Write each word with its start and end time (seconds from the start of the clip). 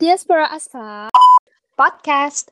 Diaspora 0.00 0.48
Asfa 0.48 1.12
Podcast. 1.76 2.48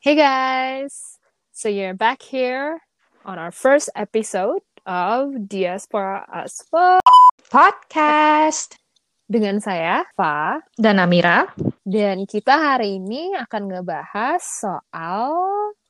Hey 0.00 0.16
guys! 0.16 1.20
So 1.52 1.68
you're 1.68 1.92
back 1.92 2.24
here 2.24 2.80
on 3.28 3.36
our 3.36 3.52
first 3.52 3.92
episode 3.92 4.64
of 4.88 5.36
Diaspora 5.52 6.24
Asfa 6.32 7.04
Podcast. 7.52 8.80
dengan 9.28 9.60
saya, 9.60 10.08
Fa. 10.16 10.64
Dan 10.80 10.96
Amira. 10.96 11.52
Dan 11.84 12.24
kita 12.24 12.56
hari 12.56 12.96
ini 12.96 13.36
akan 13.36 13.68
ngebahas 13.68 14.40
soal 14.40 15.36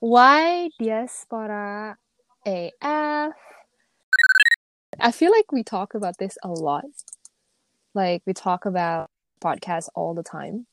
why 0.03 0.67
diaspora 0.83 1.95
AF. 2.43 3.54
I 5.01 5.13
feel 5.13 5.31
like 5.31 5.53
we 5.53 5.63
talk 5.63 5.95
about 5.95 6.19
this 6.19 6.37
a 6.43 6.49
lot. 6.49 6.85
Like 7.95 8.23
we 8.27 8.33
talk 8.33 8.67
about 8.67 9.11
podcasts 9.43 9.89
all 9.95 10.15
the 10.15 10.23
time, 10.23 10.67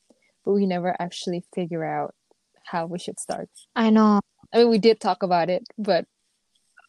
but 0.43 0.53
we 0.53 0.65
never 0.65 0.95
actually 0.99 1.43
figure 1.53 1.83
out 1.83 2.15
how 2.63 2.85
we 2.85 2.99
should 2.99 3.19
start. 3.19 3.49
I 3.75 3.89
know. 3.89 4.21
I 4.53 4.57
mean, 4.59 4.69
we 4.69 4.79
did 4.79 4.99
talk 4.99 5.23
about 5.23 5.49
it, 5.49 5.63
but 5.77 6.05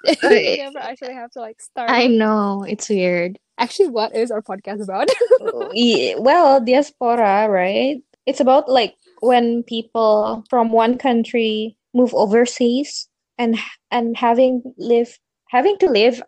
we 0.23 0.57
never 0.59 0.79
actually 0.79 1.15
have 1.15 1.31
to 1.33 1.41
like 1.41 1.61
start. 1.61 1.91
I 1.91 2.07
know. 2.07 2.65
It's 2.67 2.89
weird. 2.89 3.39
Actually, 3.59 3.91
what 3.91 4.15
is 4.17 4.31
our 4.31 4.43
podcast 4.43 4.83
about? 4.83 5.09
Well, 6.19 6.61
diaspora, 6.65 7.49
right? 7.49 8.03
It's 8.27 8.41
about 8.41 8.69
like 8.69 8.95
when 9.21 9.63
people 9.65 10.45
from 10.49 10.73
one 10.73 10.99
country 10.99 11.77
move 11.95 12.15
overseas 12.15 13.09
and 13.39 13.59
and 13.91 14.17
having 14.17 14.63
live 14.79 15.19
having 15.49 15.77
to 15.79 15.87
live 15.87 16.23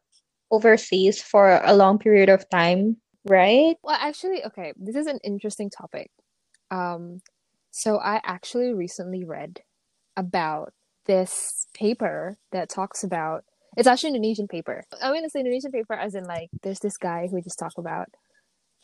overseas 0.51 1.23
for 1.23 1.61
a 1.65 1.75
long 1.75 1.99
period 1.99 2.29
of 2.29 2.49
time, 2.51 2.97
right? 3.25 3.77
Well, 3.83 3.99
actually, 3.99 4.45
okay, 4.45 4.73
this 4.77 4.97
is 4.97 5.07
an 5.07 5.19
interesting 5.25 5.71
topic. 5.71 6.11
Um, 6.71 7.21
so 7.71 7.99
I 7.99 8.21
actually 8.25 8.73
recently 8.73 9.25
read 9.25 9.61
about 10.17 10.73
this 11.07 11.67
paper 11.75 12.39
that 12.53 12.69
talks 12.69 13.05
about 13.05 13.45
it's 13.77 13.89
actually 13.89 14.11
an 14.11 14.17
Indonesian 14.17 14.47
paper. 14.47 14.85
I 15.03 15.11
mean, 15.11 15.25
it's 15.25 15.35
an 15.35 15.41
Indonesian 15.41 15.73
paper 15.73 15.95
as 15.95 16.15
in 16.15 16.25
like 16.25 16.51
there's 16.63 16.79
this 16.79 16.97
guy 16.97 17.27
who 17.27 17.43
just 17.43 17.59
talk 17.59 17.75
about 17.77 18.07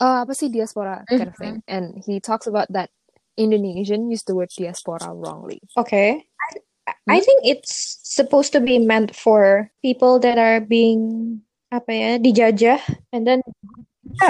uh 0.01 0.27
apa 0.27 0.35
sih 0.35 0.49
diaspora 0.51 1.07
kind 1.07 1.29
of 1.29 1.37
thing, 1.37 1.63
and 1.69 2.03
he 2.05 2.19
talks 2.19 2.47
about 2.51 2.67
that 2.75 2.91
Indonesian 3.37 4.11
used 4.11 4.27
the 4.27 4.35
word 4.35 4.51
diaspora 4.51 5.15
wrongly. 5.15 5.63
Okay. 5.77 6.27
I, 6.89 6.95
I 7.09 7.17
Hmm? 7.21 7.25
think 7.25 7.41
it's 7.47 8.01
supposed 8.03 8.53
to 8.53 8.61
be 8.61 8.79
meant 8.83 9.15
for 9.15 9.71
people 9.83 10.19
that 10.21 10.37
are 10.37 10.61
being 10.61 11.43
apa 11.71 11.91
ya 11.91 12.11
dijajah 12.19 12.81
and 13.15 13.25
then 13.27 13.41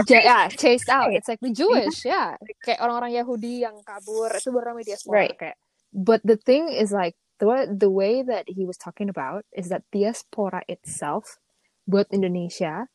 Ja- 0.06 0.20
yeah, 0.22 0.44
chased 0.52 0.92
out. 0.92 1.08
Right. 1.08 1.18
It's 1.18 1.28
like 1.30 1.40
the 1.40 1.50
Jewish, 1.56 2.04
yeah. 2.08 2.36
Kayak 2.60 2.84
orang-orang 2.84 3.16
Yahudi 3.16 3.64
yang 3.64 3.80
kabur 3.80 4.28
itu 4.28 4.52
baru 4.52 4.76
namanya 4.76 4.92
diaspora. 4.92 5.14
Right. 5.16 5.34
Kayak. 5.40 5.56
But 5.90 6.20
the 6.22 6.36
thing 6.36 6.68
is 6.68 6.92
like 6.92 7.16
the 7.40 7.48
way, 7.48 7.64
the 7.64 7.88
way 7.88 8.14
that 8.20 8.44
he 8.46 8.68
was 8.68 8.76
talking 8.76 9.08
about 9.08 9.48
is 9.56 9.72
that 9.72 9.82
diaspora 9.88 10.62
itself 10.68 11.40
buat 11.88 12.12
Indonesia 12.12 12.86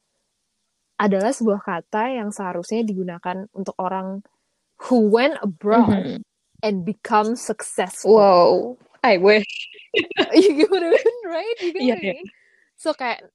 adalah 0.95 1.33
sebuah 1.35 1.65
kata 1.65 2.15
yang 2.21 2.29
seharusnya 2.31 2.85
digunakan 2.85 3.49
untuk 3.51 3.75
orang 3.81 4.21
who 4.87 5.09
went 5.09 5.35
abroad 5.41 6.21
Mhm. 6.21 6.23
and 6.61 6.85
become 6.85 7.33
successful. 7.35 8.13
Whoa, 8.15 8.77
I 9.03 9.17
wish. 9.17 9.47
you 10.37 10.53
get 10.63 10.69
what 10.71 10.85
I 10.85 10.91
mean, 10.93 11.19
right? 11.27 11.55
You 11.59 11.71
get 11.73 11.81
Yeah, 11.81 11.95
what 11.97 12.03
I 12.03 12.07
yeah. 12.07 12.15
mean? 12.21 12.27
So 12.77 12.93
kayak 12.93 13.25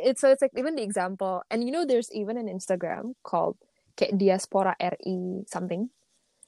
it's 0.00 0.20
so 0.20 0.30
it's 0.32 0.42
like 0.42 0.56
even 0.56 0.74
the 0.76 0.82
example, 0.82 1.42
and 1.50 1.62
you 1.64 1.70
know, 1.70 1.84
there's 1.84 2.10
even 2.12 2.36
an 2.40 2.48
Instagram 2.48 3.14
called 3.22 3.56
kayak 3.94 4.16
diaspora 4.18 4.74
RI 4.80 5.44
something 5.46 5.90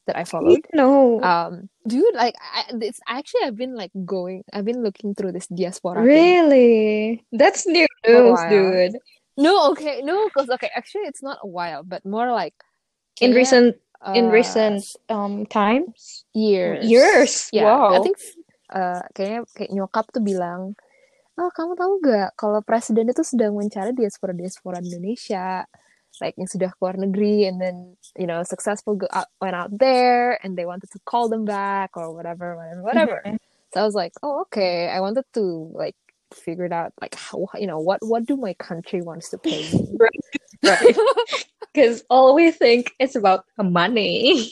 that 0.06 0.16
I 0.16 0.24
followed. 0.24 0.62
No. 0.72 1.20
Um, 1.22 1.68
dude, 1.86 2.14
like 2.14 2.34
I, 2.38 2.70
it's 2.80 3.00
actually 3.06 3.42
I've 3.44 3.58
been 3.58 3.74
like 3.74 3.90
going, 4.06 4.44
I've 4.52 4.64
been 4.64 4.82
looking 4.82 5.14
through 5.14 5.32
this 5.32 5.46
diaspora. 5.50 6.02
thing. 6.02 6.06
Really? 6.06 7.26
That's 7.32 7.66
new 7.66 7.86
news, 8.06 8.40
dude. 8.48 8.96
No, 9.36 9.70
okay, 9.72 10.00
no, 10.00 10.24
because 10.30 10.48
okay, 10.48 10.70
actually 10.74 11.10
it's 11.10 11.22
not 11.22 11.38
a 11.42 11.46
while, 11.46 11.82
but 11.82 12.06
more 12.06 12.32
like 12.32 12.54
In 13.20 13.32
recent 13.34 13.76
in 14.14 14.28
uh, 14.28 14.30
recent 14.30 14.84
um 15.08 15.44
times? 15.46 16.24
years. 16.32 16.84
Years. 16.86 17.48
Yeah, 17.52 17.64
Wow. 17.64 17.96
I 17.96 18.00
think 18.00 18.16
uh, 18.70 19.02
kayaknya 19.12 19.44
kayak 19.56 19.70
nyokap 19.74 20.06
tuh 20.14 20.22
bilang, 20.24 20.76
oh 21.38 21.50
kamu 21.52 21.72
tahu 21.76 21.92
gak 22.00 22.30
kalau 22.40 22.60
presiden 22.64 23.12
itu 23.12 23.22
sedang 23.24 23.52
mencari 23.56 23.92
diaspora 23.92 24.32
diaspora 24.32 24.80
Indonesia, 24.80 25.64
like 26.20 26.36
yang 26.40 26.48
sudah 26.48 26.72
keluar 26.76 26.96
negeri, 26.96 27.44
and 27.44 27.60
then 27.60 27.96
you 28.16 28.24
know 28.24 28.40
successful 28.42 28.96
go 28.96 29.08
out, 29.12 29.28
went 29.40 29.56
out 29.56 29.72
there, 29.76 30.40
and 30.44 30.56
they 30.56 30.64
wanted 30.64 30.88
to 30.92 31.00
call 31.04 31.28
them 31.28 31.44
back 31.44 31.92
or 31.96 32.12
whatever, 32.12 32.56
whatever, 32.56 32.82
whatever. 32.82 33.18
Mhm. 33.24 33.36
So 33.74 33.80
I 33.80 33.84
was 33.84 33.94
like, 33.96 34.16
oh 34.24 34.48
okay, 34.48 34.88
I 34.88 35.00
wanted 35.04 35.28
to 35.36 35.70
like 35.76 35.96
figure 36.34 36.64
it 36.64 36.72
out 36.72 36.92
like 37.00 37.14
how 37.14 37.46
you 37.54 37.66
know 37.66 37.78
what 37.78 38.00
what 38.02 38.26
do 38.26 38.36
my 38.36 38.54
country 38.54 39.02
wants 39.02 39.30
to 39.30 39.38
pay 39.38 39.62
me. 39.72 39.96
Right. 40.62 40.96
Because 41.72 42.02
all 42.10 42.34
we 42.34 42.50
think 42.50 42.92
is 42.98 43.14
about 43.14 43.44
money. 43.60 44.50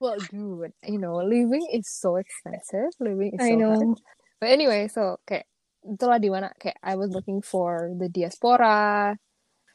well, 0.00 0.16
dude, 0.30 0.72
you 0.86 0.98
know 0.98 1.16
living 1.16 1.66
is 1.72 1.88
so 1.88 2.16
expensive, 2.16 2.92
living 3.00 3.32
is 3.34 3.40
I 3.40 3.56
so 3.56 3.64
hard. 3.64 3.98
But 4.38 4.54
anyway, 4.54 4.86
so 4.86 5.18
kayak 5.26 5.50
itulah 5.82 6.18
di 6.22 6.30
mana 6.30 6.54
kayak 6.58 6.78
I 6.82 6.94
was 6.94 7.10
looking 7.10 7.42
for 7.42 7.90
the 7.94 8.06
diaspora. 8.06 9.14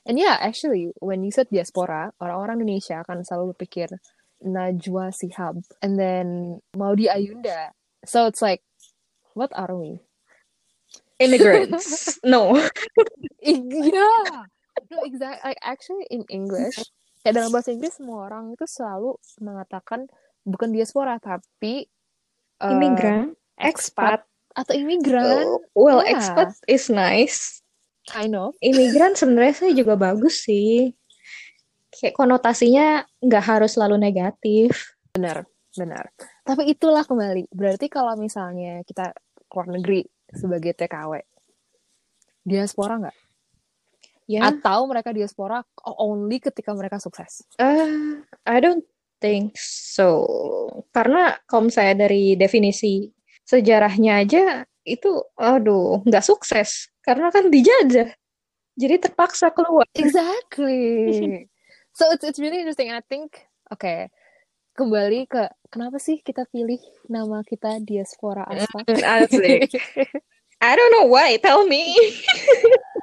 And 0.04 0.20
yeah, 0.20 0.36
actually 0.40 0.92
when 1.00 1.24
you 1.24 1.32
said 1.32 1.48
diaspora, 1.52 2.12
orang-orang 2.20 2.64
Indonesia 2.64 3.04
akan 3.04 3.24
selalu 3.24 3.56
berpikir 3.56 3.88
Najwa 4.44 5.16
Shihab 5.16 5.64
and 5.80 5.96
then 5.96 6.60
Maudi 6.76 7.08
Ayunda. 7.08 7.72
So 8.04 8.28
it's 8.28 8.44
like 8.44 8.64
what 9.36 9.52
are 9.56 9.72
we? 9.76 10.04
Immigrants. 11.20 12.20
no. 12.24 12.56
Yeah. 13.44 14.48
No, 14.88 15.04
exactly. 15.04 15.44
Like 15.44 15.60
actually 15.60 16.08
in 16.08 16.24
English, 16.32 16.80
kayak 17.24 17.36
dalam 17.36 17.52
bahasa 17.52 17.76
Inggris 17.76 18.00
semua 18.00 18.32
orang 18.32 18.56
itu 18.56 18.64
selalu 18.64 19.20
mengatakan 19.44 20.08
bukan 20.48 20.72
diaspora 20.72 21.20
tapi 21.20 21.92
uh, 22.64 22.72
Immigrant. 22.72 23.36
expat 23.60 24.24
atau 24.54 24.74
imigran. 24.74 25.46
Oh, 25.46 25.62
well, 25.74 26.02
Yeah. 26.02 26.18
expat 26.18 26.54
is 26.70 26.88
nice. 26.90 27.62
Kind 28.10 28.36
of. 28.36 28.54
Imigran 28.60 29.16
sebenarnya 29.16 29.54
sih 29.64 29.72
juga 29.74 29.96
bagus 29.96 30.44
sih. 30.44 30.92
Kayak 31.94 32.18
konotasinya 32.18 33.06
nggak 33.22 33.44
harus 33.44 33.78
selalu 33.78 33.96
negatif. 34.02 34.98
Benar, 35.16 35.46
benar. 35.78 36.10
Tapi 36.44 36.74
itulah 36.74 37.06
kembali. 37.06 37.48
Berarti 37.54 37.88
kalau 37.88 38.18
misalnya 38.20 38.84
kita 38.84 39.14
keluar 39.48 39.70
negeri 39.72 40.04
sebagai 40.34 40.74
TKW, 40.74 41.22
diaspora 42.44 43.00
nggak? 43.08 43.18
Ya. 44.28 44.52
Atau 44.52 44.88
mereka 44.88 45.12
diaspora 45.12 45.64
only 45.84 46.40
ketika 46.40 46.72
mereka 46.76 47.00
sukses? 47.00 47.44
Eh, 47.60 48.20
I 48.48 48.58
don't 48.60 48.84
think 49.24 49.56
so. 49.60 50.28
Karena 50.92 51.36
kalau 51.48 51.72
misalnya 51.72 52.08
dari 52.08 52.36
definisi 52.36 53.08
sejarahnya 53.48 54.24
aja 54.24 54.68
itu, 54.84 55.24
aduh, 55.40 56.04
nggak 56.04 56.26
sukses. 56.26 56.92
Karena 57.04 57.32
kan 57.32 57.48
dijajah. 57.48 58.12
Jadi 58.74 58.96
terpaksa 59.00 59.54
keluar. 59.54 59.86
Exactly. 59.94 61.46
so 61.98 62.10
it's 62.10 62.26
it's 62.26 62.42
really 62.42 62.64
interesting. 62.64 62.90
I 62.90 63.06
think, 63.06 63.38
okay, 63.70 64.10
kembali 64.74 65.30
ke 65.30 65.52
kenapa 65.70 66.02
sih 66.02 66.20
kita 66.26 66.50
pilih 66.50 66.82
nama 67.06 67.46
kita 67.46 67.80
diaspora 67.86 68.48
aspa? 68.50 68.82
Asli. 68.90 69.70
I 70.64 70.80
don't 70.80 70.94
know 70.96 71.12
why, 71.12 71.36
tell 71.44 71.68
me. 71.68 71.92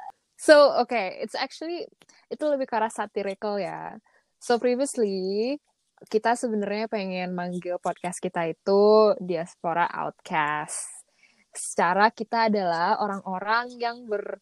So, 0.41 0.73
okay, 0.81 1.21
it's 1.21 1.37
actually 1.37 1.85
itu 2.33 2.43
lebih 2.49 2.65
ke 2.65 2.73
arah 2.73 2.89
satirical 2.89 3.61
ya. 3.61 4.01
So 4.41 4.57
previously 4.57 5.61
kita 6.09 6.33
sebenarnya 6.33 6.89
pengen 6.89 7.35
manggil 7.37 7.77
podcast 7.77 8.17
kita 8.17 8.49
itu 8.49 9.13
Diaspora 9.21 9.85
Outcast. 9.85 11.05
Secara 11.51 12.09
kita 12.09 12.47
adalah 12.49 12.97
orang-orang 13.03 13.75
yang 13.77 14.07
ber 14.07 14.39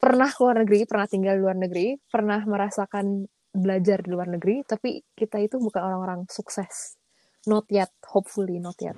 pernah 0.00 0.30
keluar 0.32 0.62
negeri, 0.64 0.86
pernah 0.88 1.08
tinggal 1.08 1.34
di 1.36 1.42
luar 1.44 1.58
negeri, 1.60 1.96
pernah 2.08 2.40
merasakan 2.46 3.26
belajar 3.50 4.00
di 4.00 4.08
luar 4.14 4.28
negeri, 4.32 4.62
tapi 4.64 5.02
kita 5.12 5.42
itu 5.42 5.58
bukan 5.60 5.82
orang-orang 5.82 6.20
sukses. 6.30 6.96
Not 7.48 7.66
yet, 7.72 7.90
hopefully 8.06 8.60
not 8.60 8.76
yet. 8.80 8.96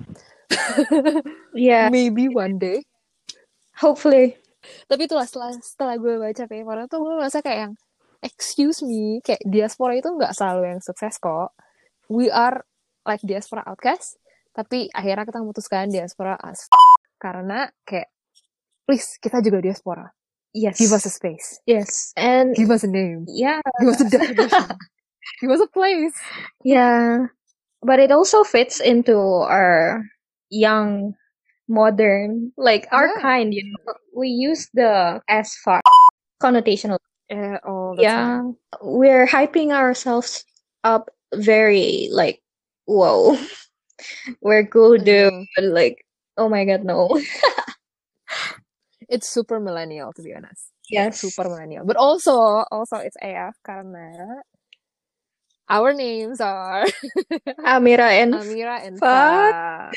Ya, 1.57 1.89
Maybe 1.89 2.29
one 2.29 2.59
day. 2.59 2.83
hopefully. 3.79 4.37
tapi 4.87 5.11
itulah 5.11 5.27
setelah 5.27 5.51
setelah 5.59 5.95
gue 5.99 6.15
baca 6.15 6.43
paper 6.47 6.87
itu 6.87 6.95
gue 6.95 7.13
merasa 7.19 7.43
kayak 7.43 7.59
yang 7.67 7.73
excuse 8.23 8.79
me 8.79 9.19
kayak 9.19 9.43
diaspora 9.43 9.99
itu 9.99 10.07
nggak 10.07 10.31
selalu 10.31 10.71
yang 10.71 10.79
sukses 10.79 11.19
kok 11.19 11.51
we 12.09 12.27
are 12.31 12.63
like 13.05 13.21
diaspora 13.23 13.63
outcast 13.67 14.17
tapi 14.53 14.87
akhirnya 14.93 15.25
kita 15.27 15.39
memutuskan 15.41 15.89
diaspora 15.89 16.37
as 16.43 16.67
karena 17.17 17.67
kayak 17.83 18.11
please 18.85 19.17
kita 19.19 19.39
juga 19.41 19.59
diaspora 19.63 20.07
Yes. 20.53 20.77
Give 20.77 20.93
us 20.93 21.01
a 21.01 21.09
space. 21.09 21.57
yes. 21.65 22.13
And 22.13 22.53
Give 22.53 22.69
us 22.69 22.85
a 22.85 22.87
name. 22.87 23.25
yeah, 23.25 23.57
Give 23.81 23.89
us 23.89 24.05
a 24.05 24.05
definition. 24.05 24.69
Give 25.41 25.49
us 25.49 25.65
a 25.65 25.71
place. 25.73 26.13
yeah. 26.61 27.25
But 27.81 27.97
it 27.97 28.13
also 28.13 28.45
fits 28.45 28.77
into 28.77 29.17
our 29.49 30.05
young, 30.53 31.17
modern, 31.65 32.53
like 32.53 32.85
our 32.93 33.09
Yeah. 33.17 33.21
kind, 33.25 33.49
you 33.49 33.65
know. 33.65 33.97
We 34.13 34.29
use 34.29 34.69
the 34.77 35.25
as 35.25 35.57
fuck 35.65 35.81
connotational. 36.37 37.01
All 37.65 37.97
the 37.97 38.05
time. 38.05 38.05
Yeah. 38.05 38.77
We're 38.85 39.25
hyping 39.25 39.73
ourselves 39.73 40.45
up 40.85 41.09
very 41.37 42.09
like, 42.11 42.41
whoa. 42.85 43.37
We're 44.41 44.65
cool, 44.67 44.97
dude. 44.97 45.33
Mhm. 45.33 45.45
Like, 45.73 46.05
oh 46.37 46.49
my 46.49 46.65
god, 46.65 46.83
no. 46.83 47.09
It's 49.09 49.27
super 49.29 49.59
millennial 49.59 50.13
to 50.13 50.23
be 50.23 50.33
honest. 50.33 50.71
Yes. 50.89 51.19
Super 51.19 51.43
millennial. 51.49 51.85
But 51.85 51.97
also, 51.97 52.65
also 52.71 52.97
it's 52.97 53.17
AF 53.21 53.53
karena 53.63 54.41
our 55.69 55.93
names 55.93 56.41
are 56.41 56.85
Amira 57.63 58.09
and 58.19 58.33
Amira 58.41 58.81
and 58.85 58.99
Fa. 58.99 59.91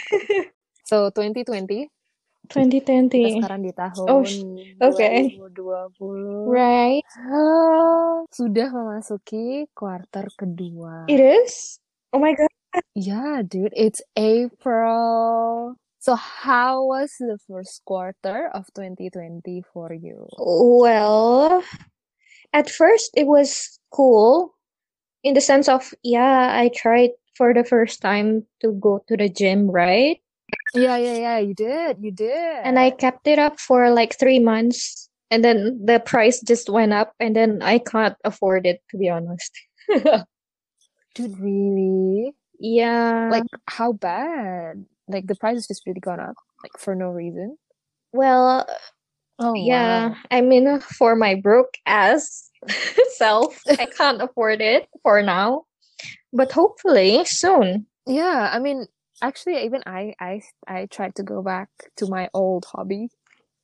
So 0.85 1.11
2020 1.11 1.89
kita 2.49 2.63
2020. 2.63 3.37
sekarang 3.43 3.61
di 3.63 3.73
tahun 3.75 4.07
Oh, 4.09 4.23
okay. 4.93 5.35
2020. 5.37 6.47
Right. 6.47 7.05
Ah, 7.19 8.23
sudah 8.31 8.69
memasuki 8.71 9.67
kuarter 9.75 10.31
kedua. 10.39 11.11
It 11.11 11.19
is? 11.21 11.79
Oh 12.15 12.19
my 12.23 12.33
god. 12.33 12.49
Yeah, 12.95 13.43
dude, 13.45 13.75
it's 13.77 14.01
April. 14.17 15.77
So 15.99 16.15
how 16.15 16.87
was 16.87 17.11
the 17.19 17.39
first 17.51 17.83
quarter 17.85 18.49
of 18.55 18.71
2020 18.75 19.65
for 19.75 19.93
you? 19.93 20.29
Well, 20.39 21.65
at 22.53 22.71
first 22.71 23.11
it 23.17 23.27
was 23.27 23.79
cool 23.91 24.55
in 25.25 25.35
the 25.35 25.41
sense 25.41 25.69
of, 25.69 25.93
yeah, 26.03 26.55
I 26.55 26.71
tried 26.71 27.11
for 27.35 27.53
the 27.53 27.65
first 27.65 28.01
time 28.01 28.47
to 28.63 28.73
go 28.73 29.03
to 29.09 29.17
the 29.17 29.29
gym, 29.29 29.71
right? 29.71 30.21
Yeah, 30.75 30.97
yeah, 30.97 31.17
yeah, 31.17 31.39
you 31.39 31.55
did, 31.55 31.99
you 32.01 32.11
did. 32.13 32.61
And 32.65 32.79
I 32.79 32.91
kept 32.91 33.27
it 33.27 33.39
up 33.39 33.59
for 33.59 33.91
like 33.91 34.19
three 34.19 34.39
months. 34.39 35.09
And 35.31 35.45
then 35.45 35.81
the 35.85 35.99
price 35.99 36.41
just 36.41 36.71
went 36.71 36.93
up, 36.93 37.13
and 37.19 37.35
then 37.35 37.61
I 37.61 37.79
can't 37.79 38.15
afford 38.23 38.65
it, 38.65 38.81
to 38.91 38.97
be 38.97 39.09
honest. 39.09 39.51
Dude, 41.15 41.39
really? 41.41 42.33
Yeah. 42.61 43.29
Like, 43.33 43.43
how 43.67 43.93
bad? 43.93 44.87
Like, 45.09 45.27
the 45.27 45.35
price 45.35 45.57
has 45.57 45.67
just 45.67 45.83
really 45.85 45.99
gone 45.99 46.21
up, 46.21 46.37
like, 46.63 46.79
for 46.79 46.95
no 46.95 47.11
reason. 47.11 47.59
well, 48.13 48.67
Oh, 49.39 49.53
yeah, 49.55 50.09
wow. 50.09 50.17
I 50.31 50.41
mean, 50.41 50.81
for 50.81 51.15
my 51.15 51.35
broke 51.35 51.75
ass 51.85 52.51
self, 53.17 53.61
I 53.69 53.87
can't 53.99 54.23
afford 54.23 54.61
it 54.63 54.89
for 55.03 55.23
now. 55.23 55.65
But 56.33 56.53
hopefully 56.53 57.25
soon. 57.27 57.87
Yeah, 58.07 58.49
I 58.53 58.59
mean, 58.61 58.87
actually, 59.23 59.65
even 59.65 59.83
I, 59.87 60.15
I, 60.21 60.43
I 60.67 60.87
tried 60.87 61.15
to 61.17 61.23
go 61.23 61.43
back 61.43 61.69
to 61.97 62.07
my 62.07 62.29
old 62.35 62.65
hobby. 62.67 63.09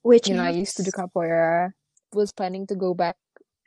Which 0.02 0.28
You 0.28 0.34
know, 0.34 0.42
I 0.42 0.50
used 0.50 0.76
to 0.78 0.82
do 0.82 0.88
is 0.90 0.94
capoeira. 0.94 1.72
Was 2.12 2.32
planning 2.32 2.66
to 2.66 2.74
go 2.74 2.92
back 2.92 3.16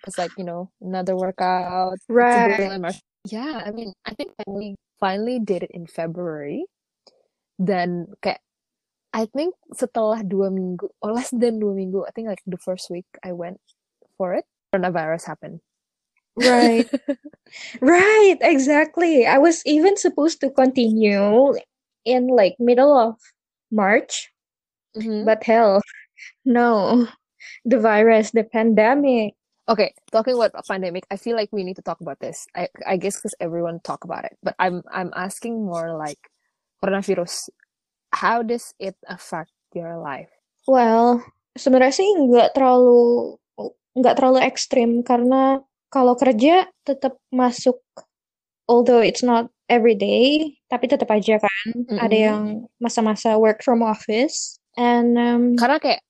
as 0.05 0.17
like, 0.17 0.31
you 0.37 0.43
know, 0.43 0.69
another 0.81 1.15
workout. 1.15 1.97
right. 2.09 2.57
build 2.57 2.69
my 2.69 2.77
martial- 2.77 3.01
Yeah, 3.25 3.63
I 3.65 3.71
mean, 3.71 3.93
I 4.05 4.13
think 4.13 4.31
when 4.43 4.57
we 4.57 4.75
finally 4.99 5.39
did 5.39 5.63
it 5.63 5.71
in 5.71 5.87
February, 5.87 6.65
then 7.57 8.11
kayak 8.21 8.43
I 9.15 9.31
think 9.31 9.55
setelah 9.71 10.21
dua 10.27 10.51
minggu, 10.51 10.91
or 10.99 11.15
less 11.15 11.31
than 11.31 11.57
dua 11.63 11.71
minggu, 11.71 12.03
I 12.03 12.11
think 12.11 12.27
like 12.27 12.43
the 12.45 12.59
first 12.59 12.91
week 12.91 13.07
I 13.23 13.31
went 13.31 13.63
for 14.19 14.35
it, 14.35 14.43
coronavirus 14.75 15.25
happened. 15.25 15.63
Right. 16.35 16.83
Right, 17.79 18.35
exactly. 18.41 19.23
I 19.25 19.37
was 19.37 19.61
even 19.63 19.95
supposed 19.95 20.41
to 20.41 20.49
continue 20.49 21.55
in 22.05 22.29
like 22.29 22.55
middle 22.59 22.93
of 22.95 23.17
March, 23.73 24.31
Mhm. 24.97 25.25
but 25.25 25.43
hell, 25.43 25.81
no. 26.45 27.07
The 27.65 27.77
virus, 27.79 28.31
the 28.31 28.43
pandemic. 28.45 29.35
Okay, 29.69 29.93
talking 30.11 30.33
about 30.37 30.53
a 30.57 30.63
pandemic, 30.65 31.05
I 31.11 31.17
feel 31.17 31.35
like 31.37 31.49
we 31.53 31.63
need 31.65 31.77
to 31.77 31.85
talk 31.85 32.01
about 32.01 32.19
this. 32.21 32.45
I 32.55 32.69
I 32.85 32.97
guess 32.97 33.17
because 33.17 33.35
everyone 33.41 33.81
talk 33.81 34.05
about 34.05 34.25
it, 34.25 34.37
but 34.45 34.53
I'm 34.61 34.81
I'm 34.93 35.13
asking 35.17 35.61
more 35.65 35.93
like 35.97 36.21
coronavirus. 36.83 37.49
How 38.13 38.41
does 38.41 38.73
it 38.79 38.95
affect 39.09 39.51
your 39.75 39.97
life? 39.99 40.31
Well, 40.69 41.21
sebenarnya 41.57 41.93
sih 42.01 42.09
nggak 42.29 42.57
terlalu 42.57 43.35
nggak 43.97 44.15
terlalu 44.19 44.39
ekstrim 44.45 45.01
karena 45.05 45.61
kalau 45.93 46.17
kerja 46.17 46.67
tetap 46.83 47.17
masuk, 47.31 47.79
although 48.67 49.01
it's 49.01 49.23
not 49.23 49.49
every 49.69 49.95
day, 49.95 50.57
tapi 50.75 50.91
tetap 50.91 51.07
aja 51.07 51.39
kan 51.39 51.67
ada 52.03 52.11
Mm-mm. 52.11 52.27
yang 52.27 52.41
masa-masa 52.83 53.39
work 53.39 53.63
from 53.63 53.79
office. 53.79 54.59
And 54.75 55.15
um, 55.15 55.55
Karena 55.55 55.79
kayak 55.79 56.03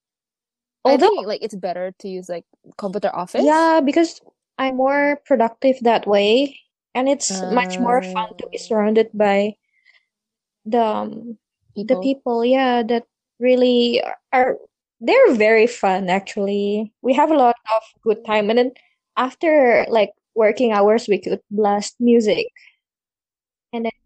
although 0.81 1.13
think 1.13 1.29
like 1.29 1.45
it's 1.45 1.53
better 1.53 1.93
to 2.01 2.09
use 2.09 2.25
like 2.25 2.49
computer 2.81 3.13
office. 3.13 3.45
Yeah, 3.45 3.77
because 3.85 4.17
I'm 4.57 4.81
more 4.81 5.21
productive 5.29 5.77
that 5.85 6.09
way, 6.09 6.57
and 6.97 7.05
it's 7.05 7.45
much 7.53 7.77
more 7.77 8.01
fun 8.01 8.33
to 8.41 8.45
be 8.49 8.57
Uh, 8.57 8.65
surrounded 8.65 9.13
by 9.13 9.53
the 10.65 10.81
um, 10.81 11.37
the 11.77 11.85
people. 11.85 12.01
people, 12.01 12.39
yeah, 12.45 12.81
that 12.81 13.05
really 13.37 14.01
are, 14.33 14.57
they're 14.97 15.35
very 15.35 15.67
fun 15.67 16.09
actually. 16.09 16.89
We 17.05 17.13
have 17.13 17.29
a 17.29 17.37
lot 17.37 17.53
of 17.69 17.83
good 18.01 18.25
time, 18.25 18.49
and 18.49 18.57
then 18.57 18.71
after 19.13 19.85
like 19.93 20.15
working 20.33 20.73
hours, 20.73 21.05
we 21.05 21.21
could 21.21 21.37
blast 21.51 22.01
music, 22.01 22.49
and 23.73 23.85
then 23.85 23.97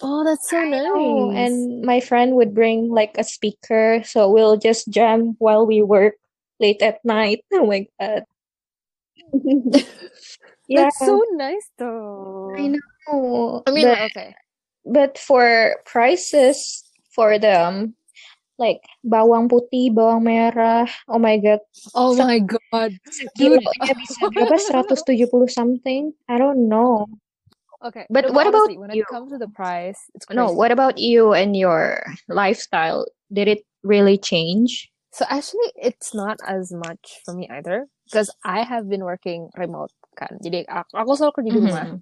Oh, 0.00 0.24
that's 0.24 0.48
so 0.50 0.62
nice. 0.64 1.50
and 1.50 1.82
my 1.82 2.00
friend 2.00 2.34
would 2.36 2.54
bring 2.54 2.90
like 2.90 3.16
a 3.18 3.24
speaker, 3.24 4.02
so 4.04 4.30
we'll 4.30 4.56
just 4.56 4.88
jam 4.88 5.36
while 5.38 5.66
we 5.66 5.82
work 5.82 6.14
late 6.60 6.82
at 6.82 7.04
night. 7.04 7.44
Oh 7.52 7.66
my 7.66 7.86
God. 8.00 8.24
Yeah. 10.68 10.92
That's 10.92 11.00
so 11.00 11.24
nice 11.32 11.64
though. 11.80 12.52
I 12.52 12.76
know, 13.08 13.62
I 13.66 13.70
mean, 13.72 13.88
but 13.88 14.00
okay. 14.12 14.36
but 14.84 15.16
for 15.16 15.80
prices 15.88 16.84
for 17.08 17.40
them, 17.40 17.96
like 18.60 18.84
bawang 19.00 19.48
putih, 19.48 19.88
bawang 19.96 20.28
merah, 20.28 20.84
oh 21.08 21.16
my 21.16 21.40
God, 21.40 21.64
Oh 21.96 22.12
my 22.20 22.36
God, 22.44 22.92
dude. 23.40 23.64
bisa 23.96 24.28
berapa? 24.28 24.92
170 24.92 25.48
something? 25.48 26.12
I 26.28 26.36
don't 26.36 26.68
know. 26.68 27.08
Okay, 27.78 28.06
But 28.10 28.26
no, 28.26 28.32
what 28.34 28.46
about 28.50 28.74
when 28.74 28.90
you? 28.90 29.02
it 29.02 29.06
comes 29.06 29.30
to 29.30 29.38
the 29.38 29.46
price, 29.46 30.10
No, 30.34 30.50
what 30.50 30.74
about 30.74 30.98
you 30.98 31.30
and 31.32 31.54
your 31.54 32.02
lifestyle? 32.26 33.06
Did 33.30 33.46
it 33.46 33.62
really 33.86 34.18
change? 34.18 34.90
So 35.14 35.24
actually, 35.30 35.70
it's 35.78 36.10
not 36.10 36.42
as 36.42 36.74
much 36.74 37.22
for 37.24 37.34
me 37.34 37.46
either 37.48 37.86
because 38.10 38.34
I 38.42 38.66
have 38.66 38.90
been 38.90 39.06
working 39.06 39.50
remote 39.54 39.94
kan. 40.18 40.42
Jadi 40.42 40.66
aku, 40.66 40.90
aku 40.98 41.10
selalu 41.14 41.32
kerja 41.38 41.50
di 41.54 41.60
rumah. 41.62 41.86
Mhm. 41.86 41.98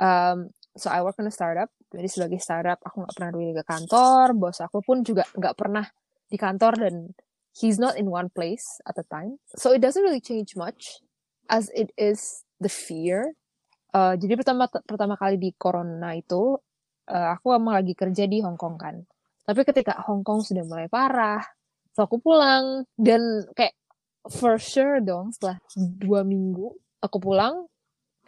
Um, 0.00 0.38
so 0.80 0.88
I 0.88 1.04
work 1.04 1.20
in 1.20 1.28
a 1.28 1.34
startup. 1.34 1.68
Jadi 1.92 2.08
sebagai 2.08 2.40
startup, 2.40 2.80
aku 2.80 3.04
nggak 3.04 3.14
pernah 3.20 3.30
dulu 3.36 3.50
ke 3.60 3.64
kantor. 3.68 4.32
Bos 4.32 4.58
aku 4.64 4.80
pun 4.80 5.04
juga 5.04 5.28
nggak 5.36 5.56
pernah 5.58 5.84
di 6.32 6.38
kantor 6.40 6.80
dan 6.80 6.94
he's 7.60 7.76
not 7.76 7.98
in 8.00 8.08
one 8.08 8.32
place 8.32 8.64
at 8.88 8.96
a 8.96 9.04
time. 9.12 9.36
So 9.60 9.76
it 9.76 9.84
doesn't 9.84 10.00
really 10.02 10.22
change 10.22 10.56
much 10.56 10.96
as 11.52 11.68
it 11.76 11.92
is 12.00 12.46
the 12.62 12.70
fear. 12.72 13.36
Uh, 13.90 14.14
jadi 14.14 14.38
pertama 14.38 14.70
pertama 14.70 15.14
kali 15.18 15.36
di 15.36 15.50
corona 15.58 16.14
itu, 16.14 16.54
uh, 17.10 17.28
aku 17.34 17.54
emang 17.58 17.82
lagi 17.82 17.94
kerja 17.98 18.24
di 18.30 18.38
Hong 18.42 18.54
Kong 18.54 18.78
kan. 18.78 19.02
Tapi 19.42 19.60
ketika 19.66 19.98
Hong 20.06 20.22
Kong 20.22 20.46
sudah 20.46 20.62
mulai 20.62 20.86
parah, 20.86 21.42
so 21.90 22.06
aku 22.06 22.22
pulang 22.22 22.86
dan 22.94 23.20
kayak 23.58 23.74
for 24.30 24.60
sure 24.62 25.02
dong 25.02 25.34
setelah 25.34 25.58
dua 25.74 26.22
minggu 26.22 26.70
aku 27.00 27.16
pulang 27.18 27.64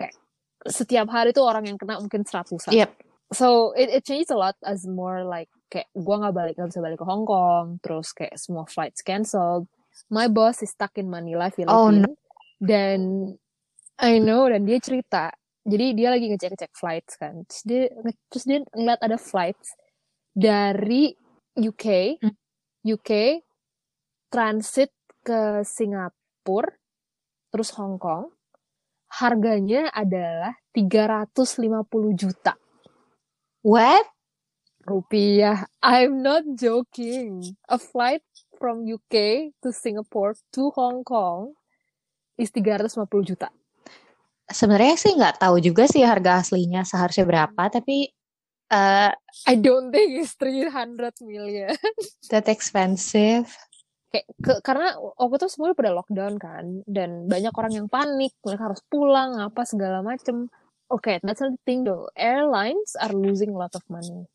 kayak 0.00 0.16
setiap 0.64 1.06
hari 1.12 1.36
tuh 1.36 1.44
orang 1.44 1.68
yang 1.68 1.78
kena 1.78 2.00
mungkin 2.00 2.24
seratusan. 2.24 2.72
Yep. 2.74 2.90
So 3.32 3.72
it 3.78 3.88
it 3.88 4.02
changed 4.04 4.32
a 4.32 4.36
lot 4.36 4.58
as 4.66 4.84
more 4.84 5.24
like 5.24 5.48
kayak 5.72 5.88
gua 5.96 6.20
nggak 6.20 6.34
balik 6.36 6.54
nggak 6.58 6.68
bisa 6.74 6.82
balik 6.84 6.98
ke 7.00 7.06
Hong 7.06 7.24
Kong, 7.24 7.78
terus 7.80 8.10
kayak 8.12 8.36
semua 8.36 8.66
flights 8.66 9.00
cancelled. 9.00 9.70
My 10.08 10.26
boss 10.26 10.64
is 10.64 10.72
stuck 10.72 10.96
in 10.96 11.08
Manila, 11.12 11.52
Oh 11.68 11.92
no. 11.92 12.08
Philippines, 12.08 12.16
dan 12.60 12.98
I 14.00 14.18
know 14.18 14.48
dan 14.48 14.64
dia 14.64 14.80
cerita. 14.80 15.32
Jadi 15.62 15.94
dia 15.94 16.08
lagi 16.10 16.26
ngecek-ngecek 16.26 16.72
flights 16.74 17.14
kan. 17.16 17.46
Terus 17.46 17.62
dia 17.62 17.82
nge- 18.02 18.20
terus 18.26 18.44
dia 18.44 18.58
ngeliat 18.74 19.00
ada 19.00 19.18
flights 19.18 19.74
dari 20.34 21.14
UK, 21.54 22.18
Hmm. 22.18 22.34
UK 22.82 23.10
transit 24.26 24.90
ke 25.22 25.62
Singapura, 25.62 26.72
terus 27.52 27.70
Hong 27.78 28.00
Kong. 28.00 28.32
Harganya 29.12 29.92
adalah 29.92 30.56
350 30.72 32.16
juta 32.16 32.56
What? 33.60 34.08
rupiah. 34.82 35.68
I'm 35.78 36.24
not 36.26 36.42
joking. 36.58 37.54
A 37.70 37.78
flight 37.78 38.24
from 38.58 38.82
UK 38.82 39.52
to 39.62 39.70
Singapore 39.70 40.34
to 40.50 40.74
Hong 40.74 41.06
Kong 41.06 41.54
is 42.34 42.50
350 42.50 43.22
juta. 43.22 43.46
Sebenarnya 44.52 44.96
sih 45.00 45.12
nggak 45.16 45.40
tahu 45.42 45.56
juga 45.58 45.88
sih 45.88 46.04
harga 46.04 46.44
aslinya 46.44 46.84
seharusnya 46.86 47.24
berapa, 47.26 47.62
tapi 47.72 48.12
uh, 48.72 49.10
I 49.48 49.54
don't 49.56 49.90
think 49.92 50.20
it's 50.20 50.36
300 50.38 51.20
million. 51.24 51.72
that 52.32 52.46
expensive. 52.48 53.48
Kayak 54.12 54.26
ke, 54.44 54.52
karena 54.60 54.92
waktu 55.16 55.36
itu 55.40 55.48
semuanya 55.48 55.76
pada 55.76 55.90
lockdown 55.96 56.34
kan 56.36 56.64
dan 56.84 57.24
banyak 57.32 57.52
orang 57.56 57.72
yang 57.72 57.88
panik, 57.88 58.36
mereka 58.44 58.68
harus 58.68 58.80
pulang 58.92 59.40
apa 59.40 59.64
segala 59.64 60.04
macem. 60.04 60.52
Oke, 60.92 61.16
okay, 61.16 61.24
that's 61.24 61.40
the 61.40 61.56
thing 61.64 61.88
though. 61.88 62.12
Airlines 62.12 62.92
are 63.00 63.16
losing 63.16 63.56
a 63.56 63.58
lot 63.58 63.72
of 63.72 63.80
money. 63.88 64.28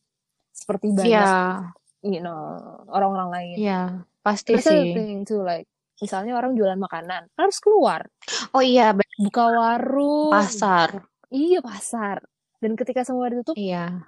Seperti 0.49 0.89
banyak 0.89 1.05
Yeah, 1.13 1.69
you 2.01 2.17
know 2.17 2.57
orang-orang 2.89 3.29
lain. 3.29 3.55
yeah, 3.61 3.89
pasti 4.25 4.57
That's 4.57 4.65
the 4.65 4.89
sih. 4.89 4.97
thing 4.97 5.21
too 5.21 5.45
like 5.45 5.69
misalnya 5.97 6.33
orang 6.33 6.53
jualan 6.53 6.77
makanan 6.77 7.27
harus 7.33 7.57
keluar 7.57 8.05
Oh 8.51 8.61
iya, 8.61 8.91
buka 9.17 9.43
warung 9.49 10.29
pasar. 10.29 11.05
iya 11.27 11.59
pasar 11.59 12.21
dan 12.57 12.73
ketika 12.73 13.01
semua 13.01 13.29
ditutup 13.29 13.53
Iya. 13.53 14.05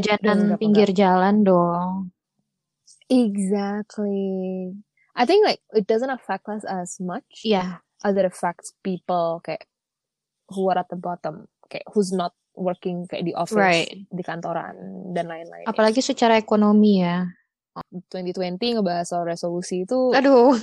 Jajanan 0.00 0.56
pinggir 0.56 0.88
jalan 0.90 1.44
dong. 1.44 2.08
exactly 3.08 4.72
I 5.18 5.26
think 5.26 5.42
like 5.44 5.60
it 5.74 5.84
doesn't 5.84 6.10
affect 6.10 6.46
us 6.46 6.62
as 6.62 6.96
much 6.98 7.42
Iya, 7.42 7.82
as 8.00 8.14
it 8.14 8.24
affects 8.24 8.72
people 8.80 9.42
kayak 9.42 9.66
who 10.48 10.70
are 10.70 10.78
at 10.78 10.88
the 10.88 10.96
bottom 10.96 11.50
kayak 11.66 11.84
who's 11.92 12.08
not 12.10 12.32
working 12.54 13.06
kayak 13.06 13.26
di 13.26 13.34
office 13.34 13.58
right. 13.58 13.90
di 14.08 14.22
kantoran 14.22 14.74
dan 15.12 15.26
lain-lain 15.26 15.66
Apalagi 15.66 16.00
secara 16.00 16.38
ekonomi 16.38 17.02
ya. 17.02 17.26
2020 18.10 18.78
ngebahas 18.78 19.06
soal 19.08 19.24
resolusi 19.26 19.82
itu 19.82 20.12
Aduh. 20.14 20.54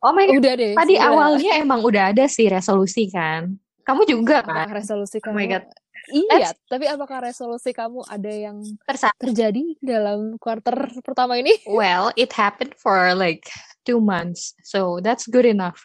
Oh 0.00 0.12
my 0.16 0.24
God. 0.26 0.36
udah 0.40 0.52
deh 0.56 0.72
Tadi 0.72 0.94
udah. 0.96 1.08
awalnya 1.12 1.52
emang 1.60 1.80
udah 1.84 2.12
ada 2.12 2.24
sih 2.24 2.48
resolusi 2.48 3.12
kan. 3.12 3.52
Kamu 3.84 4.08
juga 4.08 4.40
kan? 4.40 4.70
resolusi 4.72 5.20
Oh 5.20 5.32
my 5.32 5.44
kamu 5.44 5.60
God. 5.60 5.64
Iya, 6.10 6.50
tapi 6.66 6.88
apakah 6.88 7.22
resolusi 7.22 7.70
kamu 7.70 8.02
ada 8.08 8.32
yang 8.32 8.64
Tersa- 8.88 9.14
terjadi 9.20 9.76
dalam 9.78 10.40
quarter 10.40 10.74
pertama 11.04 11.36
ini? 11.36 11.52
Well, 11.68 12.10
it 12.16 12.32
happened 12.32 12.74
for 12.74 13.12
like 13.12 13.46
two 13.84 14.00
months. 14.00 14.56
So 14.64 14.98
that's 14.98 15.28
good 15.28 15.44
enough. 15.44 15.84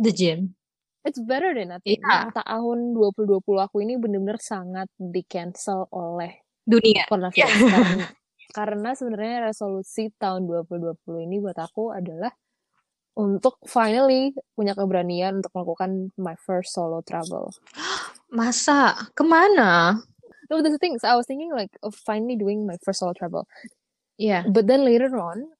The 0.00 0.10
gym. 0.10 0.56
It's 1.04 1.20
better 1.20 1.52
than 1.52 1.76
nothing. 1.76 2.00
Iya. 2.00 2.32
Yang 2.32 2.40
tahun 2.40 2.78
2020 2.96 3.44
aku 3.60 3.76
ini 3.84 3.94
benar-benar 4.00 4.40
sangat 4.40 4.88
di 4.96 5.20
cancel 5.24 5.84
oleh 5.92 6.40
Dunia. 6.64 7.04
coronavirus. 7.08 7.60
Karena, 7.68 8.04
karena 8.50 8.94
sebenarnya 8.94 9.50
resolusi 9.50 10.10
tahun 10.18 10.46
2020 10.46 11.26
ini 11.26 11.38
buat 11.38 11.58
aku 11.58 11.94
adalah 11.94 12.30
untuk 13.18 13.58
finally 13.66 14.32
punya 14.54 14.72
keberanian 14.74 15.42
untuk 15.42 15.52
melakukan 15.54 16.14
my 16.16 16.34
first 16.38 16.74
solo 16.74 17.02
travel. 17.02 17.50
Masa? 18.30 19.10
Ke 19.14 19.26
mana? 19.26 19.98
No, 20.50 20.62
that's 20.62 20.74
the 20.74 20.82
thing. 20.82 20.98
So 20.98 21.06
I 21.10 21.14
was 21.18 21.26
thinking 21.26 21.50
like 21.54 21.70
of 21.82 21.94
finally 21.94 22.34
doing 22.34 22.66
my 22.66 22.78
first 22.82 23.02
solo 23.02 23.14
travel. 23.14 23.46
Iya. 24.18 24.46
But 24.50 24.66
then 24.66 24.86
later 24.86 25.10
on, 25.18 25.50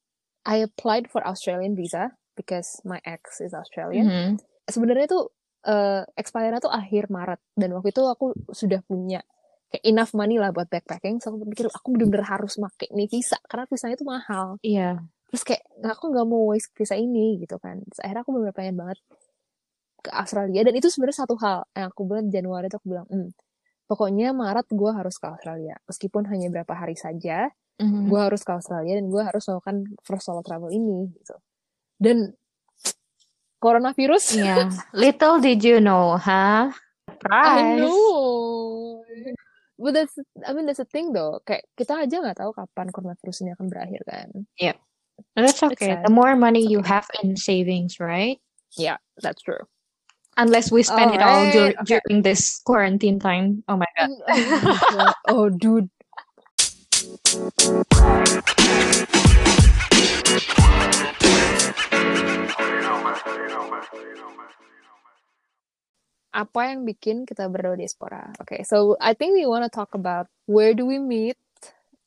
I 0.47 0.63
applied 0.63 1.11
for 1.11 1.23
Australian 1.27 1.75
visa 1.75 2.15
because 2.35 2.81
my 2.83 3.03
ex 3.07 3.43
is 3.43 3.55
Australian. 3.55 4.07
Mhm. 4.07 4.31
Sebenarnya 4.71 5.07
tuh 5.11 5.35
eh 5.61 6.03
expire 6.17 6.57
tuh 6.57 6.73
akhir 6.73 7.13
Maret 7.13 7.41
dan 7.53 7.77
waktu 7.77 7.93
itu 7.93 8.01
aku 8.09 8.33
sudah 8.49 8.81
punya 8.89 9.21
kayak 9.71 9.85
enough 9.87 10.13
money 10.13 10.37
lah 10.37 10.51
buat 10.51 10.67
backpacking. 10.67 11.23
So 11.23 11.31
aku 11.33 11.47
pikir 11.49 11.67
aku 11.71 11.95
bener-bener 11.95 12.27
harus 12.27 12.59
make 12.59 12.91
nih 12.91 13.07
visa 13.07 13.39
karena 13.47 13.65
visanya 13.71 13.95
tuh 13.95 14.09
mahal. 14.09 14.47
Iya. 14.61 14.99
Terus 15.31 15.43
kayak 15.47 15.63
aku 15.87 16.11
nggak 16.11 16.27
mau 16.27 16.51
waste 16.51 16.75
visa 16.75 16.99
ini 16.99 17.39
gitu 17.39 17.57
kan. 17.63 17.79
Terus 17.87 18.01
akhirnya 18.03 18.23
aku 18.27 18.31
bener-bener 18.35 18.57
pengen 18.59 18.77
banget 18.77 18.99
ke 20.01 20.11
Australia 20.11 20.61
dan 20.65 20.75
itu 20.75 20.89
sebenarnya 20.89 21.19
satu 21.23 21.37
hal 21.39 21.69
yang 21.77 21.93
aku 21.93 22.03
bilang 22.03 22.27
Januari 22.33 22.67
tuh 22.67 22.81
aku 22.81 22.89
bilang, 22.89 23.07
hmm, 23.13 23.31
pokoknya 23.85 24.33
Maret 24.33 24.67
gue 24.73 24.91
harus 24.91 25.21
ke 25.21 25.27
Australia 25.29 25.77
meskipun 25.85 26.25
hanya 26.31 26.49
berapa 26.49 26.73
hari 26.73 26.97
saja 26.97 27.51
Mhm. 27.77 28.09
gue 28.09 28.21
harus 28.21 28.41
ke 28.41 28.53
Australia 28.53 28.97
dan 28.97 29.09
gue 29.09 29.23
harus 29.25 29.41
melakukan 29.45 29.77
first 30.05 30.25
solo 30.25 30.41
travel 30.41 30.69
ini 30.69 31.09
gitu 31.17 31.33
dan 31.97 32.33
coronavirus 33.57 34.37
Iya. 34.37 34.69
Little 34.93 35.37
did 35.41 35.61
you 35.61 35.81
know, 35.81 36.17
huh? 36.17 36.69
I 36.69 37.13
Surprise. 37.13 37.77
know 37.77 37.99
but 39.81 39.97
that's 39.97 40.15
I 40.47 40.53
mean 40.53 40.69
that's 40.69 40.79
the 40.79 40.87
thing 40.87 41.17
though 41.17 41.41
kayak 41.49 41.65
kita 41.75 42.05
aja 42.05 42.21
nggak 42.21 42.37
tahu 42.37 42.53
kapan 42.53 42.93
coronavirus 42.93 43.41
ini 43.49 43.51
akan 43.57 43.67
berakhir 43.73 44.03
kan 44.05 44.29
That's 45.37 45.61
It's 45.61 45.77
okay. 45.77 46.01
sad. 46.01 46.05
The 46.05 46.13
more 46.13 46.33
money 46.33 46.65
It's 46.65 46.73
you 46.73 46.81
okay. 46.81 46.93
have 46.97 47.07
in 47.25 47.37
savings, 47.37 48.01
right? 48.01 48.37
yeah 48.79 49.01
that's 49.19 49.43
true 49.43 49.65
Unless 50.39 50.71
we 50.71 50.81
spend 50.87 51.11
it 51.13 51.21
all 51.21 51.43
dur- 51.51 51.75
okay. 51.83 51.99
during 52.01 52.23
this 52.23 52.63
quarantine 52.65 53.19
time. 53.19 53.67
Oh 53.69 53.77
my 53.77 53.91
god. 53.99 54.09
oh 55.29 55.51
dude 55.51 55.91
apa 66.31 66.71
yang 66.71 66.87
bikin 66.87 67.27
kita 67.27 67.51
berdua 67.51 67.75
diaspora? 67.75 68.31
Okay, 68.43 68.63
so 68.63 68.97
I 69.03 69.15
think 69.15 69.35
we 69.35 69.47
want 69.47 69.67
to 69.67 69.73
talk 69.73 69.95
about 69.95 70.31
where 70.47 70.75
do 70.75 70.87
we 70.87 70.99
meet, 70.99 71.37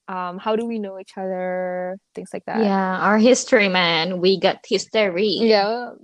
um, 0.08 0.40
how 0.40 0.56
do 0.56 0.66
we 0.66 0.80
know 0.80 1.00
each 1.00 1.18
other, 1.18 1.98
things 2.16 2.32
like 2.32 2.46
that. 2.46 2.64
Yeah, 2.64 3.00
our 3.04 3.18
history, 3.20 3.68
man. 3.68 4.20
We 4.20 4.40
got 4.40 4.64
history. 4.64 5.44
Yeah. 5.44 5.96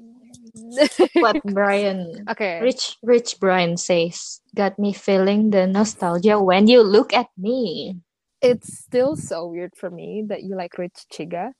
What 1.14 1.40
Brian, 1.46 2.26
okay. 2.30 2.60
Rich, 2.60 2.98
Rich 3.04 3.40
Brian 3.40 3.78
says, 3.78 4.42
got 4.56 4.78
me 4.80 4.92
feeling 4.94 5.52
the 5.52 5.68
nostalgia 5.68 6.40
when 6.40 6.68
you 6.68 6.82
look 6.84 7.14
at 7.14 7.28
me. 7.38 7.96
It's 8.42 8.80
still 8.80 9.16
so 9.16 9.48
weird 9.48 9.76
for 9.76 9.90
me 9.90 10.24
that 10.28 10.44
you 10.44 10.56
like 10.56 10.78
Rich 10.78 11.08
Chiga 11.12 11.52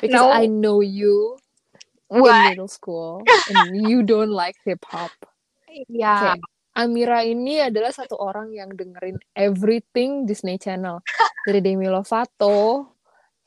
because 0.00 0.14
No. 0.14 0.30
I 0.30 0.46
know 0.46 0.80
you 0.80 1.36
in 2.10 2.22
middle 2.22 2.68
school 2.68 3.22
and 3.50 3.88
you 3.88 4.02
don't 4.02 4.30
like 4.30 4.56
hip 4.64 4.84
hop. 4.84 5.12
Yeah. 5.88 6.36
Kayak, 6.36 6.44
Amira 6.78 7.20
ini 7.26 7.58
adalah 7.58 7.90
satu 7.90 8.14
orang 8.14 8.54
yang 8.54 8.70
dengerin 8.70 9.18
everything 9.34 10.30
Disney 10.30 10.62
Channel 10.62 11.02
dari 11.42 11.58
Demi 11.58 11.90
Lovato 11.90 12.94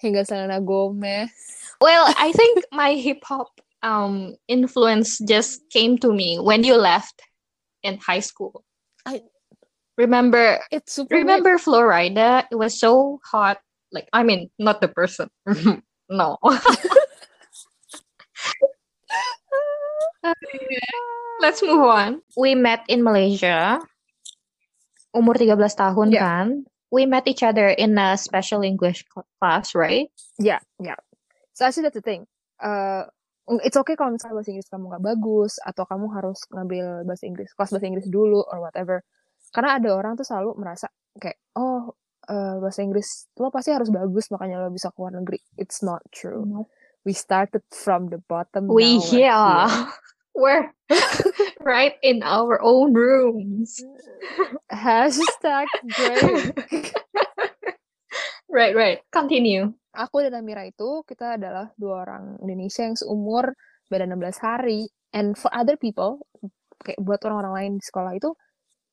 hingga 0.04 0.28
Selena 0.28 0.60
Gomez. 0.60 1.32
Well, 1.80 2.12
I 2.20 2.36
think 2.36 2.68
my 2.76 3.00
hip 3.00 3.24
hop 3.24 3.56
um 3.82 4.36
influence 4.52 5.18
just 5.24 5.64
came 5.72 5.96
to 6.04 6.12
me 6.12 6.38
when 6.44 6.68
you 6.68 6.76
left 6.76 7.24
in 7.88 7.98
high 8.04 8.22
school. 8.22 8.68
I- 9.08 9.24
remember 9.96 10.60
It's 10.68 10.92
super 10.92 11.16
weird. 11.16 11.24
remember 11.24 11.56
Florida? 11.56 12.44
It 12.52 12.60
was 12.60 12.76
so 12.76 13.24
hot. 13.24 13.64
Like 13.96 14.12
I 14.12 14.28
mean, 14.28 14.52
not 14.60 14.84
the 14.84 14.92
person. 14.92 15.32
no. 16.12 16.36
Let's 21.42 21.62
move 21.66 21.82
on. 21.82 22.22
We 22.38 22.54
met 22.54 22.86
in 22.86 23.02
Malaysia. 23.02 23.82
Umur 25.12 25.36
13 25.36 25.58
tahun 25.76 26.08
Yeah. 26.14 26.22
kan? 26.24 26.48
We 26.92 27.08
met 27.08 27.26
each 27.26 27.42
other 27.42 27.72
in 27.72 27.96
a 27.98 28.20
special 28.20 28.62
English 28.62 29.08
cl- 29.08 29.28
class, 29.40 29.72
right? 29.74 30.12
Yeah, 30.38 30.60
yeah. 30.78 31.00
So 31.56 31.64
actually 31.66 31.88
that's 31.88 31.98
the 31.98 32.04
thing. 32.04 32.28
Uh, 32.60 33.08
it's 33.64 33.80
okay 33.80 33.96
kalau 33.96 34.12
misalnya 34.16 34.40
bahasa 34.40 34.52
Inggris 34.52 34.70
kamu 34.72 34.92
nggak 34.92 35.04
bagus 35.04 35.56
atau 35.64 35.84
kamu 35.88 36.08
harus 36.12 36.40
ngambil 36.52 37.08
bahasa 37.08 37.24
Inggris 37.28 37.52
kelas 37.56 37.72
bahasa 37.72 37.88
Inggris 37.88 38.08
dulu 38.12 38.44
or 38.44 38.60
whatever. 38.60 39.04
Karena 39.56 39.80
ada 39.80 39.90
orang 39.96 40.20
tuh 40.20 40.28
selalu 40.28 40.56
merasa 40.60 40.88
kayak 41.16 41.40
oh 41.60 41.96
eh, 42.28 42.56
bahasa 42.60 42.84
Inggris 42.84 43.32
lo 43.40 43.52
pasti 43.52 43.72
harus 43.72 43.88
bagus 43.92 44.28
makanya 44.32 44.64
lo 44.64 44.72
bisa 44.72 44.92
ke 44.92 44.98
luar 45.00 45.16
negeri. 45.16 45.40
It's 45.60 45.80
not 45.84 46.04
true. 46.12 46.44
We 47.06 47.14
started 47.14 47.66
from 47.74 48.14
the 48.14 48.22
bottom. 48.30 48.70
We 48.70 48.98
now 48.98 49.02
we're 49.10 49.18
yeah. 49.18 49.68
here. 49.68 49.88
We're 50.32 50.72
right 51.60 51.96
in 52.04 52.24
our 52.24 52.62
own 52.62 52.94
rooms. 52.94 53.84
Hashtag 54.72 55.68
brave. 55.98 56.54
Right, 58.52 58.76
right. 58.76 59.00
Continue. 59.16 59.72
Aku 59.96 60.28
dan 60.28 60.36
Amira 60.36 60.68
itu 60.68 61.08
kita 61.08 61.40
adalah 61.40 61.72
dua 61.80 62.04
orang 62.04 62.36
Indonesia 62.44 62.84
yang 62.84 63.00
seumur 63.00 63.56
beda 63.88 64.04
16 64.04 64.44
hari. 64.44 64.92
And 65.16 65.40
for 65.40 65.48
other 65.56 65.80
people, 65.80 66.20
kayak 66.84 67.00
buat 67.00 67.24
orang-orang 67.24 67.54
lain 67.56 67.72
di 67.80 67.84
sekolah 67.88 68.12
itu, 68.20 68.36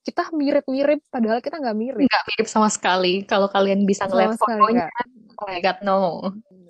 kita 0.06 0.30
mirip-mirip, 0.30 1.02
padahal 1.10 1.42
kita 1.42 1.58
nggak 1.58 1.74
mirip. 1.74 2.06
Nggak 2.06 2.24
mirip 2.30 2.46
sama 2.46 2.70
sekali. 2.70 3.26
Kalau 3.26 3.50
kalian 3.50 3.82
bisa 3.82 4.06
ngeliat 4.06 4.38
fotonya, 4.38 4.86
oh 5.42 5.46
my 5.50 5.58
god, 5.58 5.78
no. 5.82 5.98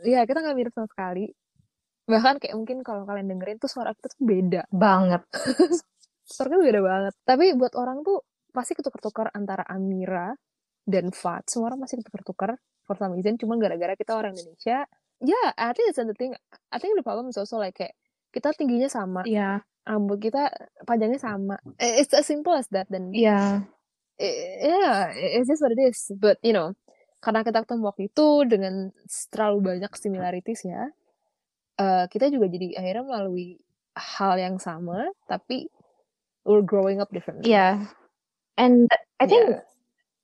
Iya, 0.04 0.20
kita 0.28 0.38
nggak 0.42 0.56
mirip 0.56 0.72
sama 0.74 0.88
sekali. 0.90 1.26
Bahkan 2.08 2.34
kayak 2.40 2.54
mungkin 2.56 2.80
kalau 2.80 3.04
kalian 3.04 3.28
dengerin 3.28 3.58
tuh 3.60 3.68
suara 3.68 3.92
kita 3.92 4.08
tuh 4.12 4.20
beda. 4.24 4.62
Banget. 4.72 5.22
Suara 6.28 6.48
kita 6.52 6.60
beda 6.60 6.80
banget. 6.84 7.14
Tapi 7.24 7.56
buat 7.56 7.72
orang 7.72 8.04
tuh 8.04 8.20
pasti 8.52 8.76
ketukar-tukar 8.76 9.32
antara 9.32 9.64
Amira 9.64 10.36
dan 10.84 11.08
Fat. 11.08 11.48
Semua 11.48 11.72
orang 11.72 11.84
pasti 11.84 11.96
ketukar-tukar 12.00 12.52
for 12.84 12.96
some 13.00 13.16
reason. 13.16 13.36
Cuma 13.40 13.56
gara-gara 13.56 13.96
kita 13.96 14.12
orang 14.12 14.36
Indonesia, 14.36 14.84
yeah, 15.24 15.48
I 15.56 15.72
think 15.72 15.88
that's 15.88 16.00
the 16.00 16.12
thing. 16.16 16.36
I 16.68 16.76
think 16.76 16.96
the 16.96 17.04
problem 17.04 17.28
is 17.32 17.40
also 17.40 17.56
like 17.56 17.76
kayak 17.76 17.96
kita 18.28 18.52
tingginya 18.56 18.92
sama, 18.92 19.24
Yeah. 19.24 19.64
rambut 19.88 20.20
kita 20.20 20.52
panjangnya 20.84 21.16
sama. 21.16 21.56
It's 21.80 22.12
as 22.12 22.28
simple 22.28 22.52
as 22.52 22.68
that. 22.76 22.88
Dan 22.92 23.08
Yeah. 23.16 23.64
i- 24.20 24.36
yeah, 24.64 25.08
it's 25.12 25.48
just 25.48 25.64
what 25.64 25.72
it 25.72 25.80
is. 25.80 26.12
But 26.12 26.36
you 26.44 26.52
know, 26.52 26.76
karena 27.18 27.42
kita 27.42 27.66
ketemu 27.66 27.82
waktu 27.90 28.02
itu 28.10 28.26
dengan 28.46 28.74
terlalu 29.30 29.58
banyak 29.74 29.92
similarities 29.98 30.62
ya, 30.64 30.86
eh, 31.78 32.04
kita 32.06 32.30
juga 32.30 32.46
jadi 32.50 32.78
akhirnya 32.78 33.04
melalui 33.06 33.58
hal 33.98 34.38
yang 34.38 34.56
sama, 34.62 35.10
tapi 35.26 35.66
we're 36.46 36.62
growing 36.62 37.02
up 37.02 37.10
differently. 37.10 37.50
Yeah. 37.50 37.90
And 38.58 38.86
I 39.18 39.26
think 39.26 39.58
Yeah. 39.58 39.62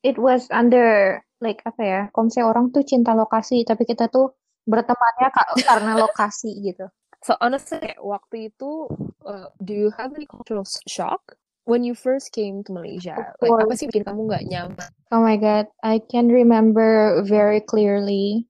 it 0.07 0.17
was 0.19 0.47
under 0.55 1.19
like 1.43 1.61
apa 1.67 1.83
ya? 1.83 2.01
Misalnya 2.15 2.51
orang 2.51 2.71
tuh 2.71 2.83
cinta 2.87 3.13
lokasi, 3.15 3.67
tapi 3.67 3.85
kita 3.85 4.07
tuh 4.11 4.35
bertemannya 4.65 5.29
ka- 5.35 5.55
karena 5.71 5.99
lokasi 5.99 6.55
gitu. 6.63 6.87
So 7.25 7.35
honestly, 7.41 7.97
waktu 7.99 8.53
itu, 8.53 8.87
uh, 9.25 9.49
do 9.59 9.73
you 9.73 9.89
have 9.97 10.13
any 10.13 10.29
cultural 10.29 10.65
shock 10.87 11.35
when 11.64 11.85
you 11.85 11.97
first 11.97 12.33
came 12.33 12.64
to 12.64 12.73
Malaysia? 12.73 13.35
Like 13.40 13.52
apa 13.52 13.75
sih 13.76 13.88
bikin 13.88 14.04
kamu 14.04 14.28
nggak 14.28 14.44
nyaman? 14.49 14.90
Oh 15.12 15.21
my 15.21 15.37
God, 15.37 15.68
I 15.85 16.00
can 16.00 16.28
remember 16.28 17.21
very 17.25 17.61
clearly 17.61 18.49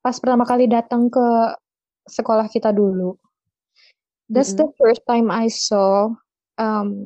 pas 0.00 0.16
pertama 0.16 0.48
kali 0.48 0.64
datang 0.64 1.12
ke 1.12 1.54
sekolah 2.08 2.48
kita 2.48 2.72
dulu. 2.72 3.14
That's 4.30 4.54
the 4.54 4.70
first 4.78 5.02
time 5.10 5.26
I 5.26 5.50
saw 5.50 6.14
um, 6.54 7.02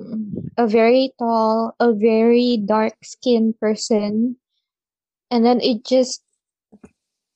a 0.60 0.68
very 0.68 1.16
tall, 1.16 1.72
a 1.80 1.96
very 1.96 2.60
dark-skinned 2.60 3.56
person, 3.56 4.36
and 5.32 5.40
then 5.40 5.64
it 5.64 5.88
just, 5.88 6.20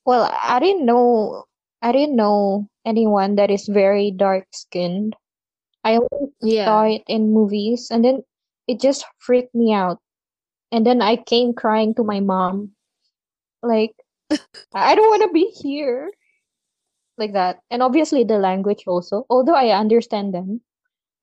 well, 0.04 0.28
I 0.28 0.60
didn't 0.60 0.84
know, 0.84 1.48
I 1.80 1.96
didn't 1.96 2.20
know 2.20 2.68
anyone 2.84 3.40
that 3.40 3.48
is 3.48 3.64
very 3.64 4.12
dark-skinned. 4.12 5.16
I 5.88 5.98
saw 6.44 6.84
Yeah. 6.84 7.00
it 7.00 7.02
in 7.08 7.32
movies, 7.32 7.88
and 7.88 8.04
then 8.04 8.20
it 8.68 8.80
just 8.80 9.08
freaked 9.16 9.54
me 9.56 9.72
out. 9.72 9.98
And 10.68 10.84
then 10.84 11.00
I 11.00 11.16
came 11.16 11.56
crying 11.56 11.96
to 11.96 12.04
my 12.04 12.20
mom, 12.20 12.76
like, 13.64 13.96
I 14.76 14.92
don't 14.92 15.08
want 15.08 15.24
to 15.24 15.32
be 15.32 15.48
here, 15.48 16.12
like 17.16 17.32
that. 17.32 17.64
And 17.72 17.80
obviously 17.80 18.24
the 18.24 18.36
language 18.36 18.84
also, 18.86 19.24
although 19.32 19.56
I 19.56 19.72
understand 19.72 20.36
them, 20.36 20.60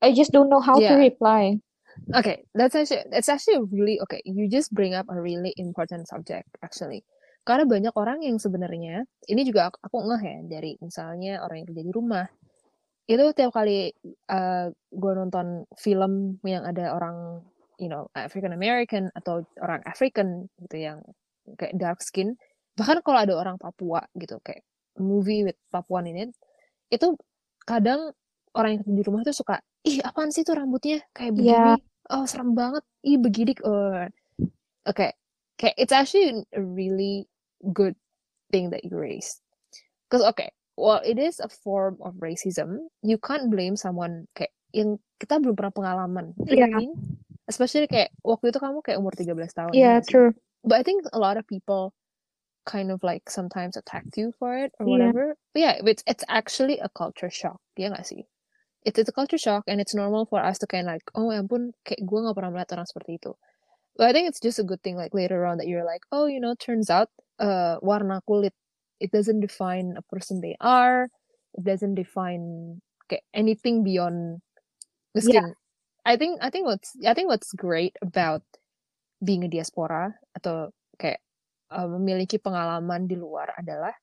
I 0.02 0.14
just 0.18 0.34
don't 0.34 0.50
know 0.50 0.60
how 0.60 0.82
to 0.82 0.94
Yeah. 0.98 0.98
reply. 0.98 1.62
Okay, 2.12 2.44
that's 2.52 2.76
actually 2.76 3.08
it's 3.16 3.30
actually 3.30 3.64
really 3.72 4.02
okay. 4.04 4.20
You 4.26 4.50
just 4.50 4.74
bring 4.74 4.94
up 4.94 5.08
a 5.08 5.16
really 5.16 5.56
important 5.56 6.10
subject 6.10 6.50
actually. 6.60 7.06
Karena 7.46 7.64
banyak 7.64 7.94
orang 7.94 8.26
yang 8.26 8.42
sebenarnya 8.42 9.06
ini 9.30 9.42
juga 9.46 9.70
aku, 9.70 9.78
aku 9.86 9.98
ngeh 10.10 10.24
ya 10.26 10.38
dari 10.50 10.76
misalnya 10.82 11.40
orang 11.46 11.62
yang 11.62 11.68
kerja 11.70 11.84
di 11.86 11.94
rumah 11.94 12.26
itu 13.06 13.26
tiap 13.38 13.54
kali 13.54 13.94
uh, 14.34 14.74
gue 14.74 15.12
nonton 15.14 15.70
film 15.78 16.42
yang 16.42 16.66
ada 16.66 16.98
orang 16.98 17.46
you 17.78 17.86
know 17.86 18.10
African 18.18 18.54
American 18.56 19.14
atau 19.14 19.46
orang 19.62 19.86
African 19.86 20.50
gitu 20.66 20.90
yang 20.90 20.98
kayak 21.60 21.78
dark 21.78 22.00
skin 22.02 22.34
bahkan 22.74 23.00
kalau 23.06 23.22
ada 23.22 23.38
orang 23.38 23.62
Papua 23.62 24.02
gitu 24.18 24.42
kayak 24.42 24.66
movie 24.98 25.46
with 25.46 25.60
Papuan 25.70 26.10
in 26.10 26.30
it 26.30 26.32
itu 26.90 27.14
kadang 27.66 28.14
orang 28.56 28.80
yang 28.80 28.84
di 28.88 29.04
rumah 29.06 29.22
tuh 29.22 29.36
suka 29.36 29.62
ih 29.86 30.02
apaan 30.02 30.34
sih 30.34 30.42
tuh 30.42 30.58
rambutnya? 30.58 31.06
Kayak 31.14 31.32
Yeah. 31.38 31.78
begini. 31.78 31.82
Oh 32.10 32.26
serem 32.26 32.58
banget. 32.58 32.84
Ih 33.06 33.18
begidik. 33.22 33.60
Oh 33.62 34.10
oke. 34.90 35.08
Kayak 35.56 35.76
it's 35.78 35.94
actually 35.94 36.44
a 36.52 36.62
really 36.62 37.30
good 37.72 37.94
thing 38.50 38.74
that 38.74 38.84
you 38.84 38.98
raised. 38.98 39.40
Because 40.10 40.26
okay 40.34 40.50
well 40.76 41.00
it 41.04 41.18
is 41.20 41.40
a 41.40 41.48
form 41.50 41.96
of 42.04 42.16
racism 42.20 42.88
you 43.02 43.18
can't 43.20 43.48
blame 43.52 43.76
someone 43.76 44.28
kayak 44.36 44.52
yang 44.76 45.00
kita 45.20 45.40
belum 45.40 45.56
pernah 45.56 45.72
pengalaman 45.72 46.36
what 46.36 46.60
I 46.60 46.68
Yeah. 46.68 46.72
mean 46.76 46.92
especially 47.48 47.88
kayak 47.88 48.12
waktu 48.26 48.52
itu 48.52 48.60
kamu 48.60 48.84
kayak 48.84 49.00
umur 49.00 49.16
13 49.16 49.32
tahun 49.56 49.72
ya 49.72 49.80
Yeah, 49.80 49.98
sih? 50.04 50.12
true. 50.12 50.32
but 50.68 50.76
I 50.80 50.84
think 50.84 51.08
a 51.16 51.20
lot 51.22 51.40
of 51.40 51.48
people 51.48 51.96
kind 52.66 52.90
of 52.90 53.00
like 53.06 53.30
sometimes 53.30 53.78
attacked 53.78 54.18
you 54.18 54.34
for 54.42 54.58
it 54.58 54.74
or 54.82 54.90
Yeah. 54.90 55.14
whatever 55.14 55.38
but 55.54 55.60
yeah 55.62 55.74
it's 55.86 56.02
it's 56.10 56.26
actually 56.28 56.82
a 56.82 56.90
culture 56.92 57.30
shock 57.30 57.62
ya 57.78 57.94
nggak 57.94 58.04
sih 58.10 58.26
it's, 58.82 58.98
it's 58.98 59.08
a 59.10 59.14
culture 59.16 59.38
shock 59.38 59.64
and 59.70 59.78
it's 59.78 59.94
normal 59.94 60.26
for 60.26 60.42
us 60.42 60.58
to 60.58 60.66
kind 60.66 60.90
of 60.90 60.98
like 60.98 61.06
oh 61.14 61.30
ya 61.30 61.46
ampun 61.46 61.72
kayak 61.86 62.02
gue 62.02 62.20
nggak 62.20 62.34
pernah 62.36 62.50
melihat 62.52 62.74
orang 62.76 62.90
seperti 62.90 63.22
itu 63.22 63.32
but 63.96 64.10
I 64.10 64.12
think 64.18 64.26
it's 64.28 64.42
just 64.42 64.58
a 64.58 64.66
good 64.66 64.82
thing 64.82 64.98
like 64.98 65.14
later 65.14 65.46
on 65.46 65.62
that 65.62 65.70
you're 65.70 65.86
like 65.86 66.02
oh 66.10 66.26
you 66.26 66.42
know 66.42 66.58
turns 66.58 66.90
out 66.90 67.14
uh 67.38 67.78
warna 67.86 68.20
kulit 68.26 68.58
it 69.00 69.12
doesn't 69.12 69.42
define 69.44 69.96
a 69.98 70.04
person 70.12 70.40
they 70.42 70.56
are 70.62 71.08
it 71.56 71.64
doesn't 71.64 71.96
define 71.96 72.78
kayak 73.12 73.24
anything 73.36 73.84
beyond 73.86 74.42
the 75.14 75.22
Yeah. 75.24 75.46
skin 75.46 75.56
I 76.06 76.16
think 76.18 76.38
I 76.42 76.50
think 76.54 76.70
what's 76.70 76.94
I 77.02 77.14
think 77.18 77.28
what's 77.30 77.52
great 77.58 77.98
about 78.02 78.46
being 79.24 79.42
a 79.44 79.50
diaspora 79.50 80.14
atau 80.38 80.70
kayak 81.02 81.20
uh, 81.74 81.88
memiliki 81.90 82.38
pengalaman 82.38 83.10
di 83.10 83.18
luar 83.18 83.58
adalah 83.58 83.94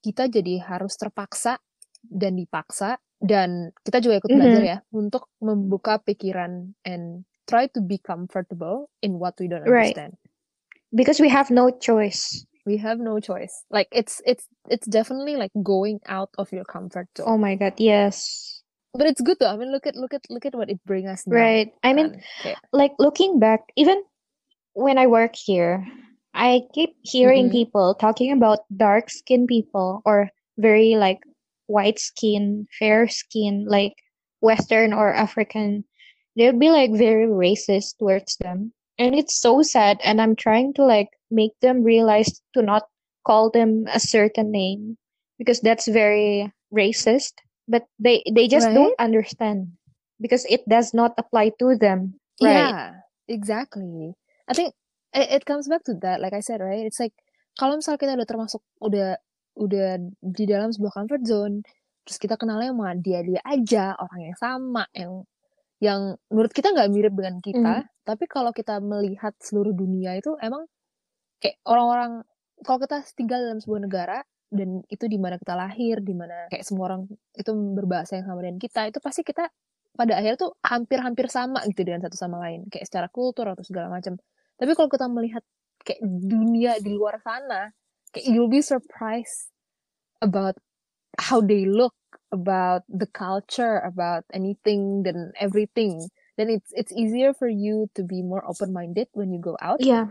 kita 0.00 0.28
jadi 0.28 0.60
harus 0.64 0.96
terpaksa 0.96 1.60
dan 2.04 2.36
dipaksa 2.36 2.96
dan 3.20 3.72
kita 3.84 4.00
juga 4.04 4.20
ikut 4.24 4.32
belajar 4.32 4.62
Mhm. 4.62 4.72
ya 4.76 4.78
untuk 4.92 5.32
membuka 5.40 5.96
pikiran 6.00 6.76
and 6.84 7.24
try 7.48 7.68
to 7.68 7.80
be 7.84 7.96
comfortable 8.00 8.88
in 9.04 9.16
what 9.20 9.36
we 9.40 9.48
don't 9.48 9.64
Right. 9.64 9.96
understand. 9.96 10.16
Because 10.92 11.20
we 11.20 11.28
have 11.28 11.50
no 11.52 11.68
choice. 11.72 12.44
We 12.66 12.78
have 12.78 12.98
no 12.98 13.20
choice. 13.20 13.64
Like 13.70 13.88
it's 13.92 14.22
it's 14.24 14.48
it's 14.68 14.86
definitely 14.86 15.36
like 15.36 15.52
going 15.62 16.00
out 16.06 16.30
of 16.38 16.50
your 16.52 16.64
comfort 16.64 17.08
zone. 17.16 17.26
Oh 17.28 17.38
my 17.38 17.56
God, 17.56 17.74
yes. 17.76 18.62
But 18.94 19.06
it's 19.06 19.20
good 19.20 19.36
though. 19.40 19.52
I 19.52 19.56
mean, 19.56 19.72
look 19.72 19.86
at 19.86 19.96
look 19.96 20.14
at 20.14 20.22
look 20.30 20.46
at 20.46 20.54
what 20.54 20.70
it 20.70 20.80
brings 20.86 21.08
us 21.08 21.26
now. 21.26 21.36
Right. 21.36 21.72
I 21.82 21.92
mean? 21.92 22.22
Kayak, 22.42 22.58
like 22.72 22.92
looking 22.98 23.38
back, 23.38 23.60
even 23.76 24.02
when 24.72 24.98
I 24.98 25.06
work 25.06 25.34
here, 25.36 25.86
I 26.32 26.62
keep 26.72 26.96
hearing 27.02 27.48
Mm-mm. 27.48 27.52
people 27.52 27.94
talking 27.94 28.32
about 28.32 28.60
dark 28.76 29.10
skinned 29.10 29.48
people 29.48 30.02
or 30.04 30.30
very 30.58 30.96
like 30.96 31.20
white 31.66 31.98
skin, 31.98 32.66
fair 32.78 33.08
skin, 33.08 33.66
like 33.68 33.94
Western 34.40 34.92
or 34.92 35.12
African. 35.12 35.84
They'll 36.36 36.58
be 36.58 36.70
like 36.70 36.92
very 36.92 37.26
racist 37.26 37.98
towards 37.98 38.36
them. 38.38 38.72
And 38.98 39.14
it's 39.14 39.34
so 39.34 39.62
sad. 39.62 39.98
And 40.04 40.20
I'm 40.20 40.36
trying 40.36 40.74
to 40.74 40.84
like 40.84 41.10
make 41.30 41.52
them 41.60 41.82
realize 41.82 42.40
to 42.54 42.62
not 42.62 42.86
call 43.26 43.50
them 43.50 43.86
a 43.90 43.98
certain 43.98 44.50
name 44.50 44.96
because 45.38 45.60
that's 45.60 45.88
very 45.88 46.52
racist. 46.72 47.32
But 47.66 47.88
they, 47.98 48.22
they 48.30 48.46
just 48.46 48.68
Right? 48.68 48.74
don't 48.74 49.00
understand 49.00 49.72
because 50.20 50.44
it 50.46 50.68
does 50.68 50.92
not 50.94 51.14
apply 51.18 51.52
to 51.58 51.76
them. 51.76 52.20
Right. 52.42 52.70
Yeah, 52.70 53.00
exactly. 53.26 54.14
I 54.48 54.52
think 54.52 54.74
it, 55.14 55.42
it 55.42 55.44
comes 55.44 55.68
back 55.68 55.82
to 55.84 55.94
that. 56.02 56.20
Like 56.20 56.34
I 56.34 56.40
said, 56.40 56.60
right? 56.60 56.84
It's 56.84 57.00
like 57.00 57.14
kalau 57.58 57.78
misal 57.80 57.96
kita 57.96 58.18
udah 58.18 58.28
termasuk 58.28 58.60
udah 58.82 59.16
udah 59.54 59.98
di 60.20 60.44
dalam 60.44 60.74
sebuah 60.74 60.92
comfort 60.92 61.22
zone, 61.24 61.62
terus 62.04 62.18
kita 62.18 62.34
kenalnya 62.36 62.74
sama 62.74 62.92
dia 62.98 63.22
dia 63.22 63.40
aja 63.46 63.94
orang 63.96 64.20
yang 64.28 64.36
sama 64.36 64.82
yang 64.92 65.24
yang 65.84 66.16
menurut 66.32 66.52
kita 66.56 66.72
nggak 66.72 66.88
mirip 66.88 67.12
dengan 67.12 67.36
kita, 67.44 67.74
tapi 68.08 68.24
kalau 68.24 68.56
kita 68.56 68.80
melihat 68.80 69.36
seluruh 69.36 69.76
dunia 69.76 70.16
itu 70.16 70.32
emang 70.40 70.64
kayak 71.44 71.60
orang-orang 71.68 72.24
kalau 72.64 72.80
kita 72.80 73.04
tinggal 73.12 73.44
dalam 73.44 73.60
sebuah 73.60 73.80
negara 73.84 74.18
dan 74.48 74.80
itu 74.88 75.04
di 75.04 75.20
mana 75.20 75.36
kita 75.36 75.52
lahir, 75.52 76.00
di 76.00 76.16
mana 76.16 76.48
kayak 76.48 76.64
semua 76.64 76.88
orang 76.88 77.04
itu 77.36 77.52
berbahasa 77.52 78.16
yang 78.16 78.26
sama 78.32 78.40
dengan 78.40 78.56
kita, 78.56 78.88
itu 78.88 78.98
pasti 79.04 79.20
kita 79.20 79.44
pada 79.94 80.18
akhirnya 80.18 80.38
tuh 80.40 80.56
hampir-hampir 80.64 81.28
sama 81.28 81.60
gitu 81.68 81.84
dengan 81.84 82.08
satu 82.08 82.16
sama 82.16 82.40
lain, 82.48 82.64
kayak 82.72 82.88
secara 82.88 83.06
kultur 83.12 83.46
atau 83.52 83.62
segala 83.62 83.92
macam. 83.92 84.16
Tapi 84.56 84.72
kalau 84.72 84.88
kita 84.88 85.06
melihat 85.10 85.44
kayak 85.84 86.00
dunia 86.02 86.80
di 86.80 86.90
luar 86.94 87.20
sana, 87.20 87.70
kayak 88.14 88.26
you'll 88.30 88.50
be 88.50 88.64
surprised 88.64 89.52
about 90.24 90.56
how 91.18 91.42
they 91.42 91.66
look, 91.66 91.94
about 92.34 92.82
the 92.90 93.06
culture, 93.06 93.78
about 93.80 94.24
anything 94.34 95.04
dan 95.06 95.32
everything. 95.38 96.10
Then 96.36 96.50
it's 96.50 96.72
it's 96.74 96.92
easier 96.92 97.32
for 97.32 97.48
you 97.48 97.88
to 97.94 98.02
be 98.02 98.22
more 98.22 98.42
open-minded 98.44 99.08
when 99.14 99.32
you 99.32 99.40
go 99.40 99.56
out 99.62 99.80
Yeah. 99.80 100.08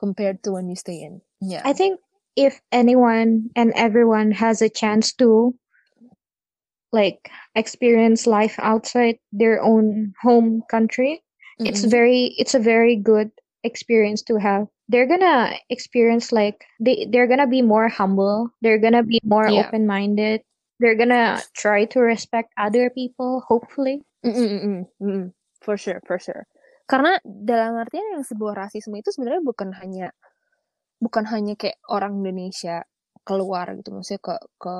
compared 0.00 0.42
to 0.44 0.52
when 0.52 0.68
you 0.68 0.76
stay 0.76 1.02
in. 1.02 1.22
Yeah. 1.40 1.66
I 1.66 1.72
think 1.72 2.00
if 2.36 2.60
anyone 2.72 3.50
and 3.56 3.72
everyone 3.74 4.32
has 4.32 4.62
a 4.62 4.68
chance 4.70 5.12
to 5.14 5.54
like 6.92 7.30
experience 7.54 8.26
life 8.26 8.56
outside 8.58 9.18
their 9.32 9.62
own 9.62 10.14
home 10.22 10.62
country, 10.70 11.22
it's 11.64 11.82
Mm-mm. 11.82 11.84
very 11.84 12.34
it's 12.38 12.54
a 12.54 12.60
very 12.60 12.96
good 12.96 13.30
experience 13.64 14.22
to 14.22 14.36
have. 14.36 14.66
They're 14.88 15.06
gonna 15.08 15.54
experience 15.70 16.32
like 16.32 16.64
they 16.80 17.06
they're 17.10 17.26
gonna 17.28 17.46
be 17.48 17.62
more 17.62 17.88
humble. 17.88 18.50
They're 18.62 18.78
gonna 18.78 19.02
be 19.04 19.20
more 19.24 19.48
Yeah. 19.48 19.56
open-minded. 19.56 20.42
They're 20.82 20.98
gonna 20.98 21.38
try 21.54 21.86
to 21.94 21.98
respect 22.02 22.50
other 22.58 22.90
people, 22.90 23.42
hopefully. 23.46 24.02
Mm, 24.26 24.34
mm, 24.34 24.48
mm, 24.48 24.60
mm, 24.64 24.82
mm. 25.00 25.24
For 25.62 25.76
sure, 25.78 26.00
for 26.04 26.18
sure. 26.18 26.44
Karena 26.84 27.16
dalam 27.24 27.78
artian 27.80 28.04
yang 28.18 28.24
sebuah 28.26 28.68
rasisme 28.68 28.98
itu 29.00 29.08
sebenarnya 29.14 29.40
bukan 29.40 29.72
hanya 29.80 30.12
bukan 31.00 31.24
hanya 31.28 31.54
kayak 31.58 31.78
orang 31.90 32.20
Indonesia 32.24 32.84
keluar 33.24 33.72
gitu 33.76 33.92
maksudnya 33.92 34.20
ke 34.20 34.34
ke 34.60 34.74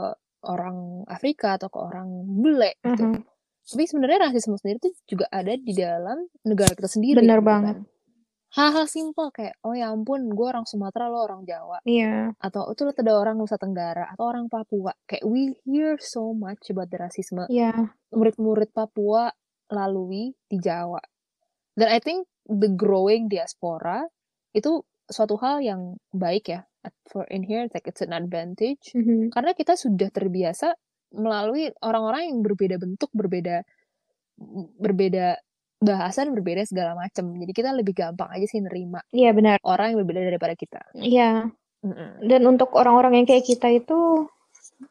orang 0.45 1.05
Afrika 1.09 1.57
atau 1.57 1.69
ke 1.73 1.79
orang 1.81 2.09
bule 2.29 2.77
gitu 2.85 3.05
Mhm. 3.09 3.21
tapi 3.65 3.85
sebenarnya 3.89 4.29
rasisme 4.29 4.57
sendiri 4.61 4.79
tuh 4.85 4.93
juga 5.09 5.27
ada 5.33 5.57
di 5.57 5.73
dalam 5.73 6.29
negara 6.45 6.73
kita 6.77 6.89
sendiri 6.89 7.25
Bener 7.25 7.41
gitu 7.41 7.49
banget. 7.49 7.77
kan 7.81 7.94
hal-hal 8.55 8.87
simpel 8.87 9.35
kayak 9.35 9.59
oh 9.67 9.75
ya 9.75 9.91
ampun 9.91 10.31
gue 10.31 10.47
orang 10.47 10.63
Sumatera 10.63 11.11
lo 11.11 11.27
orang 11.27 11.43
Jawa 11.43 11.83
Iya. 11.83 12.33
atau 12.39 12.71
itu 12.71 12.87
lihat 12.87 12.99
ada 13.03 13.13
orang 13.19 13.35
Nusa 13.35 13.59
Tenggara 13.59 14.07
atau 14.15 14.31
orang 14.31 14.47
Papua 14.47 14.95
kayak 15.05 15.27
we 15.27 15.59
hear 15.67 15.99
so 15.99 16.31
much 16.31 16.71
about 16.71 16.87
the 16.89 16.99
rasisme 16.99 17.45
Iya. 17.51 17.91
murid-murid 18.15 18.71
Papua 18.71 19.35
lalui 19.69 20.31
di 20.47 20.57
Jawa 20.59 21.03
dan 21.75 21.89
I 21.91 21.99
think 21.99 22.31
the 22.47 22.71
growing 22.71 23.27
diaspora 23.27 24.07
itu 24.55 24.87
suatu 25.05 25.35
hal 25.37 25.59
yang 25.61 25.99
baik 26.15 26.49
ya 26.49 26.63
for 27.11 27.27
in 27.33 27.43
here 27.43 27.67
like 27.75 27.85
it's 27.85 28.05
an 28.05 28.15
advantage 28.15 28.95
Mhm. 28.95 29.35
karena 29.35 29.51
kita 29.53 29.75
sudah 29.75 30.09
terbiasa 30.15 30.77
melalui 31.15 31.71
orang-orang 31.83 32.31
yang 32.31 32.39
berbeda 32.41 32.79
bentuk 32.79 33.11
berbeda 33.11 33.67
berbeda 34.79 35.39
bahasan 35.85 36.33
berbeda 36.33 36.65
segala 36.65 36.97
macam 36.97 37.31
jadi 37.37 37.53
kita 37.53 37.71
lebih 37.73 37.95
gampang 37.95 38.33
aja 38.33 38.47
sih 38.49 38.59
nerima 38.59 39.05
Iya 39.13 39.31
benar. 39.31 39.57
orang 39.63 39.93
yang 39.95 39.99
berbeda 40.03 40.21
daripada 40.27 40.55
kita 40.57 40.81
Iya. 40.97 41.49
Mm-mm. 41.85 42.25
Dan 42.25 42.41
untuk 42.49 42.73
orang-orang 42.73 43.21
yang 43.21 43.27
kayak 43.29 43.45
kita 43.45 43.69
itu 43.69 44.25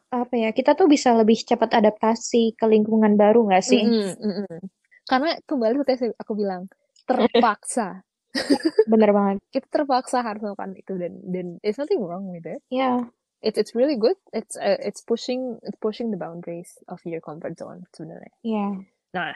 apa 0.08 0.30
ya? 0.32 0.54
Kita 0.54 0.78
tuh 0.78 0.86
bisa 0.86 1.10
lebih 1.10 1.34
cepat 1.36 1.74
adaptasi 1.74 2.54
ke 2.54 2.64
lingkungan 2.64 3.18
baru 3.18 3.50
nggak 3.50 3.64
sih? 3.66 3.82
Mm-mm, 3.82 4.14
mm-mm. 4.14 4.58
karena 5.04 5.34
kembali 5.42 5.74
seperti 5.76 6.06
yang 6.06 6.14
aku 6.16 6.32
bilang 6.32 6.62
terpaksa 7.04 8.00
Bener 8.90 9.10
banget. 9.10 9.42
kita 9.54 9.66
terpaksa 9.70 10.22
harus 10.22 10.40
melakukan 10.40 10.74
itu 10.74 10.94
dan 10.94 11.12
dan 11.28 11.46
there's 11.60 11.78
nothing 11.78 11.98
wrong 11.98 12.30
with 12.30 12.46
it 12.46 12.62
Iya. 12.70 13.10
it's 13.42 13.58
it's 13.58 13.74
really 13.74 13.98
good 13.98 14.16
it's 14.30 14.54
uh, 14.54 14.78
it's 14.80 15.02
pushing 15.02 15.58
it's 15.66 15.76
pushing 15.78 16.08
the 16.08 16.16
boundaries 16.16 16.78
of 16.86 17.02
your 17.04 17.18
comfort 17.20 17.58
zone 17.58 17.84
sebenarnya 17.90 18.32
Iya. 18.40 18.66
nah 19.12 19.34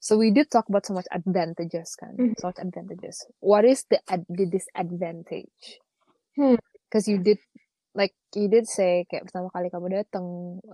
so 0.00 0.16
we 0.16 0.32
did 0.32 0.48
talk 0.48 0.64
about 0.72 0.82
so 0.82 0.96
much 0.96 1.06
advantages 1.12 1.92
kan 1.94 2.16
Mhm. 2.16 2.34
so 2.40 2.48
much 2.48 2.58
advantages 2.58 3.20
what 3.44 3.62
is 3.62 3.84
the 3.92 4.00
ad- 4.08 4.26
the 4.32 4.48
disadvantage 4.48 5.78
Hmm. 6.34 6.56
because 6.88 7.04
you 7.04 7.20
did 7.20 7.36
like 7.92 8.16
you 8.32 8.48
did 8.48 8.64
say 8.64 9.04
kayak 9.12 9.28
pertama 9.28 9.52
kali 9.52 9.68
kamu 9.68 9.92
datang 9.92 10.26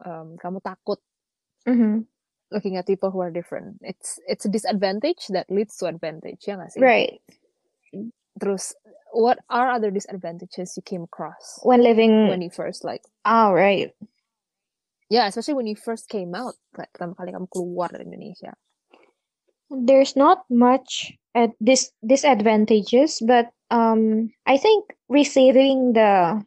um, 0.06 0.38
kamu 0.38 0.62
takut 0.62 1.02
Mhm. 1.66 2.06
looking 2.54 2.78
at 2.78 2.86
people 2.86 3.10
who 3.10 3.18
are 3.18 3.34
different 3.34 3.82
it's 3.82 4.22
it's 4.30 4.46
a 4.46 4.52
disadvantage 4.52 5.26
that 5.34 5.50
leads 5.50 5.74
to 5.82 5.90
advantage 5.90 6.46
ya 6.46 6.54
nggak 6.54 6.70
sih 6.70 6.78
Right. 6.78 7.18
terus 8.38 8.76
what 9.16 9.40
are 9.48 9.72
other 9.72 9.88
disadvantages 9.90 10.76
you 10.76 10.84
came 10.84 11.02
across 11.02 11.58
When 11.64 11.80
living. 11.82 12.28
when 12.30 12.44
you 12.44 12.52
first 12.52 12.84
like 12.84 13.02
Oh, 13.26 13.50
right. 13.50 13.90
yeah 15.08 15.26
especially 15.26 15.56
when 15.56 15.66
you 15.66 15.74
first 15.74 16.06
came 16.06 16.36
out 16.36 16.54
kayak 16.76 16.92
pertama 16.94 17.16
kali 17.16 17.32
kamu 17.32 17.48
keluar 17.48 17.88
dari 17.90 18.04
Indonesia 18.06 18.52
There's 19.70 20.14
not 20.14 20.46
much 20.48 21.12
at 21.34 21.52
this 21.60 21.90
disadvantages, 22.06 23.18
but 23.24 23.50
um, 23.70 24.30
I 24.46 24.56
think 24.56 24.94
receiving 25.10 25.92
the 25.92 26.42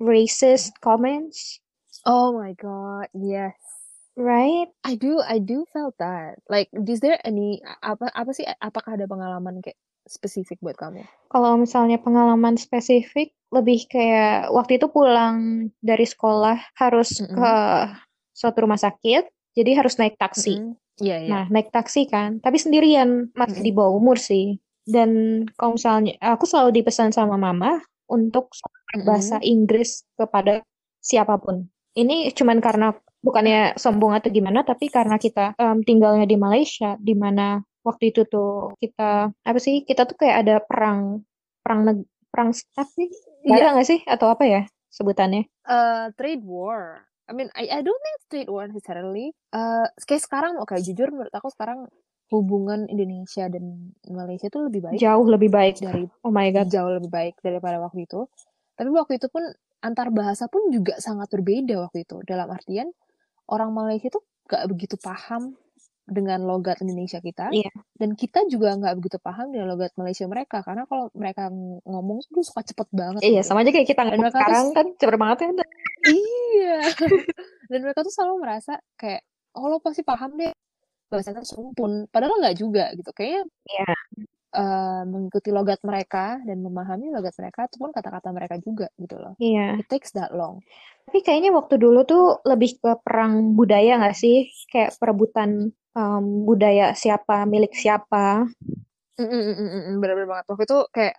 racist 0.00 0.80
comments, 0.82 1.60
oh 2.06 2.34
my 2.34 2.52
god 2.58 3.06
yes 3.14 3.54
right? 4.16 4.68
I 4.84 4.94
do 4.96 5.20
I 5.24 5.38
do 5.40 5.64
felt 5.72 5.96
that 5.98 6.40
like 6.48 6.68
is 6.72 7.00
there 7.00 7.16
any 7.24 7.64
apa 7.80 8.12
apa 8.12 8.30
sih 8.36 8.44
apakah 8.60 8.96
ada 8.96 9.08
pengalaman 9.08 9.64
kayak 9.64 9.78
spesifik 10.04 10.58
buat 10.60 10.76
kamu 10.76 11.06
Kalau 11.32 11.56
misalnya 11.56 11.96
pengalaman 11.96 12.58
spesifik, 12.60 13.32
lebih 13.48 13.88
kayak 13.88 14.52
waktu 14.52 14.76
itu 14.76 14.90
pulang 14.92 15.68
dari 15.80 16.04
sekolah 16.04 16.58
harus 16.76 17.22
Mm-mm. 17.22 17.32
ke 17.32 17.52
suatu 18.36 18.58
rumah 18.64 18.80
sakit, 18.80 19.54
jadi 19.56 19.80
harus 19.80 19.96
naik 19.96 20.20
taksi. 20.20 20.60
Mm-mm. 20.60 20.81
Iya 21.00 21.16
iya 21.24 21.30
Nah, 21.30 21.44
naik 21.48 21.72
taksi 21.72 22.04
kan, 22.10 22.42
tapi 22.44 22.60
sendirian, 22.60 23.32
masih 23.32 23.64
di 23.64 23.72
bawah 23.72 23.96
umur 23.96 24.20
sih. 24.20 24.60
Dan 24.82 25.44
kalau 25.56 25.78
misalnya, 25.78 26.18
aku 26.20 26.44
selalu 26.44 26.82
dipesan 26.82 27.14
sama 27.14 27.38
mama 27.38 27.80
untuk 28.10 28.50
bahasa 29.06 29.38
Inggris 29.40 30.04
kepada 30.18 30.60
siapa 31.00 31.38
pun. 31.40 31.64
Ini 31.96 32.34
cuman 32.36 32.60
karena 32.60 32.92
bukannya 33.22 33.78
sombong 33.78 34.12
atau 34.18 34.28
gimana, 34.28 34.66
tapi 34.66 34.90
karena 34.90 35.16
kita 35.16 35.54
em, 35.56 35.80
tinggalnya 35.86 36.26
di 36.28 36.36
Malaysia, 36.36 36.98
di 37.00 37.14
mana 37.16 37.62
waktu 37.86 38.10
itu 38.12 38.26
tuh 38.28 38.74
kita 38.82 39.30
apa 39.32 39.58
sih? 39.62 39.86
Kita 39.86 40.04
tuh 40.04 40.16
kayak 40.18 40.36
ada 40.44 40.56
perang, 40.60 41.22
perang 41.62 41.80
neg- 41.88 42.08
perang 42.28 42.50
apa 42.52 42.90
sih? 42.90 43.08
Iya. 43.48 43.72
Nggak 43.72 43.88
sih? 43.88 44.00
Atau 44.04 44.28
apa 44.28 44.44
ya 44.44 44.62
sebutannya? 44.92 45.46
uh, 45.68 46.10
trade 46.18 46.42
war. 46.42 47.06
I 47.28 47.32
mean, 47.32 47.48
I, 47.54 47.70
I 47.70 47.80
don't 47.80 48.00
think 48.02 48.14
it's 48.18 48.28
trade 48.28 48.50
war 48.50 48.66
necessarily. 48.66 49.30
Uh, 49.54 49.86
kayak 50.04 50.22
sekarang, 50.26 50.58
oke, 50.58 50.74
jujur 50.82 51.08
menurut 51.14 51.32
aku 51.32 51.48
sekarang 51.54 51.86
hubungan 52.32 52.88
Indonesia 52.88 53.46
dan 53.52 53.92
Malaysia 54.08 54.48
itu 54.48 54.58
lebih 54.64 54.80
baik 54.88 54.96
Jauh 54.98 55.26
lebih 55.28 55.52
baik. 55.52 55.84
dari 55.84 56.08
Oh 56.24 56.32
my 56.32 56.48
God. 56.48 56.66
jauh 56.72 56.90
lebih 56.96 57.12
baik 57.12 57.34
daripada 57.44 57.76
waktu 57.78 58.08
itu. 58.08 58.24
Tapi 58.72 58.88
waktu 58.88 59.20
itu 59.20 59.28
pun 59.28 59.44
antar 59.84 60.08
bahasa 60.08 60.48
pun 60.48 60.72
juga 60.72 60.96
sangat 60.96 61.28
berbeda 61.28 61.76
waktu 61.84 62.08
itu. 62.08 62.24
Dalam 62.24 62.48
artian 62.48 62.88
orang 63.52 63.70
Malaysia 63.76 64.08
tuh 64.08 64.24
gak 64.48 64.64
begitu 64.72 64.96
paham 64.96 65.54
dengan 66.12 66.40
logat 66.40 66.78
Indonesia 66.78 67.18
kita, 67.18 67.48
Iya. 67.48 67.72
dan 67.96 68.12
kita 68.12 68.44
juga 68.46 68.72
nggak 68.72 68.94
begitu 68.94 69.16
paham 69.16 69.50
dengan 69.50 69.68
logat 69.68 69.96
Malaysia 69.96 70.24
mereka. 70.24 70.60
Karena 70.60 70.84
kalau 70.84 71.08
mereka 71.12 71.48
ng- 71.48 71.80
ngomong 71.82 72.22
tuh 72.28 72.40
suka 72.40 72.62
cepet 72.62 72.88
banget. 72.90 73.20
Iya, 73.20 73.40
gitu. 73.40 73.48
sama 73.48 73.64
aja 73.64 73.70
kayak 73.70 73.88
kita 73.88 73.98
Dan 73.98 74.06
ngomong 74.08 74.22
mereka 74.22 74.32
tuh 74.32 74.38
sekarang 74.38 74.66
kan 74.70 74.86
cepet 74.94 75.16
banget 75.16 75.38
kan. 75.40 75.50
Iya. 76.04 76.76
Dan 77.70 77.78
mereka 77.80 78.00
tuh 78.00 78.12
selalu 78.12 78.34
merasa 78.38 78.72
kayak, 78.94 79.22
oh 79.54 79.66
lo 79.66 79.80
pasti 79.80 80.02
paham 80.02 80.36
deh 80.36 80.52
bahasanya 81.08 81.42
sumpun. 81.42 82.08
Padahal 82.08 82.36
nggak 82.38 82.56
juga 82.56 82.92
gitu. 82.92 83.10
Kayaknya 83.10 83.42
Iya. 83.66 83.92
eh, 84.52 85.02
mengikuti 85.08 85.48
logat 85.48 85.80
mereka 85.80 86.36
dan 86.44 86.60
memahami 86.60 87.08
logat 87.08 87.32
mereka 87.40 87.64
itu 87.64 87.80
pun 87.80 87.88
kata-kata 87.88 88.28
mereka 88.30 88.60
juga 88.60 88.92
gitu 88.96 89.16
loh. 89.16 89.32
Iya. 89.40 89.80
It 89.80 89.88
takes 89.88 90.12
that 90.12 90.28
long. 90.30 90.60
Tapi 91.02 91.18
kayaknya 91.20 91.50
waktu 91.50 91.80
dulu 91.80 92.04
tuh 92.04 92.36
lebih 92.44 92.76
ke 92.76 93.00
perang 93.00 93.56
budaya 93.56 93.96
nggak 93.96 94.12
sih? 94.12 94.52
Kayak 94.68 95.00
perebutan 95.00 95.72
em, 95.96 96.24
budaya 96.48 96.92
siapa 96.96 97.44
milik 97.44 97.72
siapa. 97.76 98.48
Mm, 99.20 99.28
mm, 99.28 99.44
mm, 99.54 99.68
mm, 99.68 99.94
Bener-bener 100.00 100.28
banget. 100.28 100.44
Waktu 100.48 100.64
itu 100.64 100.78
kayak 100.90 101.14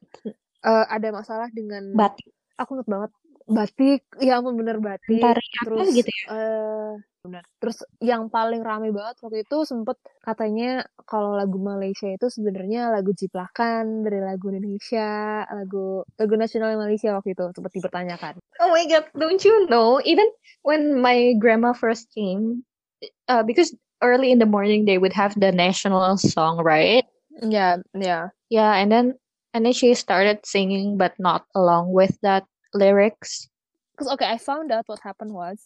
eh, 0.65 0.86
ada 0.89 1.07
masalah 1.13 1.47
dengan 1.53 1.93
Batik, 1.93 2.29
aku 2.57 2.79
inget 2.81 2.89
banget 2.89 3.12
batik. 3.43 4.01
Ya 4.23 4.39
ampun 4.39 4.55
bener 4.55 4.79
batik. 4.79 5.19
tari 5.19 5.43
apa 5.43 5.63
Terus 5.67 5.88
gitu 5.91 6.09
ya? 6.12 6.25
eh 6.31 6.91
benar. 7.23 7.43
Terus 7.59 7.77
yang 8.03 8.27
paling 8.27 8.59
rame 8.63 8.91
banget 8.91 9.15
waktu 9.23 9.43
itu 9.47 9.57
sempet 9.67 9.95
katanya 10.23 10.83
kalau 11.07 11.36
lagu 11.36 11.59
Malaysia 11.59 12.07
itu 12.07 12.27
sebenarnya 12.31 12.91
lagu 12.91 13.12
jiplakan 13.15 14.03
dari 14.03 14.19
lagu 14.23 14.51
Indonesia, 14.51 15.43
lagu 15.47 16.03
lagu 16.19 16.33
nasional 16.36 16.75
Malaysia 16.79 17.15
waktu 17.15 17.36
itu 17.36 17.45
sempat 17.55 17.71
dipertanyakan. 17.71 18.33
Oh 18.63 18.71
my 18.71 18.83
God, 18.88 19.07
don't 19.15 19.43
you 19.43 19.67
know? 19.67 19.99
Even 20.03 20.27
when 20.63 20.99
my 20.99 21.36
grandma 21.39 21.71
first 21.75 22.12
came, 22.15 22.63
uh, 23.27 23.43
because 23.43 23.71
early 24.03 24.31
in 24.31 24.39
the 24.39 24.45
morning 24.45 24.85
they 24.85 24.99
would 24.99 25.13
have 25.13 25.39
the 25.39 25.51
national 25.51 26.17
song, 26.17 26.59
right? 26.59 27.05
Yeah, 27.41 27.77
yeah. 27.95 28.35
Yeah, 28.51 28.75
and 28.75 28.91
then 28.91 29.15
and 29.53 29.65
then 29.65 29.73
she 29.73 29.93
started 29.95 30.45
singing, 30.45 30.97
but 30.97 31.17
not 31.17 31.45
along 31.55 31.93
with 31.93 32.19
that 32.21 32.45
lyrics. 32.73 33.49
Cause 33.97 34.11
okay, 34.13 34.27
I 34.27 34.37
found 34.37 34.71
out 34.71 34.85
what 34.85 34.99
happened 35.01 35.31
was 35.31 35.65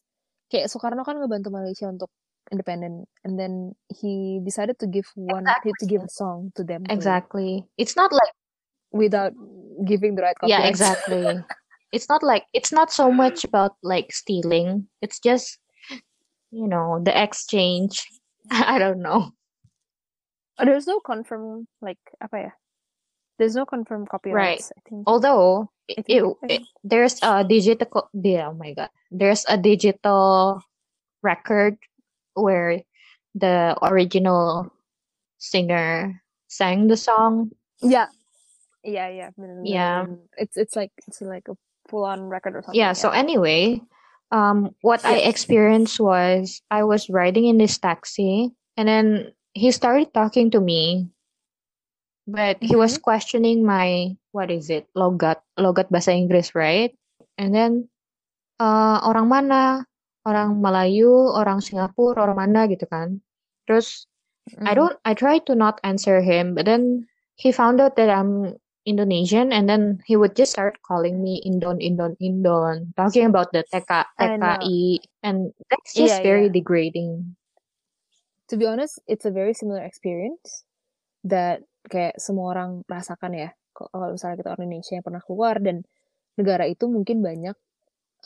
kayak 0.54 0.71
Soekarno 0.71 1.04
kan 1.04 1.19
ngebantu 1.19 1.52
Malaysia 1.52 1.88
untuk 1.91 2.12
independent 2.52 3.08
and 3.28 3.36
then 3.36 3.76
he 3.91 4.39
decided 4.43 4.80
to 4.80 4.88
give 4.88 5.08
one 5.15 5.43
to 5.43 5.86
give 5.88 6.04
a 6.04 6.12
song 6.12 6.52
to 6.56 6.63
them 6.63 6.88
too, 6.88 6.95
Exactly. 6.95 7.63
It's 7.76 7.95
not 7.95 8.12
like 8.12 8.32
without 8.91 9.34
giving 9.84 10.15
the 10.15 10.23
right 10.23 10.38
yeah, 10.43 10.63
exactly. 10.63 11.23
It's 11.95 12.12
not 12.12 12.19
like 12.19 12.43
it's 12.52 12.76
not 12.76 12.91
so 12.91 13.12
much 13.12 13.47
about 13.47 13.80
like 13.80 14.12
stealing. 14.12 14.91
It's 15.00 15.23
just 15.23 15.56
you 16.52 16.67
know 16.67 17.00
the 17.00 17.15
exchange. 17.15 18.04
I 18.52 18.80
don't 18.80 19.02
know. 19.02 19.32
There's 20.58 20.88
no 20.88 21.00
confirm 21.00 21.68
like 21.82 22.02
apa 22.22 22.38
ya? 22.50 22.52
There's 23.38 23.54
no 23.54 23.66
confirmed 23.66 24.10
copyrights. 24.10 24.74
I 24.74 24.82
think. 24.90 25.06
Although 25.06 25.70
I 25.90 26.02
think, 26.02 26.10
it- 26.10 26.26
I 26.26 26.48
it- 26.58 26.68
there's 26.84 27.22
a 27.22 27.44
digital 27.46 28.10
yeah, 28.14 28.50
oh 28.50 28.58
my 28.58 28.74
god. 28.74 28.90
There's 29.14 29.46
a 29.48 29.58
digital 29.58 30.62
record 31.22 31.78
where 32.34 32.82
the 33.38 33.78
original 33.86 34.74
singer 35.38 36.18
sang 36.50 36.88
the 36.90 36.98
song. 36.98 37.52
Yeah. 37.82 38.10
Yeah, 38.84 39.10
yeah. 39.10 39.30
Yeah. 39.64 40.06
It's 40.38 40.58
it's 40.58 40.74
like 40.76 40.92
it's 41.06 41.22
like 41.22 41.46
a 41.50 41.56
full 41.90 42.06
on 42.10 42.26
record 42.26 42.56
or 42.58 42.62
something. 42.66 42.80
Yeah, 42.80 42.94
so 42.98 43.14
anyway, 43.14 43.78
um 44.32 44.76
what 44.82 45.04
I 45.06 45.24
experienced 45.24 46.00
was 46.00 46.62
I 46.70 46.84
was 46.84 47.10
riding 47.10 47.46
in 47.46 47.58
this 47.58 47.78
taxi 47.78 48.52
and 48.76 48.88
then 48.88 49.32
he 49.54 49.72
started 49.72 50.13
talking 50.13 50.52
to 50.52 50.60
me 50.60 51.10
but 52.28 52.60
he 52.60 52.76
was 52.76 53.00
questioning 53.00 53.63
my 53.63 54.12
what 54.36 54.52
is 54.52 54.70
it? 54.70 54.86
Logat 54.94 55.42
logat 55.58 55.88
bahasa 55.88 56.12
Inggris, 56.12 56.54
right? 56.54 56.92
And 57.40 57.56
then 57.56 57.88
uh, 58.60 59.00
orang 59.02 59.32
mana 59.32 59.88
orang 60.28 60.60
Melayu 60.60 61.32
orang 61.34 61.63
Singapura 61.63 62.28
orang 62.28 62.38
mana 62.38 62.62
gitu 62.68 62.84
kan 62.92 63.24
terus 63.63 64.06
I 64.63 64.76
Mhm. 64.76 64.78
don't 64.80 64.98
I 65.08 65.12
try 65.16 65.40
to 65.48 65.56
not 65.56 65.80
answer 65.88 66.20
him 66.20 66.52
but 66.56 66.68
then 66.68 67.08
he 67.40 67.52
found 67.56 67.80
out 67.80 67.96
that 67.96 68.12
I'm 68.12 68.60
Indonesian 68.88 69.52
and 69.52 69.67
then 69.67 70.00
he 70.08 70.15
would 70.15 70.32
just 70.32 70.56
start 70.56 70.80
calling 70.80 71.19
me 71.19 71.43
Indon 71.43 71.84
Indon 71.84 72.15
Indon 72.23 72.95
talking 72.95 73.28
about 73.28 73.52
the 73.52 73.67
TK. 73.67 74.08
TKI 74.15 75.04
and 75.28 75.52
that's 75.67 75.91
just 75.91 76.23
Iya, 76.23 76.23
very 76.23 76.47
iya. 76.47 76.56
degrading 76.56 77.36
To 78.47 78.56
be 78.56 78.63
honest, 78.63 79.04
it's 79.12 79.28
a 79.28 79.34
very 79.36 79.52
similar 79.52 79.84
experience 79.84 80.63
that 81.28 81.67
kayak 81.91 82.15
semua 82.15 82.56
orang 82.56 82.88
rasakan 82.88 83.36
ya. 83.36 83.50
Kalau 83.76 84.15
misalnya 84.15 84.39
kita 84.39 84.56
orang 84.56 84.71
Indonesia 84.71 84.93
yang 84.95 85.04
pernah 85.04 85.19
keluar 85.19 85.60
dan 85.60 85.84
negara 86.39 86.63
itu 86.63 86.88
mungkin 86.88 87.19
banyak 87.19 87.58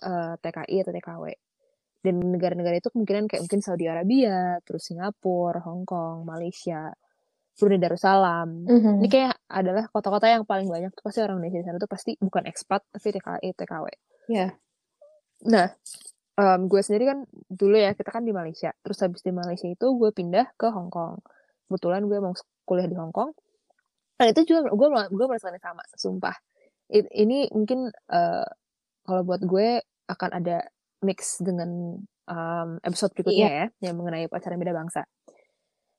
eh, 0.05 0.33
TKI 0.37 0.75
atau 0.85 0.93
TKW. 0.93 1.25
Dan 2.05 2.15
negara-negara 2.37 2.77
itu 2.77 2.93
kemungkinan 2.93 3.25
kayak 3.33 3.49
mungkin 3.49 3.61
Saudi 3.65 3.89
Arabia, 3.89 4.61
terus 4.61 4.85
Singapura, 4.89 5.57
Hong 5.65 5.89
Kong, 5.89 6.21
Malaysia, 6.21 6.93
Brunei 7.59 7.77
Darussalam. 7.77 8.65
Mhm. 8.65 9.03
Ini 9.03 9.07
kayak 9.07 9.35
adalah 9.47 9.85
kota-kota 9.91 10.27
yang 10.27 10.43
paling 10.47 10.67
banyak 10.67 10.91
tuh 10.93 11.03
pasti 11.03 11.19
orang 11.19 11.39
Indonesia 11.39 11.59
di 11.61 11.67
sana 11.67 11.77
tuh 11.77 11.91
pasti 11.91 12.11
bukan 12.17 12.43
expat 12.47 12.81
tapi 12.89 13.07
TKI, 13.11 13.49
TKW. 13.53 13.85
yeah 14.29 14.51
Nah, 15.41 15.73
em, 16.37 16.69
gue 16.69 16.81
sendiri 16.85 17.09
kan 17.09 17.19
dulu 17.49 17.73
ya 17.73 17.97
kita 17.97 18.13
kan 18.13 18.21
di 18.21 18.29
Malaysia. 18.29 18.69
Terus 18.85 19.01
habis 19.01 19.25
di 19.25 19.33
Malaysia 19.33 19.65
itu 19.65 19.87
gue 19.97 20.13
pindah 20.13 20.53
ke 20.53 20.69
Hong 20.69 20.93
Kong. 20.93 21.17
Kebetulan 21.65 22.05
gue 22.05 22.17
mau 22.21 22.33
kuliah 22.63 22.85
di 22.85 22.93
Hong 22.93 23.09
Kong. 23.09 23.33
Dan 24.21 24.29
itu 24.29 24.45
juga 24.45 24.69
gue 24.69 24.87
gue 25.09 25.25
merasakan 25.25 25.57
yang 25.57 25.65
sama, 25.65 25.83
sumpah. 25.97 26.35
It- 26.93 27.09
ini 27.09 27.49
mungkin 27.49 27.89
eh, 27.89 28.47
kalau 29.01 29.21
buat 29.25 29.41
gue 29.41 29.81
akan 30.05 30.29
ada 30.37 30.61
mix 31.01 31.41
dengan 31.41 31.97
em, 32.29 32.69
episode 32.85 33.11
berikutnya 33.17 33.49
ya, 33.49 33.89
yang 33.89 33.97
mengenai 33.97 34.29
pacaran 34.29 34.61
beda 34.61 34.77
bangsa. 34.77 35.09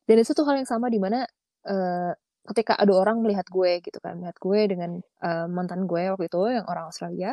Dan 0.07 0.23
itu 0.23 0.31
tuh 0.33 0.47
hal 0.47 0.55
yang 0.55 0.71
sama 0.71 0.87
di 0.87 1.03
mana 1.03 1.27
eh, 1.69 2.13
ketika 2.51 2.75
ada 2.79 2.93
orang 2.95 3.23
melihat 3.25 3.47
gue 3.51 3.81
gitu 3.85 3.99
kan, 4.03 4.19
melihat 4.21 4.39
gue 4.43 4.61
dengan 4.73 4.91
eh, 5.25 5.47
mantan 5.51 5.87
gue 5.91 6.03
waktu 6.15 6.27
itu 6.31 6.41
yang 6.51 6.67
orang 6.71 6.87
Australia, 6.91 7.31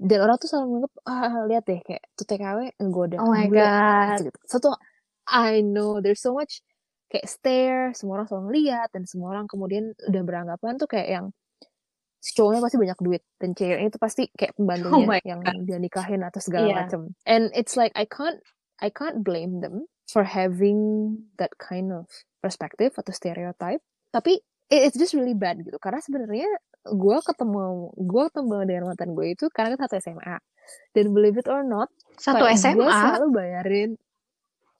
dan 0.00 0.18
orang 0.24 0.36
tuh 0.42 0.48
selalu 0.50 0.66
menganggap 0.70 0.92
ah 1.08 1.34
lihat 1.50 1.64
deh 1.70 1.80
kayak 1.86 2.04
tuh 2.18 2.26
TKW 2.28 2.58
ngegoda 2.82 3.20
oh 3.20 3.30
my 3.34 3.48
bule," 3.48 3.70
god 4.18 4.22
gitu. 4.22 4.38
Satu 4.46 4.74
I 5.28 5.60
know 5.64 6.00
there's 6.00 6.22
so 6.24 6.32
much 6.34 6.62
kayak 7.12 7.26
stare, 7.28 7.84
semua 7.96 8.20
orang 8.22 8.28
selalu 8.30 8.44
ngeliat 8.52 8.88
dan 8.94 9.04
semua 9.08 9.28
orang 9.36 9.46
kemudian 9.50 9.92
udah 10.08 10.22
beranggapan 10.24 10.72
tuh 10.80 10.88
kayak 10.90 11.08
yang 11.20 11.26
si 12.24 12.34
cowoknya 12.36 12.60
pasti 12.64 12.78
banyak 12.82 12.98
duit 13.04 13.22
dan 13.40 13.50
ceweknya 13.54 13.88
itu 13.94 13.98
pasti 14.02 14.22
kayak 14.34 14.54
Oh 14.90 15.00
pembantunya 15.00 15.06
my 15.06 15.20
yang 15.26 15.40
dia 15.66 15.78
nikahin 15.78 16.22
atau 16.26 16.40
segala 16.42 16.68
Iya. 16.68 16.74
macam. 16.74 17.14
And 17.26 17.50
it's 17.54 17.76
like 17.76 17.92
I 17.94 18.04
can't 18.08 18.40
I 18.80 18.90
can't 18.90 19.22
blame 19.24 19.60
them 19.60 19.86
for 20.08 20.24
having 20.24 20.80
that 21.36 21.52
kind 21.56 21.92
of 21.92 22.08
perspective 22.38 22.92
atau 22.92 23.12
stereotype. 23.12 23.80
Tapi 24.08 24.40
it- 24.66 24.82
it's 24.84 24.96
just 24.96 25.12
really 25.12 25.36
bad 25.36 25.60
gitu. 25.60 25.76
Karena 25.76 26.00
sebenarnya 26.00 26.48
gue 26.84 27.18
ketemu 27.20 27.92
gue 27.94 28.22
ketemu 28.32 28.52
dengan 28.64 28.84
mantan 28.88 29.12
gue 29.12 29.26
itu 29.30 29.46
karena 29.48 29.76
kita 29.76 29.84
satu 29.86 29.96
SMA. 30.00 30.36
Dan 30.92 31.12
believe 31.12 31.36
it 31.36 31.48
or 31.48 31.60
not, 31.60 31.88
satu 32.14 32.44
kayak 32.44 32.56
gue 32.74 32.84
SMA 32.84 32.92
selalu 32.94 33.26
bayarin. 33.30 33.90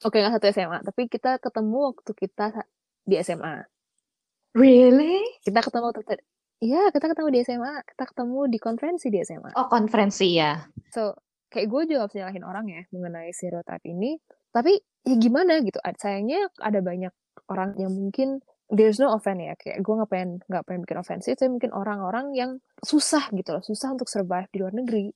Oke 0.01 0.17
nggak 0.17 0.35
satu 0.35 0.47
SMA, 0.49 0.79
tapi 0.81 1.09
kita 1.09 1.37
ketemu 1.39 1.77
waktu 1.91 2.13
kita 2.15 2.47
di 3.03 3.17
SMA. 3.19 3.67
really 4.55 5.21
Kita 5.41 5.61
ketemu 5.61 5.93
waktu 5.93 6.03
Iya, 6.59 6.91
kita 6.91 7.07
ketemu 7.07 7.29
di 7.31 7.41
SMA. 7.41 7.73
Kita 7.87 8.03
ketemu 8.05 8.51
di 8.51 8.59
konferensi 8.59 9.07
di 9.09 9.23
SMA. 9.23 9.55
oh 9.55 9.71
konferensi 9.71 10.35
ya 10.35 10.59
So, 10.91 11.15
kayak 11.49 11.67
gue 11.67 11.83
juga 11.87 11.99
harus 12.05 12.15
nyalahin 12.15 12.43
orang 12.43 12.67
ya 12.67 12.83
mengenai 12.91 13.31
stereotip 13.31 13.79
ini. 13.87 14.19
Tapi 14.51 14.75
ya 15.09 15.15
gimana 15.17 15.53
gitu. 15.65 15.79
Sayangnya 15.81 16.53
ada 16.61 16.81
banyak 16.85 17.13
orang 17.49 17.71
yang 17.81 17.93
mungkin 17.97 18.29
there's 18.69 19.01
no 19.01 19.09
offense 19.17 19.41
ya. 19.43 19.55
Kayak 19.57 19.79
gue 19.85 19.95
nggak 19.99 20.11
pengen 20.13 20.31
nggak 20.45 20.65
pengen 20.69 20.81
bikin 20.85 20.99
ofensif, 21.01 21.33
tapi 21.41 21.51
mungkin 21.51 21.71
orang-orang 21.73 22.27
yang 22.37 22.51
susah 22.85 23.25
gitu 23.33 23.57
loh, 23.57 23.63
susah 23.65 23.89
untuk 23.97 24.09
survive 24.11 24.49
di 24.53 24.59
luar 24.61 24.75
negeri. 24.77 25.09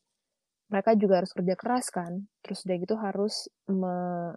Mereka 0.72 0.96
juga 0.96 1.20
harus 1.24 1.32
kerja 1.36 1.54
keras 1.58 1.86
kan. 1.92 2.12
Terus 2.44 2.64
udah 2.64 2.76
gitu 2.80 2.94
harus 2.96 3.34
me- 3.68 4.36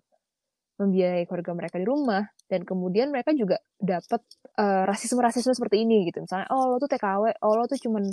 membiayai 0.75 1.23
keluarga 1.23 1.55
mereka 1.55 1.79
di 1.79 1.87
rumah 1.87 2.23
dan 2.51 2.67
kemudian 2.67 3.07
mereka 3.07 3.31
juga 3.31 3.55
dapat 3.79 4.19
eh, 4.59 4.83
rasisme-rasisme 4.83 5.55
seperti 5.55 5.87
ini 5.87 6.03
gitu. 6.11 6.19
Misalnya, 6.23 6.51
oh 6.51 6.75
lo 6.75 6.77
tuh 6.83 6.91
TKW, 6.91 7.39
oh 7.47 7.53
lo 7.55 7.63
tuh 7.71 7.79
cuman 7.79 8.03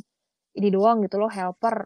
ini 0.58 0.68
doang 0.70 1.02
gitu 1.04 1.16
lo 1.18 1.28
helper 1.32 1.76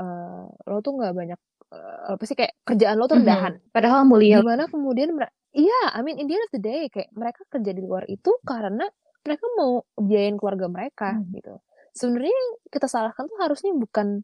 eh, 0.00 0.44
lo 0.70 0.78
tuh 0.82 0.92
nggak 0.98 1.12
banyak 1.14 1.40
eh, 1.74 2.14
apa 2.14 2.22
sih 2.22 2.36
kayak 2.38 2.54
kerjaan 2.62 2.96
lo 2.96 3.10
tuh 3.10 3.18
rendahan. 3.18 3.58
Padahal 3.74 4.06
mulia. 4.06 4.38
Gimana 4.40 4.70
kemudian 4.70 5.10
iya 5.54 5.80
I 5.94 6.00
mean 6.06 6.18
in 6.22 6.26
the 6.30 6.34
end 6.38 6.46
of 6.46 6.52
the 6.54 6.62
day 6.62 6.86
kayak 6.90 7.10
mereka 7.14 7.42
kerja 7.50 7.70
di 7.74 7.82
luar 7.82 8.06
itu 8.06 8.30
karena 8.46 8.86
mereka 9.24 9.44
mau 9.58 9.82
biayain 9.98 10.36
keluarga 10.38 10.66
mereka 10.70 11.10
Hmm. 11.16 11.30
gitu. 11.34 11.54
Sebenarnya 11.94 12.34
yang 12.34 12.50
kita 12.70 12.86
salahkan 12.90 13.24
tuh 13.30 13.38
harusnya 13.38 13.70
bukan 13.74 14.22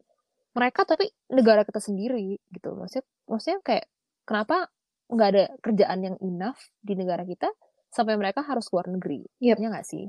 mereka 0.50 0.82
tapi 0.82 1.10
negara 1.30 1.62
kita 1.62 1.78
sendiri 1.78 2.38
gitu. 2.50 2.74
Maksudnya 2.74 3.06
maksudnya 3.30 3.58
kayak 3.62 3.86
kenapa 4.26 4.70
nggak 5.10 5.28
ada 5.34 5.44
kerjaan 5.62 5.98
yang 6.06 6.16
enough 6.22 6.58
di 6.82 6.94
negara 6.94 7.22
kita 7.26 7.50
sampai 7.90 8.14
mereka 8.18 8.42
harus 8.46 8.66
keluar 8.70 8.86
negeri? 8.90 9.26
Yep. 9.42 9.56
ya 9.58 9.68
nggak 9.70 9.86
sih? 9.86 10.06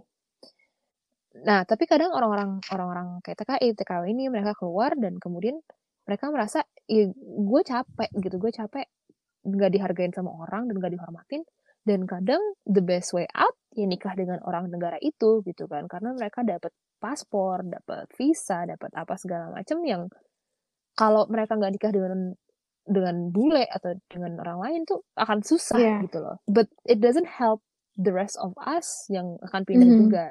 Nah, 1.31 1.63
tapi 1.63 1.87
kadang 1.87 2.11
orang-orang 2.11 2.59
orang-orang 2.75 3.07
kayak 3.23 3.39
TKI, 3.39 3.71
TKW 3.79 4.03
ini 4.11 4.27
mereka 4.27 4.51
keluar 4.57 4.91
dan 4.99 5.15
kemudian 5.15 5.63
mereka 6.07 6.29
merasa, 6.29 6.59
ya 6.85 7.07
gue 7.15 7.61
capek 7.63 8.09
gitu, 8.17 8.35
gue 8.37 8.51
capek 8.51 8.85
nggak 9.41 9.71
dihargain 9.73 10.13
sama 10.13 10.33
orang 10.37 10.69
dan 10.69 10.77
nggak 10.77 10.93
dihormatin. 10.93 11.43
Dan 11.81 12.05
kadang 12.05 12.41
the 12.69 12.81
best 12.81 13.09
way 13.09 13.25
out 13.33 13.57
ya 13.73 13.89
nikah 13.89 14.13
dengan 14.13 14.37
orang 14.45 14.69
negara 14.69 15.01
itu 15.01 15.41
gitu 15.41 15.65
kan, 15.65 15.89
karena 15.89 16.13
mereka 16.13 16.45
dapat 16.45 16.69
paspor, 17.01 17.65
dapat 17.65 18.05
visa, 18.13 18.69
dapat 18.69 18.93
apa 18.93 19.17
segala 19.17 19.49
macam 19.49 19.81
yang 19.81 20.05
kalau 20.93 21.25
mereka 21.25 21.57
nggak 21.57 21.73
nikah 21.73 21.89
dengan 21.89 22.37
dengan 22.85 23.29
bule 23.33 23.65
atau 23.69 23.93
dengan 24.09 24.37
orang 24.41 24.59
lain 24.61 24.81
tuh 24.85 25.01
akan 25.17 25.41
susah 25.41 25.77
Iya. 25.77 25.97
gitu 26.05 26.17
loh. 26.21 26.37
But 26.45 26.69
it 26.85 27.01
doesn't 27.01 27.29
help 27.29 27.61
the 27.97 28.13
rest 28.13 28.37
of 28.41 28.53
us 28.61 29.05
yang 29.09 29.37
akan 29.41 29.65
pindah 29.65 29.89
Mhm. 29.89 29.97
juga. 30.05 30.25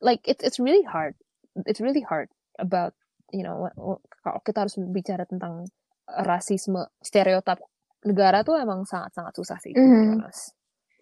Like 0.00 0.24
it's 0.24 0.40
it's 0.40 0.60
really 0.60 0.84
hard. 0.84 1.16
It's 1.68 1.80
really 1.82 2.04
hard 2.04 2.30
about 2.56 2.94
you 3.30 3.42
know 3.42 3.68
kalau 4.18 4.40
kita 4.40 4.64
harus 4.64 4.74
bicara 4.88 5.24
tentang 5.24 5.64
rasisme 6.08 6.80
stereotip 6.98 7.60
negara 8.02 8.40
tuh 8.40 8.56
emang 8.56 8.82
sangat-sangat 8.82 9.32
susah 9.34 9.58
sih 9.58 9.74
Mhm. 9.74 10.18
honest. 10.18 10.54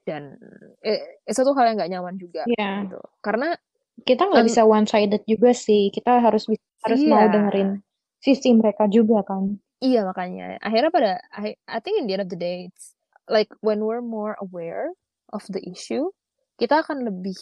Dan 0.03 0.39
eh, 0.81 1.23
itu 1.23 1.37
tuh 1.37 1.53
hal 1.53 1.67
yang 1.67 1.77
nggak 1.77 1.93
nyaman 1.93 2.15
juga 2.17 2.43
Iya. 2.47 2.87
gitu. 2.87 2.99
Karena 3.21 3.55
kita 4.01 4.23
nggak 4.25 4.45
Um, 4.45 4.49
bisa 4.49 4.63
one 4.63 4.87
sided 4.87 5.23
juga 5.25 5.51
sih 5.51 5.91
kita 5.91 6.21
harus 6.21 6.47
harus 6.83 7.01
mau 7.03 7.21
Iya. 7.21 7.33
dengerin 7.33 7.71
sisi 8.19 8.51
mereka 8.53 8.87
juga 8.87 9.23
kan 9.23 9.57
Iya 9.77 10.05
makanya 10.05 10.57
akhirnya 10.59 10.89
pada 10.89 11.11
I, 11.33 11.53
I 11.65 11.79
think 11.81 12.01
in 12.01 12.09
the 12.09 12.17
end 12.17 12.25
of 12.25 12.31
the 12.31 12.37
day 12.37 12.69
it's 12.69 12.97
like 13.29 13.49
when 13.61 13.85
we're 13.85 14.01
more 14.01 14.37
aware 14.39 14.93
of 15.31 15.45
the 15.49 15.61
issue 15.63 16.09
kita 16.57 16.81
akan 16.81 17.05
lebih 17.05 17.37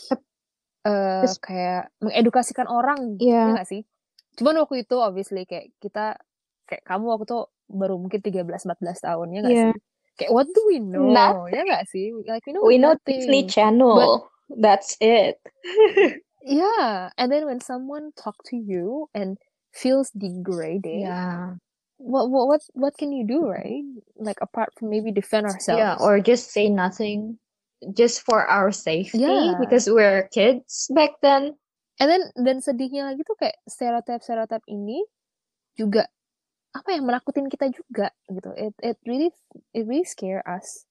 eh 0.84 1.22
Terus- 1.22 1.38
kayak 1.38 1.94
mengedukasikan 1.98 2.66
orang 2.66 3.16
Iya. 3.18 3.50
ya 3.50 3.52
nggak 3.54 3.68
sih 3.68 3.82
cuman 4.34 4.60
waktu 4.62 4.82
itu 4.82 4.96
obviously 4.98 5.42
kayak 5.46 5.70
kita 5.78 6.18
kayak 6.66 6.82
kamu 6.84 7.04
waktu 7.10 7.24
itu 7.28 7.38
baru 7.70 7.94
mungkin 7.96 8.20
13-14 8.20 9.06
tahun 9.06 9.26
ya 9.32 9.40
nggak 9.40 9.52
Iya. 9.54 9.66
sih? 9.72 9.80
Kayak 10.14 10.30
what 10.30 10.46
do 10.46 10.60
we 10.70 10.78
know? 10.78 11.10
Nothing. 11.10 11.52
ya 11.54 11.62
nggak 11.66 11.84
sih? 11.90 12.06
Like 12.24 12.44
we 12.46 12.52
know 12.54 12.62
we 12.62 12.76
know 12.78 12.94
nothing. 12.94 13.18
Disney 13.24 13.42
Channel. 13.46 14.28
That's 14.48 14.94
it. 15.00 15.38
Yeah. 16.44 17.08
And 17.16 17.32
then 17.32 17.48
when 17.48 17.64
someone 17.64 18.12
talk 18.20 18.36
to 18.52 18.56
you 18.60 19.08
and 19.16 19.40
feels 19.72 20.12
degraded 20.12 21.00
yeah. 21.00 21.56
what, 21.96 22.28
what 22.28 22.46
what 22.46 22.62
what 22.76 22.92
can 23.00 23.16
you 23.16 23.24
do 23.24 23.48
right? 23.48 23.80
Like 24.20 24.36
apart 24.44 24.68
from 24.76 24.92
maybe 24.92 25.08
defend 25.08 25.48
ourselves. 25.48 25.80
yeah 25.80 25.96
or 25.96 26.20
just 26.20 26.52
say 26.52 26.68
nothing 26.68 27.40
just 27.96 28.20
for 28.28 28.44
our 28.44 28.70
safety 28.76 29.24
Yeah. 29.24 29.56
because 29.56 29.88
we're 29.88 30.28
kids 30.36 30.92
back 30.92 31.16
then 31.24 31.56
And 32.02 32.08
then 32.10 32.22
dan 32.34 32.58
sedihnya 32.58 33.06
lagi 33.06 33.22
tuh 33.22 33.38
kayak 33.38 33.62
stereotip-stereotip 33.70 34.66
ini 34.66 35.06
juga 35.78 36.06
apa 36.74 36.90
yang 36.90 37.06
menakutin 37.06 37.46
kita 37.46 37.70
juga 37.70 38.10
gitu. 38.26 38.50
It 38.58 38.74
it 38.82 38.98
really 39.06 39.30
it 39.70 39.86
really 39.86 40.02
scare 40.02 40.42
us. 40.42 40.90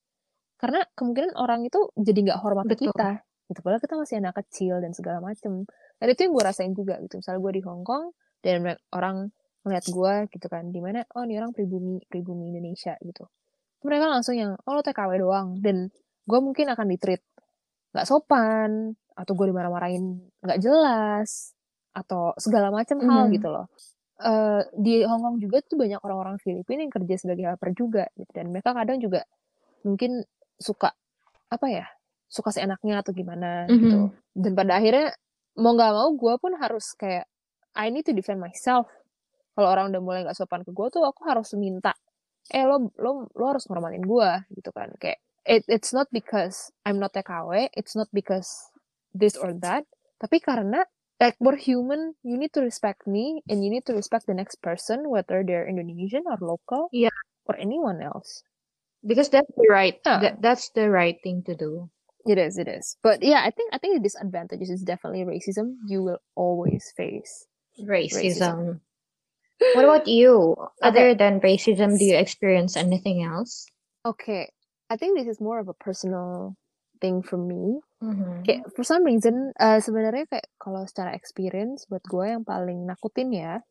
Karena 0.55 0.79
kemungkinan 0.95 1.35
orang 1.35 1.67
itu 1.67 1.91
jadi 1.99 2.31
nggak 2.31 2.39
hormat 2.39 2.71
ke 2.71 2.79
Betul. 2.79 2.95
kita. 2.95 3.09
Gitu. 3.51 3.59
Padahal 3.59 3.81
kita 3.83 3.95
masih 3.99 4.15
anak 4.23 4.35
kecil 4.39 4.79
dan 4.79 4.95
segala 4.95 5.19
macem. 5.19 5.67
Dan 5.99 6.07
itu 6.07 6.19
yang 6.23 6.31
gue 6.31 6.43
rasain 6.47 6.71
juga 6.71 6.95
gitu. 7.03 7.19
Misalnya 7.19 7.39
gue 7.43 7.51
di 7.59 7.61
Hong 7.67 7.83
Kong 7.83 8.15
dan 8.39 8.63
orang 8.95 9.27
melihat 9.67 9.85
gue 9.91 10.13
gitu 10.31 10.47
kan. 10.47 10.71
Di 10.71 10.79
mana 10.79 11.03
oh 11.19 11.27
ini 11.27 11.35
orang 11.35 11.51
pribumi 11.51 11.99
pribumi 12.07 12.55
Indonesia 12.55 12.95
gitu. 13.03 13.27
Mereka 13.83 14.07
langsung 14.07 14.39
yang 14.39 14.55
oh 14.55 14.71
lo 14.71 14.79
TKW 14.79 15.19
doang. 15.19 15.59
Dan 15.59 15.91
gue 16.23 16.39
mungkin 16.39 16.71
akan 16.71 16.87
ditreat 16.95 17.19
nggak 17.91 18.07
sopan 18.07 18.95
atau 19.13 19.33
gue 19.37 19.49
dimarah-marahin 19.49 20.03
nggak 20.41 20.59
jelas 20.59 21.53
atau 21.93 22.33
segala 22.41 22.73
macam 22.73 22.97
hal 23.05 23.29
Mhm. 23.29 23.33
gitu 23.37 23.47
loh 23.53 23.65
uh, 24.19 24.61
di 24.73 25.05
Hong 25.05 25.21
Kong 25.21 25.37
juga 25.37 25.61
tuh 25.61 25.77
banyak 25.77 26.01
orang-orang 26.01 26.37
Filipina 26.41 26.81
yang 26.85 26.93
kerja 26.93 27.15
sebagai 27.17 27.45
helper 27.49 27.69
juga 27.73 28.03
gitu 28.17 28.29
dan 28.33 28.49
mereka 28.49 28.73
kadang 28.73 28.97
juga 28.97 29.21
mungkin 29.85 30.25
suka 30.57 30.89
apa 31.49 31.67
ya 31.69 31.85
suka 32.29 32.49
seenaknya 32.49 33.05
atau 33.05 33.13
gimana 33.13 33.65
mm 33.65 33.69
-hmm. 33.69 33.77
gitu 33.81 33.99
dan 34.33 34.51
pada 34.57 34.81
akhirnya 34.81 35.13
mau 35.53 35.77
nggak 35.77 35.93
mau 35.93 36.09
gue 36.17 36.33
pun 36.41 36.53
harus 36.57 36.97
kayak 36.97 37.29
I 37.77 37.93
need 37.93 38.05
to 38.09 38.13
defend 38.13 38.41
myself 38.41 38.89
kalau 39.53 39.69
orang 39.69 39.93
udah 39.93 40.01
mulai 40.01 40.19
nggak 40.25 40.33
sopan 40.37 40.65
ke 40.65 40.73
gue 40.73 40.87
tuh 40.89 41.05
aku 41.05 41.29
harus 41.29 41.53
minta 41.53 41.93
eh 42.49 42.65
lo 42.65 42.89
lo 42.97 43.29
lo 43.37 43.45
harus 43.45 43.69
ngormanin 43.69 44.01
gue 44.01 44.29
gitu 44.57 44.73
kan 44.73 44.89
kayak 44.97 45.21
it, 45.45 45.61
it's 45.69 45.93
not 45.93 46.09
because 46.09 46.73
I'm 46.89 46.97
not 46.97 47.13
TKW 47.13 47.69
it's 47.77 47.93
not 47.93 48.09
because 48.09 48.72
this 49.13 49.37
or 49.37 49.53
that 49.61 49.85
tapi 50.21 50.41
karena 50.41 50.85
like 51.21 51.37
we're 51.39 51.57
human 51.57 52.13
you 52.25 52.37
need 52.37 52.51
to 52.51 52.61
respect 52.61 53.05
me 53.07 53.41
and 53.47 53.63
you 53.63 53.69
need 53.69 53.85
to 53.85 53.93
respect 53.93 54.25
the 54.27 54.35
next 54.35 54.59
person 54.61 55.09
whether 55.09 55.45
they're 55.45 55.69
Indonesian 55.69 56.25
or 56.25 56.37
local 56.41 56.89
yeah 56.91 57.13
or 57.45 57.55
anyone 57.55 58.01
else 58.01 58.43
because 59.05 59.29
that's 59.29 59.49
the 59.55 59.67
right 59.69 59.99
yeah. 60.05 60.19
that, 60.19 60.41
that's 60.41 60.69
the 60.73 60.89
right 60.89 61.17
thing 61.23 61.43
to 61.45 61.55
do 61.55 61.89
it 62.25 62.39
is 62.39 62.57
it 62.57 62.67
is 62.67 62.97
but 63.03 63.21
yeah 63.21 63.43
I 63.43 63.51
think 63.51 63.71
I 63.75 63.77
think 63.77 63.99
the 63.99 64.03
disadvantages 64.03 64.69
is 64.69 64.81
definitely 64.81 65.27
racism 65.27 65.77
you 65.87 66.03
will 66.03 66.19
always 66.35 66.91
face 66.95 67.47
racism. 67.79 68.39
racism. 68.39 68.79
What 69.73 69.85
about 69.85 70.07
you? 70.07 70.55
Other 70.81 71.15
than 71.15 71.39
racism, 71.39 71.97
do 71.97 72.05
you 72.05 72.17
experience 72.17 72.75
anything 72.75 73.23
else? 73.23 73.65
Okay, 74.05 74.51
I 74.89 74.97
think 74.97 75.17
this 75.17 75.27
is 75.27 75.39
more 75.39 75.59
of 75.59 75.67
a 75.67 75.73
personal 75.73 76.55
thing 77.01 77.23
for 77.23 77.37
me. 77.37 77.79
Mm-hmm. 78.03 78.43
Kayak 78.43 78.61
for 78.75 78.83
some 78.83 79.07
reason, 79.07 79.55
uh, 79.55 79.79
sebenarnya 79.79 80.27
kayak 80.27 80.51
kalau 80.59 80.83
secara 80.83 81.15
experience 81.15 81.87
buat 81.87 82.03
gue 82.03 82.35
yang 82.35 82.43
paling 82.43 82.83
nakutin 82.83 83.31
ya 83.31 83.63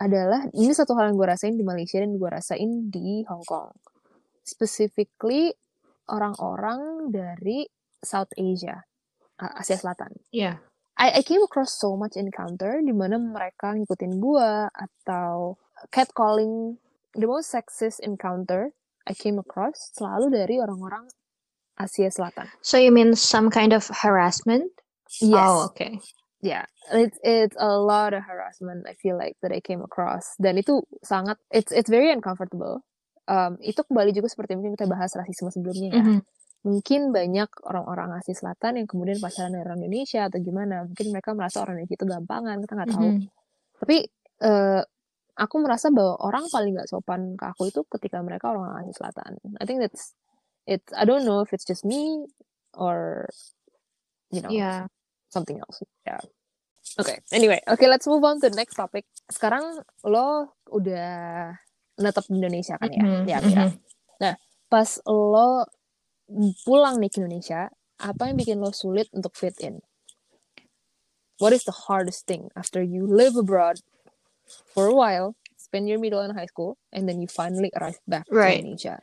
adalah 0.00 0.48
ini 0.56 0.72
satu 0.72 0.96
hal 0.96 1.12
yang 1.12 1.16
gue 1.20 1.28
rasain 1.28 1.56
di 1.56 1.64
Malaysia 1.64 2.00
dan 2.00 2.16
gue 2.16 2.30
rasain 2.32 2.88
di 2.88 3.20
Hong 3.28 3.44
Kong. 3.44 3.76
Specifically 4.40 5.52
orang-orang 6.08 7.12
dari 7.12 7.68
South 8.00 8.32
Asia, 8.38 8.88
Asia 9.36 9.76
Selatan. 9.76 10.16
Yeah. 10.32 10.62
I, 10.96 11.20
I 11.20 11.22
came 11.22 11.44
across 11.44 11.76
so 11.76 11.92
much 11.92 12.16
encounter 12.16 12.80
di 12.80 12.94
mana 12.96 13.20
mereka 13.20 13.76
ngikutin 13.76 14.16
gua 14.16 14.72
atau 14.72 15.60
catcalling 15.92 16.80
the 17.12 17.28
most 17.28 17.52
sexist 17.52 18.00
encounter 18.00 18.72
I 19.04 19.12
came 19.12 19.36
across 19.36 19.92
selalu 19.92 20.32
dari 20.32 20.56
orang-orang 20.56 21.04
Asia 21.76 22.10
Selatan. 22.10 22.48
So 22.60 22.76
you 22.80 22.92
mean 22.92 23.14
some 23.14 23.48
kind 23.52 23.72
of 23.72 23.88
harassment? 23.92 24.72
Yes. 25.20 25.46
Oh, 25.46 25.70
okay. 25.72 26.00
Yeah, 26.44 26.68
it's 26.92 27.18
it's 27.24 27.56
a 27.58 27.80
lot 27.80 28.12
of 28.12 28.22
harassment 28.22 28.86
I 28.86 28.94
feel 29.00 29.16
like 29.16 29.34
that 29.40 29.50
I 29.50 29.58
came 29.64 29.80
across 29.80 30.36
dan 30.36 30.60
itu 30.60 30.84
sangat 31.02 31.40
it's 31.50 31.72
it's 31.72 31.88
very 31.88 32.12
uncomfortable. 32.12 32.84
Um, 33.26 33.58
itu 33.58 33.82
kembali 33.82 34.14
juga 34.14 34.30
seperti 34.30 34.54
mungkin 34.54 34.78
kita 34.78 34.86
bahas 34.86 35.10
rasisme 35.18 35.50
sebelumnya 35.50 35.90
ya. 35.90 35.98
Mm 35.98 36.06
-hmm 36.06 36.20
mungkin 36.66 37.14
banyak 37.14 37.46
orang-orang 37.62 38.18
Asia 38.18 38.34
Selatan 38.34 38.82
yang 38.82 38.88
kemudian 38.90 39.22
pacaran 39.22 39.54
dengan 39.54 39.70
orang 39.70 39.86
Indonesia 39.86 40.26
atau 40.26 40.42
gimana 40.42 40.82
mungkin 40.82 41.06
mereka 41.14 41.30
merasa 41.38 41.62
orang 41.62 41.78
Indonesia 41.78 41.94
itu 41.94 42.06
gampangan 42.10 42.56
kita 42.58 42.72
nggak 42.74 42.90
tahu 42.90 43.06
mm 43.06 43.14
-hmm. 43.14 43.28
tapi 43.78 43.96
uh, 44.42 44.82
aku 45.38 45.56
merasa 45.62 45.86
bahwa 45.94 46.18
orang 46.26 46.44
paling 46.50 46.74
nggak 46.74 46.90
sopan 46.90 47.38
ke 47.38 47.44
aku 47.46 47.70
itu 47.70 47.80
ketika 47.86 48.18
mereka 48.18 48.50
orang 48.50 48.82
Asia 48.82 48.98
Selatan 48.98 49.38
I 49.62 49.64
think 49.64 49.78
that's 49.78 50.18
it's 50.66 50.92
I 50.92 51.04
don't 51.06 51.24
know 51.24 51.40
if 51.40 51.54
it's 51.54 51.64
just 51.64 51.84
me 51.84 52.26
or 52.74 53.28
you 54.30 54.42
know 54.42 54.50
yeah. 54.50 54.86
something 55.30 55.58
else 55.58 55.82
yeah 56.06 56.20
Oke, 56.96 57.12
okay. 57.12 57.18
anyway, 57.34 57.60
oke 57.66 57.76
okay, 57.76 57.88
let's 57.90 58.06
move 58.06 58.24
on 58.24 58.40
to 58.40 58.48
the 58.48 58.56
next 58.56 58.78
topic. 58.78 59.04
Sekarang 59.28 59.84
lo 60.06 60.54
udah 60.70 61.52
netap 62.00 62.24
di 62.30 62.40
Indonesia 62.40 62.78
kan 62.80 62.88
ya, 62.88 63.02
mm 63.04 63.10
-hmm. 63.10 63.22
ya 63.26 63.38
Mira. 63.42 63.64
Mm 63.68 63.72
-hmm. 63.74 63.80
Nah, 64.22 64.34
pas 64.70 64.90
lo 65.04 65.66
pulang 66.64 66.96
nih 66.96 67.10
ke 67.12 67.20
Indonesia, 67.20 67.68
apa 68.00 68.32
yang 68.32 68.36
bikin 68.40 68.56
lo 68.62 68.72
sulit 68.72 69.12
untuk 69.12 69.36
fit 69.36 69.58
in? 69.60 69.82
What 71.36 71.52
is 71.52 71.68
the 71.68 71.76
hardest 71.84 72.24
thing 72.24 72.48
after 72.56 72.80
you 72.80 73.04
live 73.04 73.36
abroad 73.36 73.84
for 74.72 74.88
a 74.88 74.96
while, 74.96 75.36
spend 75.60 75.84
your 75.84 76.00
middle 76.00 76.24
and 76.24 76.32
high 76.32 76.48
school, 76.48 76.80
and 76.96 77.04
then 77.04 77.20
you 77.20 77.28
finally 77.28 77.68
arrive 77.76 78.00
back 78.08 78.24
right. 78.32 78.56
to 78.56 78.72
Indonesia? 78.72 78.96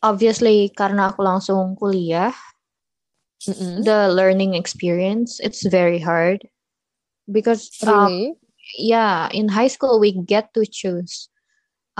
Obviously, 0.00 0.72
karena 0.72 1.12
aku 1.12 1.20
langsung 1.20 1.76
kuliah, 1.76 2.32
mm 3.44 3.52
-mm. 3.52 3.74
the 3.84 4.08
learning 4.08 4.56
experience 4.56 5.36
it's 5.44 5.64
very 5.68 6.00
hard 6.00 6.40
because 7.28 7.68
um, 7.84 8.08
really? 8.08 8.26
um, 8.32 8.36
yeah, 8.80 9.28
in 9.32 9.52
high 9.52 9.68
school 9.68 10.00
we 10.00 10.16
get 10.24 10.52
to 10.56 10.64
choose. 10.64 11.28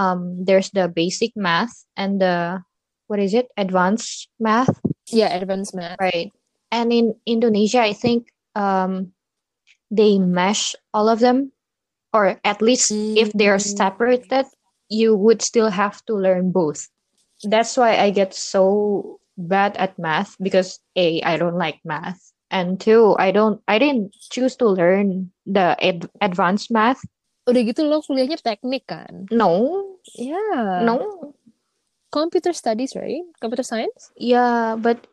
Um, 0.01 0.49
there's 0.49 0.73
the 0.73 0.89
basic 0.89 1.37
math 1.37 1.85
and 1.93 2.25
the 2.25 2.65
what 3.11 3.19
is 3.19 3.35
it 3.35 3.51
advanced 3.59 4.31
math 4.39 4.71
yeah 5.11 5.35
advanced 5.35 5.75
math 5.75 5.99
right 5.99 6.31
and 6.71 6.93
in 6.93 7.13
indonesia 7.27 7.83
i 7.83 7.93
think 7.93 8.31
um 8.55 9.11
they 9.91 10.17
mesh 10.17 10.77
all 10.95 11.09
of 11.09 11.19
them 11.19 11.51
or 12.15 12.39
at 12.45 12.63
least 12.63 12.93
mm-hmm. 12.93 13.19
if 13.19 13.33
they're 13.35 13.59
mm. 13.59 13.77
separated 13.77 14.47
you 14.89 15.17
would 15.17 15.43
still 15.43 15.71
have 15.71 15.99
to 16.07 16.15
learn 16.15 16.55
both 16.55 16.87
that's 17.49 17.77
why 17.77 17.97
i 17.97 18.11
get 18.11 18.35
so 18.35 19.19
bad 19.37 19.77
at 19.77 19.97
math 19.99 20.37
because 20.41 20.81
a 20.97 21.23
i 21.23 21.37
don't 21.37 21.57
like 21.57 21.81
math 21.85 22.21
and 22.51 22.81
two 22.81 23.17
i 23.19 23.31
don't 23.31 23.63
i 23.69 23.79
didn't 23.79 24.13
choose 24.31 24.57
to 24.57 24.69
learn 24.69 25.31
the 25.47 25.77
ad- 25.81 26.11
advanced 26.21 26.69
math 26.69 27.01
udah 27.49 27.63
gitu 27.65 27.89
lo 27.89 28.05
kuliahnya 28.05 28.37
teknik 28.37 28.85
kan 28.85 29.25
no 29.33 29.81
yeah 30.19 30.85
no 30.85 31.31
computer 32.13 32.53
studies, 32.53 32.95
right? 32.95 33.23
Computer 33.41 33.63
science? 33.63 34.11
Yeah, 34.17 34.77
but 34.79 35.07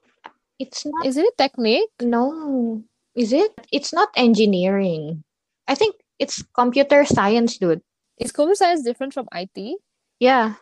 it's 0.60 0.86
not. 0.86 1.06
Isn't 1.06 1.26
it 1.26 1.38
technique? 1.38 1.94
No. 2.02 2.84
Is 3.16 3.34
it? 3.34 3.54
It's 3.72 3.94
not 3.94 4.10
engineering. 4.18 5.24
I 5.68 5.76
think 5.76 5.96
it's 6.20 6.44
computer 6.54 7.06
science, 7.06 7.58
dude. 7.58 7.82
Is 8.18 8.32
computer 8.32 8.58
science 8.58 8.84
different 8.84 9.14
from 9.14 9.28
IT? 9.32 9.78
Yeah. 10.20 10.56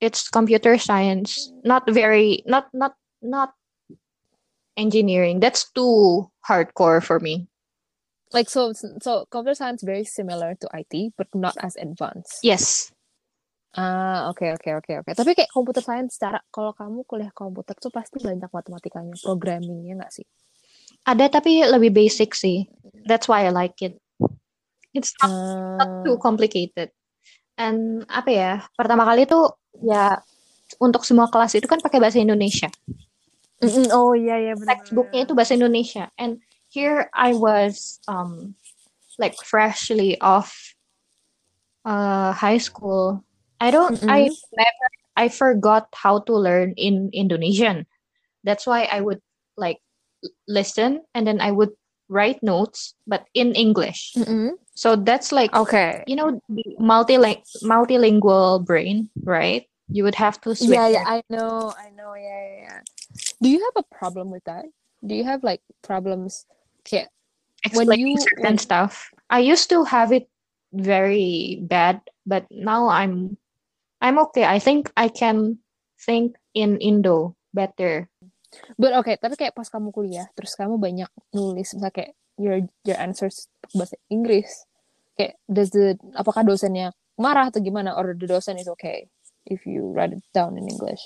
It's 0.00 0.28
computer 0.28 0.78
science. 0.78 1.52
Not 1.64 1.88
very 1.88 2.42
not 2.46 2.68
not 2.74 2.94
not 3.22 3.54
engineering. 4.76 5.40
That's 5.40 5.70
too 5.70 6.30
hardcore 6.46 7.02
for 7.02 7.20
me. 7.20 7.48
Like 8.34 8.50
so 8.50 8.72
so 8.74 9.26
computer 9.30 9.54
science 9.54 9.82
very 9.82 10.04
similar 10.04 10.58
to 10.58 10.66
IT 10.74 11.14
but 11.16 11.30
not 11.34 11.54
as 11.62 11.76
advanced. 11.76 12.42
Yes. 12.42 12.90
Ah, 13.74 14.30
oke 14.30 14.46
oke 14.54 14.70
oke 14.70 14.92
oke. 15.02 15.10
Tapi 15.18 15.34
kayak 15.34 15.50
komputer 15.50 15.82
science 15.82 16.14
secara 16.14 16.38
kalau 16.54 16.70
kamu 16.70 17.02
kuliah 17.10 17.34
komputer 17.34 17.74
tuh 17.74 17.90
pasti 17.90 18.22
banyak 18.22 18.46
matematikanya, 18.46 19.18
programmingnya 19.18 19.98
nggak 19.98 20.14
sih? 20.14 20.26
Ada 21.02 21.42
tapi 21.42 21.66
lebih 21.66 21.90
basic 21.90 22.38
sih. 22.38 22.70
That's 23.02 23.26
why 23.26 23.42
I 23.46 23.50
like 23.50 23.74
it. 23.82 23.98
It's 24.94 25.10
not, 25.18 25.30
uh... 25.30 25.74
not 25.82 25.90
too 26.06 26.16
complicated. 26.22 26.94
And 27.58 28.06
apa 28.06 28.30
ya? 28.30 28.52
Pertama 28.78 29.02
kali 29.02 29.26
tuh 29.26 29.50
ya 29.82 30.20
untuk 30.78 31.02
semua 31.06 31.30
kelas 31.30 31.54
itu 31.56 31.66
kan 31.66 31.80
pakai 31.80 31.98
bahasa 31.98 32.20
Indonesia. 32.20 32.70
Mm-mm, 33.62 33.88
oh 33.94 34.12
iya 34.12 34.36
iya 34.38 34.54
benar. 34.54 34.78
Textbooknya 34.78 35.20
itu 35.24 35.32
bahasa 35.32 35.52
Indonesia. 35.56 36.04
And 36.18 36.42
here 36.68 37.08
I 37.14 37.32
was 37.34 38.02
um 38.10 38.58
like 39.16 39.38
freshly 39.38 40.18
off 40.18 40.74
uh, 41.86 42.34
high 42.34 42.58
school 42.58 43.22
I 43.60 43.70
don't 43.70 43.96
mm-hmm. 43.96 44.10
I 44.10 44.28
never 44.52 44.88
I 45.16 45.28
forgot 45.30 45.88
how 45.94 46.20
to 46.26 46.34
learn 46.34 46.74
in 46.76 47.10
Indonesian. 47.14 47.86
That's 48.42 48.66
why 48.66 48.84
I 48.90 49.00
would 49.00 49.22
like 49.56 49.78
listen 50.48 51.06
and 51.14 51.26
then 51.26 51.40
I 51.40 51.52
would 51.54 51.70
write 52.08 52.42
notes 52.42 52.94
but 53.06 53.24
in 53.32 53.54
English. 53.54 54.12
Mm-hmm. 54.18 54.58
So 54.74 54.98
that's 54.98 55.30
like 55.30 55.54
okay. 55.54 56.02
You 56.06 56.16
know 56.16 56.42
multiling- 56.82 57.46
multilingual 57.62 58.66
brain, 58.66 59.10
right? 59.22 59.66
You 59.88 60.02
would 60.02 60.18
have 60.18 60.40
to 60.42 60.54
switch. 60.54 60.74
Yeah, 60.74 60.88
yeah, 60.88 61.04
I 61.06 61.22
know. 61.30 61.70
I 61.78 61.94
know. 61.94 62.14
Yeah, 62.18 62.42
yeah, 62.42 62.60
yeah. 62.66 62.80
Do 63.38 63.48
you 63.48 63.62
have 63.62 63.84
a 63.84 63.86
problem 63.94 64.30
with 64.30 64.42
that? 64.44 64.66
Do 65.04 65.14
you 65.14 65.22
have 65.22 65.44
like 65.44 65.60
problems 65.82 66.46
okay, 66.82 67.06
when 67.72 67.92
you 67.92 68.18
certain 68.18 68.56
when... 68.56 68.58
stuff? 68.58 69.12
I 69.30 69.40
used 69.40 69.70
to 69.70 69.84
have 69.84 70.10
it 70.10 70.26
very 70.72 71.62
bad, 71.62 72.00
but 72.26 72.48
now 72.50 72.88
I'm 72.88 73.38
I'm 74.02 74.18
okay. 74.28 74.44
I 74.44 74.58
think 74.58 74.90
I 74.96 75.06
can 75.08 75.62
think 76.02 76.34
in 76.52 76.82
Indo 76.82 77.36
better. 77.54 78.10
But 78.78 78.94
okay, 79.02 79.18
tapi 79.20 79.38
kayak 79.38 79.54
pas 79.54 79.70
kamu 79.70 79.94
kuliah, 79.94 80.26
terus 80.34 80.58
kamu 80.58 80.78
banyak 80.78 81.10
nulis 81.34 81.74
misalnya 81.74 81.94
kayak 81.94 82.12
your 82.38 82.66
your 82.86 82.98
answers 82.98 83.46
bahasa 83.74 83.98
Inggris. 84.10 84.66
Kayak 85.16 85.38
does 85.46 85.70
the 85.70 85.98
apakah 86.18 86.42
dosennya 86.42 86.92
marah 87.18 87.50
atau 87.50 87.62
gimana 87.62 87.94
or 87.94 88.14
the 88.18 88.26
dosen 88.26 88.58
is 88.58 88.66
okay 88.66 89.06
if 89.46 89.66
you 89.66 89.94
write 89.94 90.12
it 90.12 90.24
down 90.34 90.58
in 90.58 90.66
English? 90.66 91.00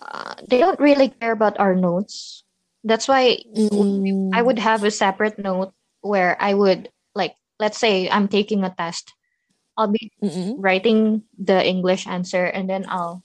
Uh, 0.00 0.32
they 0.48 0.58
don't 0.58 0.80
really 0.80 1.12
care 1.20 1.32
about 1.32 1.60
our 1.60 1.76
notes. 1.76 2.44
That's 2.84 3.04
why 3.04 3.44
mm. 3.44 4.32
I 4.32 4.40
would 4.40 4.58
have 4.58 4.84
a 4.84 4.90
separate 4.90 5.36
note 5.36 5.76
where 6.00 6.40
I 6.40 6.56
would 6.56 6.88
like 7.12 7.36
let's 7.60 7.76
say 7.76 8.08
I'm 8.08 8.24
taking 8.24 8.64
a 8.64 8.72
test 8.72 9.12
I'll 9.80 9.88
be 9.88 10.12
Mm-mm. 10.22 10.56
writing 10.58 11.22
the 11.38 11.64
English 11.64 12.06
answer 12.06 12.44
and 12.44 12.68
then 12.68 12.84
I'll 12.86 13.24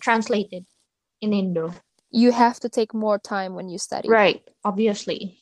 translate 0.00 0.46
it 0.52 0.64
in 1.20 1.32
Indo. 1.32 1.74
You 2.10 2.30
have 2.30 2.60
to 2.60 2.68
take 2.68 2.94
more 2.94 3.18
time 3.18 3.54
when 3.54 3.68
you 3.68 3.78
study. 3.78 4.08
Right, 4.08 4.42
obviously. 4.64 5.38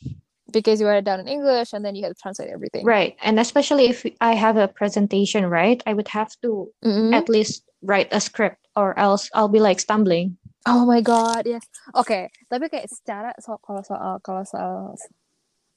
Because 0.50 0.80
you 0.80 0.86
write 0.86 1.04
it 1.04 1.04
down 1.04 1.20
in 1.20 1.28
English 1.28 1.72
and 1.76 1.84
then 1.84 1.94
you 1.94 2.04
have 2.04 2.16
to 2.16 2.20
translate 2.20 2.48
everything. 2.48 2.84
Right. 2.84 3.16
And 3.20 3.38
especially 3.38 3.86
if 3.92 4.06
I 4.20 4.32
have 4.34 4.56
a 4.56 4.68
presentation, 4.68 5.44
right? 5.46 5.82
I 5.84 5.92
would 5.92 6.08
have 6.08 6.32
to 6.40 6.72
Mm-mm. 6.84 7.12
at 7.12 7.28
least 7.28 7.68
write 7.82 8.08
a 8.12 8.20
script 8.20 8.64
or 8.74 8.98
else 8.98 9.28
I'll 9.34 9.52
be 9.52 9.60
like 9.60 9.80
stumbling. 9.80 10.38
Oh 10.66 10.84
my 10.84 11.00
god, 11.00 11.46
yes. 11.46 11.64
Oke, 11.96 12.28
tapi 12.52 12.68
kayak 12.68 12.92
secara 12.92 13.32
so, 13.40 13.56
kalau 13.64 13.80
soal 13.80 14.20
kalau 14.20 14.44
soal 14.44 14.94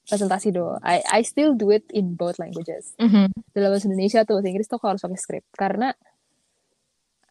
presentasi 0.03 0.51
do, 0.51 0.75
I 0.83 0.99
I 1.07 1.21
still 1.23 1.55
do 1.55 1.71
it 1.71 1.87
in 1.95 2.19
both 2.19 2.41
languages. 2.41 2.91
Mm-hmm. 2.99 3.31
Dalam 3.55 3.69
bahasa 3.71 3.87
Indonesia 3.87 4.27
tuh, 4.27 4.41
bahasa 4.41 4.51
Inggris 4.51 4.67
tuh 4.67 4.81
harus 4.83 4.99
pakai 4.99 5.19
script 5.21 5.49
karena 5.55 5.95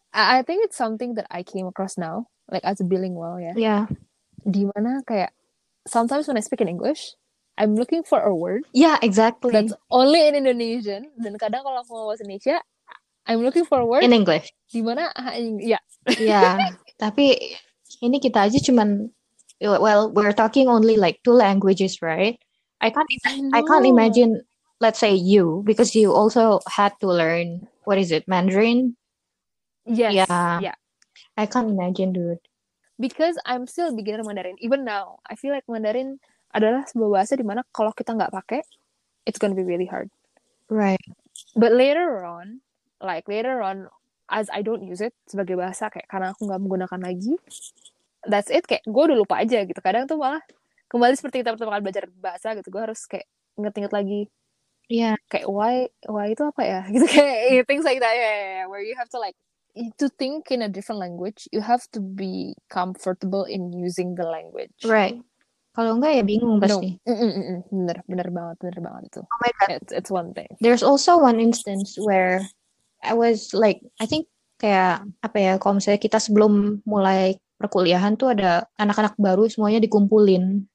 I, 0.09 0.39
I 0.39 0.47
think 0.47 0.65
it's 0.65 0.79
something 0.79 1.15
that 1.21 1.29
I 1.29 1.45
came 1.45 1.69
across 1.69 2.01
now, 2.01 2.31
like 2.49 2.65
as 2.65 2.81
a 2.81 2.87
bilingual 2.87 3.37
ya. 3.37 3.53
Yeah. 3.53 3.85
Dimana 4.41 5.05
kayak 5.05 5.35
sometimes 5.85 6.25
when 6.25 6.39
I 6.39 6.43
speak 6.43 6.65
in 6.65 6.71
English, 6.71 7.13
I'm 7.59 7.75
looking 7.75 8.03
for 8.03 8.19
a 8.23 8.33
word 8.33 8.63
Yeah, 8.71 8.97
exactly. 9.01 9.51
that's 9.51 9.73
only 9.91 10.27
in 10.27 10.35
Indonesian 10.35 11.11
dan 11.19 11.35
kadang 11.37 11.61
kalau 11.67 11.83
aku 11.83 11.91
mau 11.93 12.05
bahasa 12.11 12.23
Indonesia, 12.23 12.57
I'm 13.27 13.43
looking 13.45 13.67
for 13.67 13.83
a 13.83 13.87
word 13.87 14.01
in 14.03 14.15
English. 14.15 14.49
di 14.71 14.81
mana 14.81 15.11
ah, 15.13 15.35
ya 15.37 15.77
Yeah. 16.17 16.57
Tapi 16.97 17.37
ini 18.01 18.17
kita 18.17 18.49
aja 18.49 18.57
cuman 18.57 19.11
well, 19.61 20.09
we're 20.09 20.33
talking 20.33 20.65
only 20.65 20.97
like 20.97 21.21
two 21.21 21.35
languages, 21.35 22.01
right? 22.01 22.39
I 22.81 22.89
can't 22.89 23.05
I 23.53 23.61
can't 23.61 23.85
know. 23.85 23.93
imagine 23.93 24.41
let's 24.81 24.97
say 24.97 25.13
you 25.13 25.61
because 25.61 25.93
you 25.93 26.09
also 26.09 26.57
had 26.65 26.97
to 27.03 27.07
learn 27.11 27.69
what 27.85 28.01
is 28.01 28.09
it 28.09 28.25
Mandarin 28.25 28.97
Yes, 29.85 30.13
Yeah. 30.25 30.57
yeah. 30.61 30.77
I 31.37 31.45
can't 31.45 31.69
imagine 31.69 32.13
dude 32.13 32.41
because 32.97 33.37
I'm 33.45 33.65
still 33.69 33.89
a 33.89 33.95
beginner 33.97 34.25
Mandarin. 34.25 34.57
Even 34.61 34.81
now, 34.85 35.21
I 35.29 35.33
feel 35.37 35.53
like 35.53 35.65
Mandarin 35.69 36.17
adalah 36.51 36.83
sebuah 36.87 37.21
bahasa 37.21 37.33
di 37.39 37.45
mana 37.45 37.65
kalau 37.71 37.91
kita 37.95 38.15
nggak 38.15 38.31
pakai, 38.31 38.61
it's 39.27 39.39
gonna 39.39 39.57
be 39.57 39.65
really 39.65 39.87
hard. 39.87 40.11
right 40.71 41.01
But 41.51 41.75
later 41.75 42.23
on, 42.23 42.63
like 43.03 43.27
later 43.27 43.59
on, 43.59 43.91
as 44.31 44.47
I 44.47 44.63
don't 44.63 44.87
use 44.87 45.03
it 45.03 45.11
sebagai 45.27 45.59
bahasa 45.59 45.91
kayak 45.91 46.07
karena 46.07 46.31
aku 46.31 46.47
nggak 46.47 46.61
menggunakan 46.63 46.99
lagi, 47.03 47.35
that's 48.23 48.47
it. 48.47 48.63
Kayak 48.63 48.87
gue 48.87 49.03
udah 49.11 49.17
lupa 49.19 49.43
aja 49.43 49.67
gitu. 49.67 49.79
Kadang 49.83 50.07
tuh 50.07 50.15
malah 50.15 50.39
kembali 50.87 51.11
seperti 51.19 51.43
kita 51.43 51.55
pertama 51.55 51.75
kali 51.75 51.83
belajar 51.83 52.07
bahasa 52.15 52.55
gitu. 52.55 52.71
Gue 52.71 52.81
harus 52.87 53.03
kayak 53.03 53.27
inget-inget 53.59 53.91
lagi 53.91 54.31
yeah 54.91 55.15
kayak 55.31 55.47
why 55.47 55.87
why 56.11 56.35
itu 56.35 56.43
apa 56.43 56.61
ya 56.67 56.81
gitu 56.93 57.07
kayak 57.07 57.63
things 57.63 57.87
like 57.87 58.03
that 58.03 58.11
yeah, 58.11 58.35
yeah, 58.35 58.51
yeah, 58.59 58.65
where 58.67 58.83
you 58.83 58.91
have 58.99 59.07
to 59.07 59.15
like 59.15 59.39
to 59.95 60.11
think 60.19 60.51
in 60.51 60.59
a 60.59 60.67
different 60.67 60.99
language 60.99 61.47
you 61.55 61.63
have 61.63 61.87
to 61.95 62.03
be 62.03 62.51
comfortable 62.67 63.47
in 63.47 63.71
using 63.71 64.19
the 64.19 64.27
language 64.27 64.75
right 64.83 65.15
kalau 65.81 65.97
enggak 65.97 66.13
ya 66.13 66.23
bingung 66.23 66.61
no. 66.61 66.61
pasti. 66.61 67.01
Mm, 67.01 67.17
mm, 67.17 67.17
mm, 67.17 67.41
mm. 67.41 67.59
bener 67.73 67.97
bener 68.05 68.27
banget 68.29 68.55
bener 68.61 68.79
banget 68.85 69.03
itu. 69.09 69.21
Oh 69.25 69.39
my 69.41 69.51
god. 69.57 69.69
It's 69.81 69.89
it's 69.89 70.11
one 70.13 70.29
thing. 70.37 70.53
There's 70.61 70.85
also 70.85 71.17
one 71.17 71.41
instance 71.41 71.97
where 71.97 72.45
I 73.01 73.17
was 73.17 73.49
like 73.57 73.81
I 73.97 74.05
think 74.05 74.29
kayak 74.61 75.09
apa 75.25 75.37
ya 75.41 75.53
kalau 75.57 75.81
misalnya 75.81 75.97
kita 75.97 76.21
sebelum 76.21 76.85
mulai 76.85 77.41
perkuliahan 77.57 78.13
tuh 78.13 78.37
ada 78.37 78.69
anak-anak 78.77 79.17
baru 79.17 79.49
semuanya 79.49 79.81
dikumpulin. 79.81 80.69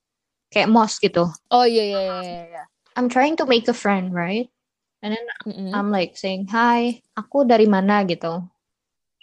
Kayak 0.50 0.74
mos 0.74 0.98
gitu. 0.98 1.30
Oh 1.54 1.62
iya 1.62 1.86
iya 1.86 2.00
iya 2.02 2.18
iya 2.26 2.42
iya. 2.50 2.62
I'm 2.98 3.06
trying 3.06 3.38
to 3.38 3.46
make 3.46 3.70
a 3.70 3.76
friend 3.76 4.10
right? 4.10 4.50
And 5.06 5.14
then 5.14 5.26
Mm-mm. 5.46 5.70
I'm 5.70 5.94
like 5.94 6.18
saying 6.18 6.50
hi 6.50 6.98
aku 7.14 7.46
dari 7.46 7.70
mana? 7.70 8.02
gitu. 8.10 8.42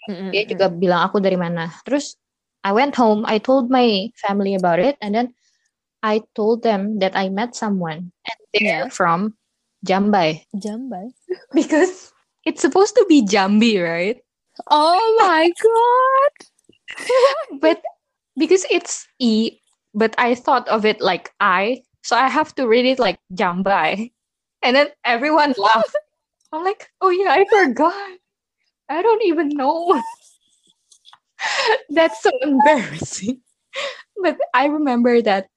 Mm-mm, 0.07 0.31
dia 0.31 0.47
mm-mm. 0.47 0.51
juga 0.55 0.71
bilang 0.71 1.11
aku 1.11 1.19
dari 1.19 1.36
mana? 1.36 1.75
Terus 1.84 2.15
I 2.63 2.71
went 2.71 2.95
home 2.95 3.27
I 3.27 3.43
told 3.43 3.67
my 3.67 4.07
family 4.15 4.55
about 4.55 4.79
it 4.79 4.95
and 5.03 5.11
then 5.11 5.36
I 6.04 6.22
told 6.36 6.64
them 6.64 6.99
that 6.99 7.16
I 7.16 7.30
met 7.30 7.56
someone 7.56 8.12
and 8.28 8.39
they're 8.54 8.89
Yes. 8.89 8.95
from 8.95 9.36
Jambai. 9.86 10.45
Jambai? 10.56 11.12
Because 11.54 12.14
it's 12.45 12.62
supposed 12.62 12.95
to 12.95 13.06
be 13.10 13.24
Jambi 13.26 13.82
right? 13.82 14.20
Oh 14.70 15.01
my 15.22 15.51
god. 15.64 16.32
But 17.62 17.82
because 18.38 18.66
it's 18.70 19.08
E 19.20 19.60
but 19.93 20.16
I 20.18 20.36
thought 20.36 20.68
of 20.70 20.86
it 20.86 21.01
like 21.01 21.32
I 21.39 21.84
so 22.04 22.16
I 22.18 22.30
have 22.30 22.54
to 22.56 22.68
read 22.68 22.86
it 22.86 22.99
like 22.99 23.20
Jambai. 23.34 24.12
And 24.62 24.76
then 24.76 24.89
everyone 25.06 25.54
laughed. 25.58 25.95
I'm 26.54 26.64
like 26.64 26.89
oh 27.01 27.10
yeah 27.10 27.32
I 27.34 27.45
forgot. 27.49 28.18
I 28.89 29.01
don't 29.01 29.24
even 29.24 29.49
know. 29.49 30.01
That's 31.89 32.22
so 32.22 32.32
embarrassing. 32.41 33.41
But 34.22 34.38
I 34.54 34.68
remember 34.68 35.22
that 35.22 35.47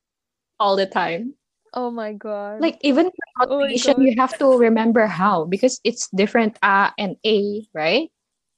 all 0.58 0.76
the 0.76 0.86
time. 0.86 1.34
Oh 1.76 1.90
my 1.92 2.16
god. 2.16 2.60
Like 2.64 2.80
even 2.80 3.12
for 3.12 3.44
Oh 3.44 3.60
pronunciation 3.60 4.00
you 4.00 4.16
have 4.16 4.32
to 4.40 4.56
remember 4.56 5.04
how 5.04 5.44
because 5.44 5.76
it's 5.84 6.08
different 6.16 6.56
A 6.64 6.92
and 6.96 7.20
A 7.26 7.68
right? 7.76 8.08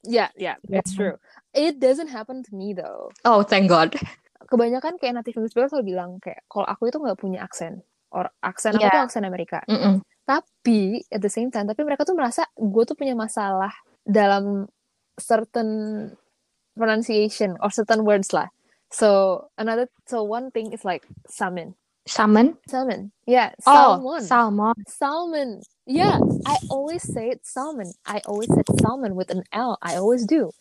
Yeah 0.07 0.31
yeah 0.39 0.55
Yeah. 0.67 0.85
true. 0.87 1.15
It 1.51 1.83
doesn't 1.83 2.07
happen 2.07 2.43
to 2.47 2.51
me 2.55 2.71
though. 2.71 3.11
Oh 3.27 3.43
thank 3.43 3.67
God. 3.67 3.99
Kebanyakan 4.47 4.97
kayak 5.03 5.19
native 5.19 5.35
English 5.35 5.51
speaker 5.51 5.67
selalu 5.67 5.93
bilang 5.93 6.23
kayak 6.23 6.47
kalau 6.47 6.63
aku 6.65 6.87
itu 6.87 6.97
nggak 6.97 7.19
punya 7.19 7.43
aksen 7.43 7.83
or 8.15 8.31
aksen 8.39 8.79
aku 8.79 8.87
Yeah. 8.87 8.95
tuh 8.95 9.03
aksen 9.11 9.23
Amerika. 9.27 9.59
Mm-mm. 9.67 9.99
tapi 10.29 11.01
at 11.09 11.25
the 11.25 11.31
same 11.33 11.49
time 11.49 11.65
tapi 11.65 11.81
mereka 11.81 12.05
tuh 12.05 12.13
merasa 12.13 12.45
gue 12.53 12.83
tuh 12.85 12.93
punya 12.93 13.17
masalah 13.17 13.73
dalam 14.05 14.69
certain 15.17 15.69
pronunciation 16.77 17.57
or 17.59 17.73
certain 17.73 18.05
words 18.05 18.31
lah. 18.31 18.47
So 18.93 19.41
another 19.57 19.89
so 20.07 20.23
one 20.23 20.53
thing 20.53 20.71
is 20.71 20.85
like 20.87 21.03
salmon 21.27 21.75
salmon? 22.09 22.57
Salmon. 22.67 23.11
Yeah 23.25 23.53
oh 23.65 24.01
salmon. 24.01 24.21
salmon. 24.21 24.75
Salmon. 24.87 25.61
Yeah 25.85 26.19
I 26.45 26.57
always 26.69 27.03
say 27.03 27.29
it 27.29 27.45
salmon. 27.45 27.93
I 28.05 28.21
always 28.25 28.49
said 28.53 28.65
salmon 28.81 29.15
with 29.15 29.29
an 29.29 29.43
L. 29.53 29.77
I 29.81 29.95
always 29.95 30.25
do. 30.25 30.51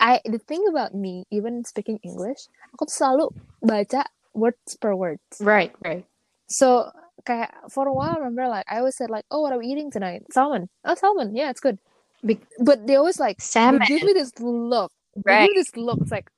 I 0.00 0.20
the 0.24 0.38
thing 0.38 0.64
about 0.68 0.94
me 0.94 1.24
even 1.30 1.64
speaking 1.64 2.00
English 2.02 2.48
aku 2.72 2.88
tuh 2.88 2.96
selalu 2.96 3.26
baca 3.60 4.04
words 4.32 4.76
per 4.80 4.92
words. 4.96 5.40
Right 5.40 5.72
right. 5.84 6.04
So 6.48 6.92
kayak 7.24 7.54
for 7.72 7.88
a 7.88 7.94
while 7.94 8.16
I 8.16 8.20
remember 8.20 8.48
like 8.48 8.68
I 8.68 8.84
always 8.84 8.96
said 8.96 9.08
like 9.08 9.24
oh 9.30 9.40
what 9.40 9.52
are 9.52 9.60
we 9.60 9.68
eating 9.68 9.90
tonight? 9.90 10.28
Salmon. 10.32 10.68
Oh 10.84 10.96
salmon. 10.96 11.32
Yeah 11.32 11.48
it's 11.48 11.60
good. 11.60 11.80
Be- 12.24 12.40
but 12.60 12.88
they 12.88 12.96
always 12.96 13.20
like 13.20 13.40
salmon. 13.40 13.80
they 13.84 14.00
give 14.00 14.04
me 14.04 14.12
this 14.12 14.32
look. 14.40 14.92
They 15.16 15.22
right 15.24 15.48
give 15.48 15.56
me 15.56 15.60
this 15.60 15.72
look. 15.76 16.00
It's 16.00 16.12
like 16.12 16.28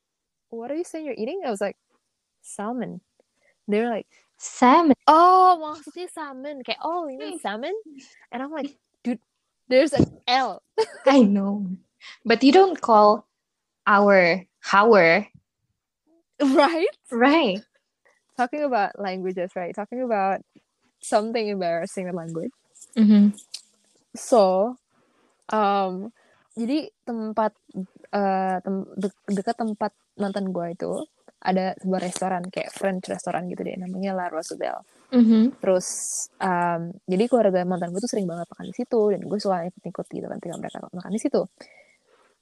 what 0.51 0.71
are 0.71 0.79
you 0.79 0.85
saying 0.87 1.07
you're 1.07 1.19
eating? 1.19 1.43
I 1.47 1.51
was 1.51 1.61
like 1.61 1.77
salmon. 2.43 3.01
They're 3.67 3.91
like 3.91 4.07
salmon. 4.37 4.97
Oh 5.09 5.57
maksudnya 5.61 6.09
salmon. 6.13 6.63
Kayak 6.63 6.81
oh 6.85 7.09
you 7.09 7.19
mean 7.19 7.39
salmon? 7.41 7.75
And 8.31 8.43
I'm 8.43 8.53
like 8.53 8.77
dude 9.03 9.21
there's 9.69 9.93
an 9.93 10.21
L. 10.29 10.63
I 11.07 11.23
know. 11.25 11.67
But 12.25 12.45
you 12.45 12.53
don't 12.53 12.81
call 12.81 13.27
our 13.87 14.45
our. 14.73 15.27
Right? 16.37 16.95
Right. 17.11 17.61
Talking 18.37 18.63
about 18.63 19.01
languages 19.01 19.57
right? 19.57 19.75
Talking 19.75 20.03
about 20.05 20.45
something 21.01 21.49
embarrassing 21.49 22.09
in 22.09 22.15
language. 22.15 22.53
Mm-hmm. 22.97 23.37
so 24.17 24.73
um 25.53 26.09
jadi 26.57 26.89
tempat 27.05 27.53
eh, 28.09 28.57
tem- 28.65 28.89
de- 28.97 29.25
dekat 29.29 29.61
tempat 29.61 29.93
mantan 30.17 30.49
gue 30.49 30.73
itu 30.73 30.93
ada 31.43 31.77
sebuah 31.79 32.01
restoran 32.01 32.43
kayak 32.49 32.73
French 32.73 33.07
restoran 33.09 33.47
gitu 33.51 33.61
deh 33.65 33.77
namanya 33.77 34.17
La 34.17 34.27
Rosabelle. 34.29 34.83
Mm-hmm. 35.07 35.63
terus 35.63 35.87
um, 36.43 36.91
jadi 37.07 37.31
keluarga 37.31 37.63
mantan 37.63 37.95
gue 37.95 38.03
tuh 38.03 38.11
sering 38.11 38.27
banget 38.27 38.51
makan 38.51 38.67
di 38.67 38.75
situ 38.75 39.01
dan 39.15 39.23
gue 39.23 39.39
suka 39.39 39.71
ikut-ikut 39.71 40.07
gitu 40.11 40.27
kan 40.27 40.39
tinggal 40.43 40.59
mereka 40.59 40.83
makan 40.83 41.13
di 41.15 41.21
situ. 41.23 41.47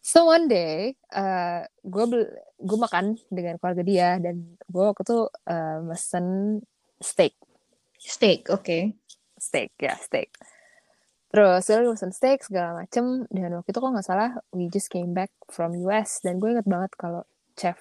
So 0.00 0.28
one 0.28 0.48
day 0.48 0.96
eh, 1.12 1.60
gue 1.84 2.04
bel- 2.08 2.32
gue 2.56 2.78
makan 2.80 3.20
dengan 3.28 3.60
keluarga 3.60 3.84
dia 3.84 4.08
dan 4.16 4.56
gue 4.64 4.84
waktu 4.84 5.04
itu 5.04 5.18
eh, 5.44 5.78
mesen 5.84 6.26
steak. 7.04 7.36
Steak 8.00 8.48
okay 8.48 8.96
steak 9.44 9.76
ya 9.76 9.94
steak. 10.00 10.32
Terus 11.28 11.66
gue 11.68 11.92
mesen 11.92 12.14
steak 12.14 12.46
segala 12.46 12.80
macem 12.80 13.28
dan 13.28 13.50
waktu 13.58 13.68
itu 13.68 13.78
kok 13.82 13.92
nggak 13.92 14.06
salah 14.06 14.30
we 14.56 14.72
just 14.72 14.88
came 14.88 15.12
back 15.12 15.28
from 15.52 15.76
US 15.84 16.24
dan 16.24 16.40
gue 16.40 16.56
inget 16.56 16.64
banget 16.64 16.94
kalau 16.96 17.28
chef 17.58 17.76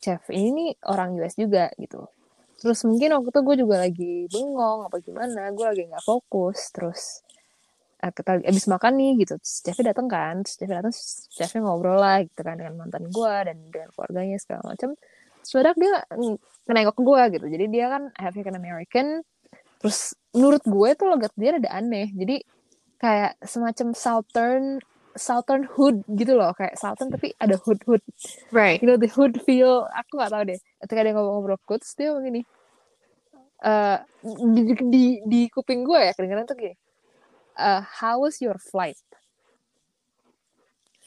chef 0.00 0.22
ini 0.32 0.76
orang 0.86 1.16
US 1.20 1.34
juga 1.36 1.72
gitu. 1.80 2.06
Terus 2.56 2.80
mungkin 2.88 3.20
waktu 3.20 3.30
itu 3.30 3.40
gue 3.44 3.56
juga 3.60 3.76
lagi 3.84 4.14
bengong 4.32 4.88
apa 4.88 4.96
gimana 5.04 5.52
gue 5.52 5.66
lagi 5.66 5.82
nggak 5.92 6.04
fokus 6.04 6.72
terus 6.72 7.20
eh, 8.00 8.12
kita 8.12 8.40
abis 8.40 8.64
makan 8.68 8.92
nih 8.96 9.12
gitu. 9.24 9.34
Terus 9.36 9.54
chefnya 9.60 9.92
datang 9.92 10.08
kan 10.08 10.34
terus 10.40 10.56
chefnya 10.56 10.76
datang 10.80 10.94
chefnya 11.36 11.60
ngobrol 11.64 12.00
lah 12.00 12.24
gitu 12.24 12.40
kan 12.40 12.56
dengan 12.56 12.74
mantan 12.80 13.04
gue 13.12 13.34
dan 13.44 13.56
dengan 13.68 13.88
keluarganya 13.92 14.36
segala 14.40 14.72
terus 14.76 15.50
mendadak 15.52 15.76
dia 15.78 15.94
ng- 16.16 16.40
nengok 16.66 16.98
gue 16.98 17.22
gitu. 17.38 17.46
Jadi 17.52 17.64
dia 17.70 17.86
kan 17.92 18.02
African 18.16 18.54
American 18.56 19.06
terus 19.76 20.16
menurut 20.32 20.64
gue 20.64 20.90
tuh 20.96 21.06
logat 21.12 21.32
dia 21.36 21.56
ada 21.56 21.70
aneh. 21.76 22.08
Jadi 22.16 22.40
kayak 22.96 23.36
semacam 23.44 23.92
southern 23.92 24.80
southern 25.16 25.64
hood 25.76 26.04
gitu 26.12 26.36
loh 26.36 26.52
kayak 26.54 26.76
southern 26.76 27.08
tapi 27.12 27.32
ada 27.40 27.56
hood 27.64 27.80
hood. 27.88 28.02
Right. 28.52 28.78
you 28.80 28.86
know 28.88 28.96
the 29.00 29.08
hood 29.10 29.40
feel 29.42 29.88
aku 29.92 30.20
gak 30.20 30.32
tahu 30.32 30.44
deh. 30.52 30.60
Ketika 30.84 31.00
dia 31.02 31.12
ngobrol-ngobrol 31.16 31.60
quotes 31.64 31.92
dia 31.96 32.12
ngomong 32.12 32.26
gini 32.28 32.42
eh 33.64 33.98
di, 34.22 34.62
di, 34.92 35.04
di, 35.24 35.40
kuping 35.48 35.80
gue 35.80 35.96
ya 35.96 36.12
kadang-kadang 36.12 36.44
tuh 36.44 36.56
gini 36.60 36.74
eh, 37.56 37.80
how 38.04 38.20
was 38.20 38.36
your 38.44 38.60
flight? 38.60 39.00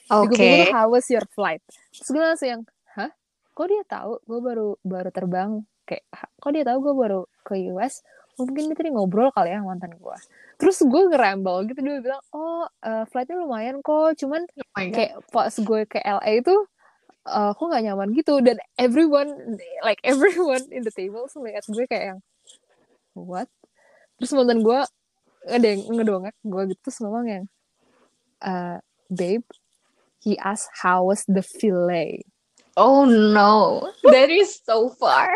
Gue 0.10 0.34
Okay. 0.34 0.66
tuh 0.66 0.74
how 0.74 0.90
was 0.90 1.06
your 1.14 1.26
flight? 1.38 1.62
Terus 1.94 2.10
gue 2.10 2.22
langsung 2.22 2.50
yang 2.50 2.62
hah? 2.98 3.14
Kok 3.54 3.68
dia 3.70 3.84
tahu? 3.86 4.18
Gue 4.26 4.40
baru 4.42 4.70
baru 4.82 5.10
terbang 5.14 5.62
kayak 5.86 6.06
"Hah, 6.14 6.30
kok 6.42 6.52
dia 6.54 6.66
tahu 6.66 6.78
gue 6.86 6.94
baru 6.94 7.22
ke 7.42 7.54
US 7.74 8.06
mungkin 8.38 8.70
dia 8.72 8.76
tadi 8.78 8.90
ngobrol 8.94 9.34
kali 9.34 9.52
ya 9.52 9.60
mantan 9.66 9.98
gue 9.98 10.18
terus 10.60 10.84
gue 10.84 11.02
ngerambel 11.08 11.72
gitu 11.72 11.80
dia 11.80 12.04
bilang 12.04 12.22
oh 12.36 12.68
eh, 12.84 13.08
flightnya 13.08 13.40
lumayan 13.40 13.80
kok 13.80 14.20
cuman 14.20 14.44
Oh 14.76 14.92
kayak 14.92 15.24
pas 15.32 15.54
gue 15.56 15.82
ke 15.88 16.04
LA 16.04 16.44
itu 16.44 16.56
eh, 17.26 17.48
aku 17.56 17.72
nggak 17.72 17.84
nyaman 17.88 18.12
gitu 18.12 18.44
dan 18.44 18.60
everyone 18.76 19.32
like 19.88 20.04
everyone 20.04 20.62
in 20.76 20.84
the 20.84 20.92
table 20.92 21.24
tuh 21.32 21.40
gue 21.48 21.86
kayak 21.88 22.14
yang 22.14 22.20
what 23.16 23.48
terus 24.20 24.36
mantan 24.36 24.60
gue 24.60 24.80
ada 25.48 25.64
yang 25.66 25.82
ngedongak 25.88 26.36
gue 26.44 26.76
gitu 26.76 26.80
terus 26.84 27.00
ngomong 27.00 27.26
yang 27.26 27.46
eh, 28.44 28.78
babe 29.08 29.48
he 30.20 30.36
asked 30.44 30.68
how 30.84 31.08
was 31.08 31.24
the 31.32 31.42
fillet 31.42 32.28
Oh 32.80 33.04
no. 33.04 33.92
That 34.08 34.32
is 34.32 34.64
so 34.64 34.88
far. 34.96 35.28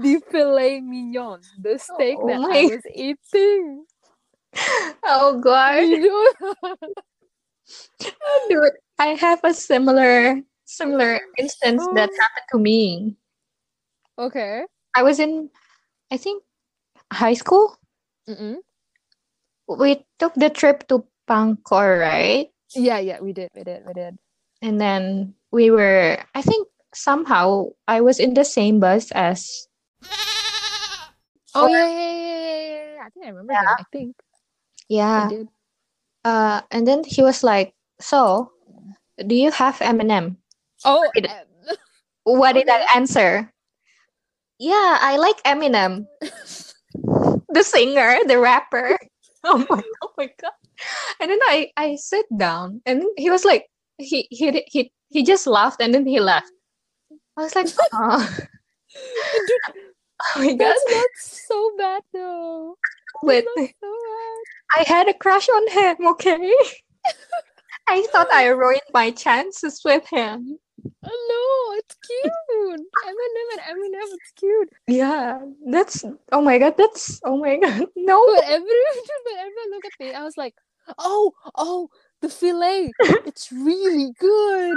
The 0.00 0.20
filet 0.30 0.80
mignon 0.80 1.40
the 1.60 1.78
steak 1.78 2.18
Oh 2.20 2.26
that 2.28 2.40
my- 2.40 2.58
I 2.58 2.62
was 2.64 2.84
eating 2.94 3.84
Oh 5.04 5.38
god. 5.40 5.84
Oh, 8.24 8.46
dude, 8.48 8.80
I 8.98 9.08
have 9.08 9.40
a 9.44 9.52
similar 9.52 10.40
similar 10.64 11.20
instance 11.36 11.84
oh. 11.84 11.94
that 11.94 12.08
happened 12.08 12.48
to 12.52 12.58
me. 12.58 13.16
okay 14.18 14.64
I 14.96 15.02
was 15.02 15.20
in 15.20 15.50
I 16.10 16.16
think 16.16 16.42
high 17.12 17.34
school. 17.34 17.76
Mm-mm. 18.28 18.56
We 19.68 20.04
took 20.18 20.32
the 20.34 20.48
trip 20.48 20.88
to 20.88 21.04
Pangkor, 21.28 22.00
right? 22.00 22.48
yeah 22.74 22.98
yeah 22.98 23.20
we 23.20 23.32
did 23.32 23.48
we 23.54 23.64
did 23.64 23.84
we 23.86 23.92
did 23.92 24.16
And 24.60 24.80
then 24.80 25.34
we 25.52 25.70
were 25.70 26.18
I 26.34 26.42
think 26.42 26.68
somehow 26.94 27.76
I 27.86 28.00
was 28.00 28.18
in 28.18 28.34
the 28.34 28.44
same 28.44 28.80
bus 28.80 29.12
as 29.12 29.67
oh 31.54 31.64
Or- 31.64 31.70
yeah, 31.70 31.86
yeah 31.88 31.98
yeah 31.98 32.18
yeah 32.18 32.94
yeah 32.94 33.02
I 33.06 33.10
think 33.10 33.24
I 33.26 33.28
remember 33.30 33.52
Yeah. 33.52 33.62
that 33.64 33.80
I 33.80 33.84
think 33.92 34.14
I 34.18 34.24
yeah. 34.88 35.28
did 35.28 35.48
Uh 36.24 36.60
and 36.70 36.86
then 36.86 37.04
he 37.06 37.22
was 37.22 37.42
like, 37.46 37.72
"So, 38.00 38.50
do 39.22 39.34
you 39.34 39.50
have 39.54 39.80
M&M?" 39.80 40.36
oh 40.84 41.06
uh, 41.16 41.74
What 42.28 42.52
did 42.58 42.68
I 42.68 42.84
answer? 42.94 43.48
Yeah, 44.58 44.98
I 45.00 45.16
like 45.16 45.38
Eminem. 45.46 46.04
the 47.48 47.62
singer, 47.64 48.18
the 48.26 48.38
rapper. 48.38 48.98
Oh 49.46 49.62
my, 49.70 49.80
oh 50.02 50.10
my 50.18 50.26
god. 50.34 50.58
And 51.22 51.30
then 51.30 51.38
I 51.46 51.70
I 51.78 51.94
sit 51.94 52.26
down 52.34 52.82
and 52.84 53.06
he 53.16 53.30
was 53.30 53.46
like 53.46 53.70
he 53.96 54.26
he 54.34 54.50
he 54.66 54.90
he 55.14 55.22
just 55.22 55.46
laughed 55.46 55.78
and 55.80 55.94
then 55.94 56.04
he 56.10 56.18
left. 56.18 56.50
I 57.38 57.46
was 57.46 57.54
like, 57.54 57.70
oh, 57.94 58.18
oh 60.36 60.38
my 60.38 60.54
god. 60.54 60.58
That's 60.58 60.84
not 60.90 61.06
so 61.16 61.70
bad 61.76 62.02
though. 62.12 62.76
Wait, 63.22 63.44
so 63.56 63.62
bad. 63.64 63.68
I 64.76 64.84
had 64.86 65.08
a 65.08 65.14
crush 65.14 65.48
on 65.48 65.68
him, 65.68 66.06
okay? 66.08 66.54
I 67.88 68.06
thought 68.12 68.32
I 68.32 68.48
ruined 68.48 68.82
my 68.92 69.10
chances 69.10 69.80
with 69.84 70.06
him. 70.08 70.58
Oh, 71.02 71.70
no, 71.72 71.78
it's 71.78 71.96
cute. 72.06 72.80
Eminem 73.06 73.48
and 73.52 73.60
Eminem, 73.62 74.14
it's 74.14 74.32
cute. 74.36 74.70
Yeah, 74.86 75.38
that's 75.70 76.04
oh 76.32 76.42
my 76.42 76.58
god, 76.58 76.74
that's 76.76 77.20
oh 77.24 77.38
my 77.38 77.56
god. 77.62 77.86
No. 77.96 78.24
But 78.36 78.44
everyone, 78.44 78.66
but 79.24 79.34
everyone 79.38 79.70
look 79.70 79.84
at 79.86 79.92
me. 80.00 80.12
I 80.12 80.22
was 80.22 80.36
like, 80.36 80.54
oh, 80.98 81.32
oh, 81.56 81.88
the 82.20 82.28
fillet. 82.28 82.92
It's 83.00 83.50
really 83.50 84.12
good. 84.18 84.76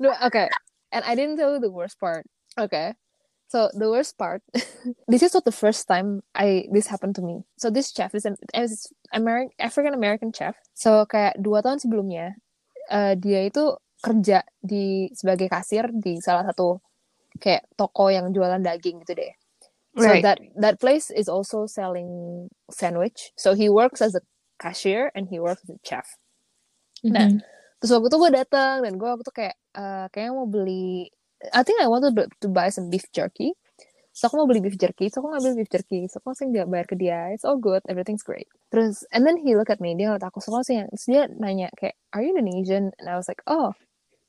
No, 0.00 0.14
okay. 0.24 0.48
And 0.94 1.02
I 1.04 1.18
didn't 1.18 1.36
tell 1.42 1.52
you 1.54 1.60
the 1.60 1.74
worst 1.74 1.98
part. 1.98 2.26
Okay. 2.54 2.94
So 3.50 3.70
the 3.74 3.90
worst 3.90 4.18
part, 4.18 4.42
this 5.10 5.22
is 5.22 5.34
not 5.34 5.44
the 5.44 5.54
first 5.54 5.86
time 5.90 6.22
I 6.34 6.66
this 6.70 6.86
happened 6.86 7.14
to 7.18 7.22
me. 7.22 7.42
So 7.58 7.70
this 7.70 7.90
chef 7.90 8.14
is 8.14 8.24
an 8.26 8.38
is 8.54 8.88
American 9.12 9.50
African 9.58 9.94
American 9.94 10.30
chef. 10.32 10.56
So 10.74 11.06
kayak 11.06 11.38
dua 11.42 11.62
tahun 11.62 11.82
sebelumnya, 11.82 12.38
eh, 12.90 13.14
dia 13.18 13.46
itu 13.50 13.74
kerja 14.02 14.44
di 14.62 15.10
sebagai 15.14 15.50
kasir 15.50 15.90
di 15.94 16.18
salah 16.22 16.46
satu 16.46 16.78
kayak 17.42 17.66
toko 17.78 18.10
yang 18.10 18.30
jualan 18.34 18.62
daging 18.62 19.02
gitu 19.06 19.18
deh. 19.18 19.34
So 19.98 20.10
Right. 20.10 20.22
that 20.26 20.38
that 20.58 20.76
place 20.82 21.10
is 21.14 21.30
also 21.30 21.66
selling 21.70 22.50
sandwich. 22.70 23.30
So 23.38 23.54
he 23.54 23.70
works 23.70 24.02
as 24.02 24.14
a 24.18 24.22
cashier 24.58 25.10
and 25.14 25.30
he 25.30 25.38
works 25.38 25.62
as 25.66 25.70
a 25.74 25.80
chef. 25.86 26.06
Nah, 27.04 27.30
Mhm. 27.30 27.42
Terus 27.84 28.00
waktu 28.00 28.08
itu 28.08 28.16
gue 28.16 28.30
datang 28.32 28.80
dan 28.80 28.96
gue 28.96 29.04
waktu 29.04 29.20
itu 29.28 29.34
kayak 29.36 29.54
eh, 29.76 30.06
kayaknya 30.08 30.32
mau 30.32 30.48
beli 30.48 31.12
I 31.52 31.60
think 31.60 31.84
I 31.84 31.88
wanted 31.92 32.16
to- 32.16 32.32
to 32.40 32.48
buy 32.48 32.72
some 32.72 32.88
beef 32.88 33.04
jerky. 33.12 33.52
So 34.16 34.32
aku 34.32 34.40
mau 34.40 34.48
beli 34.48 34.64
beef 34.64 34.80
jerky 34.80 35.12
so 35.12 35.20
aku 35.20 35.36
ngambil 35.36 35.52
beef 35.60 35.68
jerky. 35.68 36.08
So 36.08 36.24
aku 36.24 36.32
langsung 36.32 36.56
dia 36.56 36.64
bayar 36.64 36.88
ke 36.88 36.96
dia 36.96 37.28
it's 37.36 37.44
all 37.44 37.60
good 37.60 37.84
everything's 37.84 38.24
great. 38.24 38.48
Terus 38.72 39.04
and 39.12 39.28
then 39.28 39.36
he 39.36 39.52
look 39.52 39.68
at 39.68 39.84
me 39.84 39.92
dia 39.92 40.08
ngeliat 40.08 40.24
aku 40.24 40.40
so 40.40 40.48
aku 40.48 40.64
langsung 40.64 40.80
yang 40.80 40.88
dia 40.88 41.28
nanya 41.36 41.68
kayak 41.76 42.00
are 42.16 42.24
you 42.24 42.32
Indonesian? 42.32 42.96
And 42.96 43.06
I 43.12 43.20
was 43.20 43.28
like 43.28 43.44
oh 43.44 43.76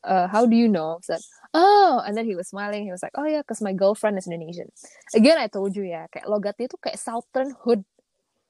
uh, 0.04 0.28
how 0.28 0.44
do 0.44 0.60
you 0.60 0.68
know? 0.68 1.00
I 1.00 1.16
said 1.16 1.24
oh 1.56 2.04
and 2.04 2.20
then 2.20 2.28
he 2.28 2.36
was 2.36 2.52
smiling 2.52 2.84
he 2.84 2.92
was 2.92 3.00
like 3.00 3.16
oh 3.16 3.24
yeah 3.24 3.40
cause 3.48 3.64
my 3.64 3.72
girlfriend 3.72 4.20
is 4.20 4.28
Indonesian. 4.28 4.68
Again 5.16 5.40
I 5.40 5.48
told 5.48 5.78
you 5.80 5.88
ya 5.88 6.12
kayak 6.12 6.28
logatnya 6.28 6.68
tuh 6.68 6.82
kayak 6.84 7.00
southern 7.00 7.56
hood. 7.64 7.88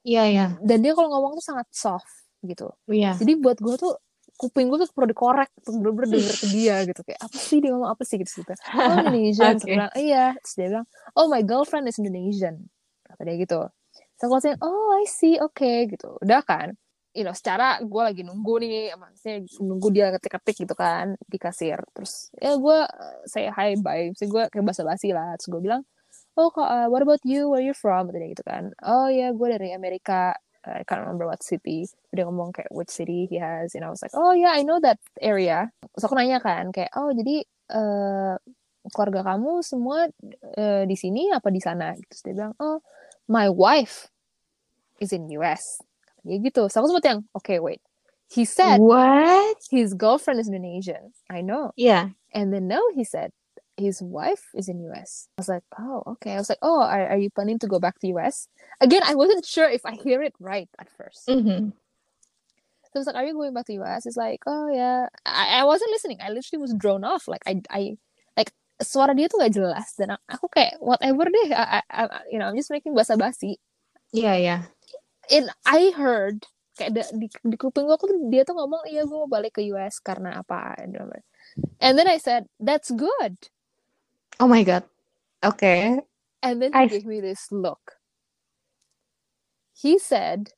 Yeah, 0.01 0.29
yeah. 0.29 0.49
dan 0.61 0.85
dia 0.85 0.93
kalau 0.93 1.09
ngomong 1.13 1.37
tuh 1.37 1.45
sangat 1.45 1.69
soft 1.69 2.09
gitu. 2.45 2.69
Yeah. 2.85 3.17
jadi 3.17 3.41
buat 3.41 3.57
gue 3.57 3.73
tuh 3.73 3.97
kuping 4.36 4.67
gue 4.67 4.83
tuh 4.83 4.91
perlu 4.91 5.07
dikorek 5.07 5.47
tuh 5.63 5.71
bener-bener 5.79 6.19
denger 6.19 6.36
ke 6.36 6.47
dia 6.51 6.75
gitu 6.83 7.01
kayak 7.07 7.19
apa 7.23 7.38
sih 7.39 7.57
dia 7.63 7.71
ngomong? 7.71 7.91
Apa 7.95 8.03
sih? 8.03 8.19
Gitu 8.19 8.43
gitu 8.43 8.51
oh 8.51 8.95
Indonesian. 8.99 9.55
Terus 9.55 9.63
Okay. 9.63 9.71
aku 9.71 9.75
bilang 9.79 9.93
iya. 9.95 10.25
Terus 10.43 10.53
dia 10.59 10.67
bilang 10.75 10.88
oh 11.15 11.25
my 11.31 11.41
girlfriend 11.41 11.86
is 11.88 11.97
Indonesian. 11.97 12.55
Kata 13.07 13.21
dia 13.23 13.36
gitu. 13.39 13.59
So 14.19 14.21
aku 14.27 14.33
langsung 14.39 14.59
oh 14.59 14.99
I 14.99 15.05
see. 15.07 15.39
Oke 15.39 15.88
gitu. 15.88 16.19
Udah 16.19 16.43
kan? 16.43 16.75
You 17.15 17.23
know 17.23 17.31
secara 17.31 17.79
gue 17.79 18.01
lagi 18.03 18.27
nunggu 18.27 18.59
nih 18.59 18.91
maksudnya 18.99 19.47
nunggu 19.63 19.88
dia 19.95 20.11
ketik-ketik 20.19 20.67
gitu 20.67 20.75
kan 20.75 21.15
di 21.23 21.39
kasir. 21.39 21.79
Terus 21.95 22.27
ya 22.36 22.59
gue 22.59 22.79
saya 23.31 23.55
hi 23.55 23.79
bye. 23.79 24.11
Sih 24.19 24.27
gue 24.27 24.51
kayak 24.51 24.65
basa-basi 24.67 25.15
lah. 25.15 25.39
Terus 25.39 25.47
gue 25.47 25.61
bilang 25.63 25.88
oh 26.36 26.51
uh, 26.59 26.91
what 26.91 26.99
about 26.99 27.23
you? 27.23 27.47
Where 27.47 27.63
you 27.63 27.71
from? 27.71 28.11
Dia 28.11 28.27
gitu 28.27 28.43
kan. 28.43 28.75
Oh 28.83 29.07
ya 29.07 29.31
gue 29.31 29.47
dari 29.47 29.71
Amerika 29.71 30.36
I 30.68 30.84
can't 30.84 31.01
remember 31.01 31.30
what 31.30 31.45
city. 31.45 31.86
Dia 32.13 32.26
ngomong 32.26 32.53
kayak 32.53 32.74
which 32.74 32.89
city 32.89 33.30
he 33.30 33.38
has 33.38 33.74
and 33.78 33.86
I 33.86 33.89
was 33.93 34.01
like 34.01 34.13
oh 34.18 34.34
yeah 34.34 34.53
I 34.53 34.66
know 34.66 34.82
that 34.82 34.97
area. 35.22 35.70
Terus 35.93 36.03
aku 36.09 36.18
nanya 36.18 36.41
kan 36.41 36.74
kayak 36.74 36.91
oh 36.97 37.13
jadi 37.13 37.45
eh 37.72 38.36
keluarga 38.93 39.26
kamu 39.26 39.66
semua 39.66 40.05
eh, 40.57 40.84
di 40.86 40.93
sini 40.97 41.34
apa 41.34 41.49
di 41.49 41.61
sana? 41.61 41.93
Terus 42.09 42.22
dia 42.22 42.34
bilang 42.38 42.53
oh 42.61 42.82
my 43.30 43.49
wife 43.49 44.09
is 45.01 45.13
in 45.13 45.30
US 45.41 45.82
ya 46.26 46.38
gitu. 46.41 46.70
So 46.70 46.82
aku 46.82 46.93
sempat 46.93 47.05
yang 47.05 47.20
okay 47.38 47.61
wait. 47.61 47.82
He 48.26 48.41
said 48.41 48.82
What? 48.82 49.61
his 49.70 49.93
girlfriend 49.93 50.41
is 50.41 50.49
Indonesian. 50.49 51.13
I 51.30 51.45
know. 51.45 51.74
Yeah. 51.78 52.18
and 52.36 52.51
then 52.51 52.68
now 52.68 52.84
he 52.93 53.07
said 53.07 53.32
his 53.78 54.01
wife 54.01 54.43
is 54.55 54.67
in 54.69 54.80
US. 54.91 55.28
I 55.38 55.41
was 55.41 55.49
like, 55.49 55.63
oh, 55.80 56.03
okay. 56.17 56.34
I 56.34 56.39
was 56.39 56.49
like, 56.49 56.61
oh, 56.61 56.82
are, 56.82 57.15
are 57.15 57.17
you 57.17 57.30
planning 57.30 57.59
to 57.59 57.67
go 57.67 57.80
back 57.80 57.99
to 57.99 58.07
US? 58.15 58.47
Again, 58.80 59.03
I 59.03 59.15
wasn't 59.15 59.45
sure 59.45 59.69
if 59.69 59.86
I 59.86 59.95
hear 59.95 60.21
it 60.23 60.34
right 60.39 60.69
at 60.80 60.89
first. 60.89 61.28
Mm-hmm. 61.28 61.69
So 61.71 62.93
I 62.95 62.99
was 62.99 63.07
like, 63.07 63.15
are 63.15 63.26
you 63.26 63.34
going 63.34 63.53
back 63.53 63.65
to 63.67 63.76
US? 63.84 64.05
It's 64.05 64.17
like, 64.17 64.41
oh 64.47 64.71
yeah. 64.71 65.07
I, 65.26 65.61
I 65.61 65.63
wasn't 65.65 65.91
listening. 65.91 66.19
I 66.23 66.30
literally 66.32 66.61
was 66.61 66.73
drawn 66.73 67.03
off. 67.03 67.28
Like 67.28 67.43
I 67.45 67.59
I 67.69 67.82
like 68.39 68.55
suara 68.80 69.11
dia 69.15 69.28
tuh 69.28 69.43
gak 69.43 69.51
jelas 69.51 69.91
dan 69.99 70.15
aku 70.32 70.47
kayak 70.47 70.80
whatever 70.80 71.28
deh. 71.28 71.51
I, 71.51 71.84
I, 71.91 72.03
I- 72.07 72.28
you 72.32 72.39
know, 72.39 72.47
I'm 72.47 72.55
just 72.55 72.71
making 72.71 72.95
basa-basi. 72.95 73.59
Yeah, 74.15 74.39
yeah. 74.39 74.71
And 75.28 75.51
I 75.67 75.91
heard 75.91 76.47
kayak 76.80 76.91
da- 76.95 77.13
di, 77.15 77.28
di 77.32 77.55
kuping 77.59 77.88
gue 77.88 77.97
tuh 77.99 78.11
dia 78.32 78.43
tuh 78.43 78.55
ngomong 78.55 78.84
iya 78.91 79.07
gue 79.07 79.15
mau 79.15 79.32
balik 79.32 79.59
ke 79.59 79.61
US 79.76 80.03
karena 80.03 80.43
apa 80.43 80.76
and 81.80 81.95
then 81.95 82.07
I 82.07 82.19
said 82.19 82.51
that's 82.59 82.91
good 82.91 83.39
Oh 84.39 84.47
my 84.47 84.63
god. 84.63 84.83
Okay. 85.43 85.99
And 86.43 86.61
then 86.61 86.71
I- 86.73 86.83
he 86.83 86.89
gave 86.89 87.05
me 87.05 87.21
this 87.21 87.51
look. 87.51 87.97
He 89.73 89.99
said, 89.99 90.51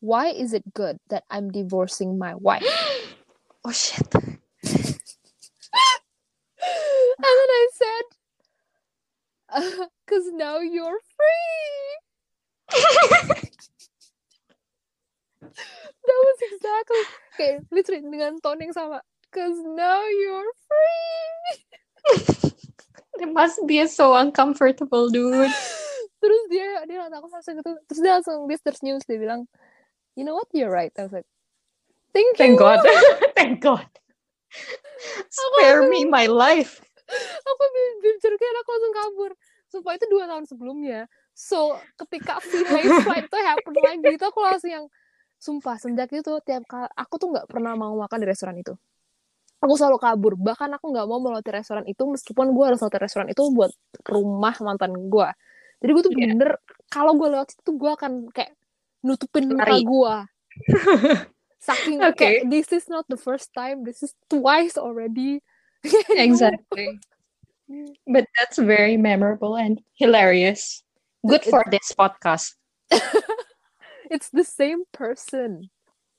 Why 0.00 0.28
is 0.28 0.52
it 0.52 0.74
good 0.74 0.98
that 1.08 1.24
I'm 1.30 1.50
divorcing 1.50 2.18
my 2.18 2.34
wife? 2.34 2.64
Oh 3.64 3.70
shit. 3.70 4.12
and 4.12 4.34
then 7.22 7.48
I 7.54 7.68
said, 7.78 8.02
Because 10.04 10.26
now 10.32 10.58
you're 10.58 10.98
free. 10.98 11.92
that 15.42 16.18
was 16.26 16.38
exactly 16.50 17.02
kayak 17.38 17.58
literally 17.70 18.02
dengan 18.02 18.40
tone 18.42 18.66
yang 18.66 18.74
sama 18.74 18.98
cause 19.30 19.58
now 19.62 20.02
you're 20.02 20.52
free 20.66 21.62
must 23.32 23.64
be 23.66 23.84
so 23.88 24.14
uncomfortable, 24.14 25.08
dude. 25.08 25.50
terus 26.22 26.42
dia 26.46 26.86
dia 26.86 27.02
liat 27.02 27.12
aku 27.18 27.26
langsung 27.26 27.58
gitu 27.58 27.70
terus 27.90 28.00
dia 28.00 28.12
langsung 28.14 28.46
dia 28.46 28.58
tersenyum 28.62 29.02
dia 29.02 29.18
bilang 29.18 29.42
you 30.14 30.22
know 30.22 30.38
what 30.38 30.46
you're 30.54 30.70
right 30.70 30.94
I 30.94 31.10
was 31.10 31.10
like 31.10 31.26
thank 32.14 32.38
you 32.38 32.54
Thank 32.54 32.62
God. 32.62 32.78
Thank 33.38 33.58
God. 33.58 33.90
Spare 35.26 35.90
me 35.90 36.06
my 36.06 36.30
life. 36.30 36.78
aku 37.42 37.64
jujur 38.00 38.32
kayak 38.38 38.54
aku 38.62 38.70
langsung 38.70 38.94
kabur 38.94 39.32
sumpah 39.68 39.92
itu 39.98 40.06
dua 40.08 40.24
tahun 40.30 40.44
sebelumnya 40.46 41.00
so 41.34 41.76
ketika 42.06 42.38
VMA 42.40 43.02
flight 43.04 43.26
itu 43.28 43.38
happen 43.42 43.74
lagi 43.82 44.08
itu 44.16 44.24
aku 44.24 44.40
langsung 44.40 44.70
yang 44.70 44.84
sumpah 45.36 45.76
sejak 45.76 46.08
itu 46.08 46.32
tiap 46.46 46.64
kali 46.70 46.88
aku 46.94 47.14
tuh 47.18 47.28
nggak 47.34 47.50
pernah 47.50 47.74
mau 47.74 47.92
makan 47.98 48.22
di 48.22 48.26
restoran 48.28 48.56
itu 48.56 48.72
aku 49.62 49.74
selalu 49.78 49.98
kabur 50.02 50.34
bahkan 50.34 50.68
aku 50.74 50.90
nggak 50.90 51.06
mau 51.06 51.22
melewati 51.22 51.54
restoran 51.54 51.86
itu 51.86 52.02
meskipun 52.02 52.50
gue 52.50 52.64
harus 52.66 52.82
lewati 52.82 52.98
restoran 52.98 53.30
itu 53.30 53.42
buat 53.54 53.70
rumah 54.10 54.54
mantan 54.58 54.92
gue 55.06 55.28
jadi 55.78 55.90
gue 55.94 56.02
tuh 56.02 56.12
Iya. 56.12 56.34
bener 56.34 56.50
kalau 56.90 57.14
gue 57.14 57.28
lewat 57.30 57.54
situ 57.54 57.70
gue 57.78 57.90
akan 57.94 58.26
kayak 58.34 58.52
nutupin 59.06 59.54
muka 59.54 59.78
gue 59.78 60.14
saking 61.62 62.02
Oke. 62.02 62.18
kayak 62.18 62.50
this 62.50 62.74
is 62.74 62.90
not 62.90 63.06
the 63.06 63.16
first 63.16 63.54
time 63.54 63.86
this 63.86 64.02
is 64.02 64.12
twice 64.26 64.74
already? 64.74 65.38
Exactly. 66.18 66.98
But 68.06 68.26
that's 68.36 68.58
very 68.58 68.98
memorable 68.98 69.56
and 69.56 69.78
hilarious. 69.94 70.82
Good 71.22 71.46
for 71.46 71.62
this 71.70 71.94
podcast. 71.94 72.58
it's 74.12 74.28
the 74.34 74.44
same 74.44 74.82
person 74.90 75.70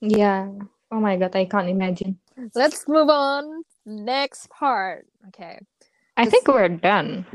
Yeah. 0.03 0.51
Oh 0.91 0.99
my 0.99 1.15
God, 1.15 1.35
I 1.35 1.47
can't 1.47 1.71
imagine. 1.71 2.19
Let's 2.55 2.87
move 2.87 3.09
on. 3.09 3.63
Next 3.85 4.49
part. 4.49 5.05
Okay. 5.29 5.59
I 6.17 6.25
think 6.25 6.47
we're 6.47 6.69
done. 6.69 7.25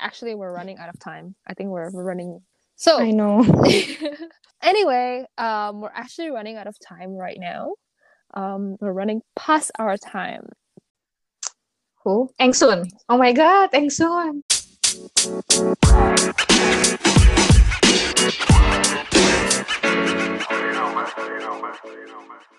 Actually, 0.00 0.34
we're 0.34 0.52
running 0.52 0.78
out 0.78 0.88
of 0.88 0.98
time. 0.98 1.34
I 1.46 1.54
think 1.54 1.70
we're, 1.70 1.90
we're 1.90 2.04
running. 2.04 2.40
So 2.76 3.00
I 3.00 3.10
know. 3.10 3.42
anyway, 4.62 5.24
um, 5.38 5.80
we're 5.80 5.90
actually 5.94 6.30
running 6.30 6.56
out 6.56 6.66
of 6.66 6.76
time 6.78 7.12
right 7.12 7.38
now. 7.38 7.72
Um, 8.34 8.76
we're 8.80 8.92
running 8.92 9.22
past 9.34 9.70
our 9.78 9.96
time. 9.96 10.48
Who? 12.04 12.30
soon 12.52 12.84
Oh 13.08 13.16
my 13.16 13.32
God, 13.32 13.72
Engsun. 13.72 14.42
soon 15.16 15.44
you. 22.50 22.55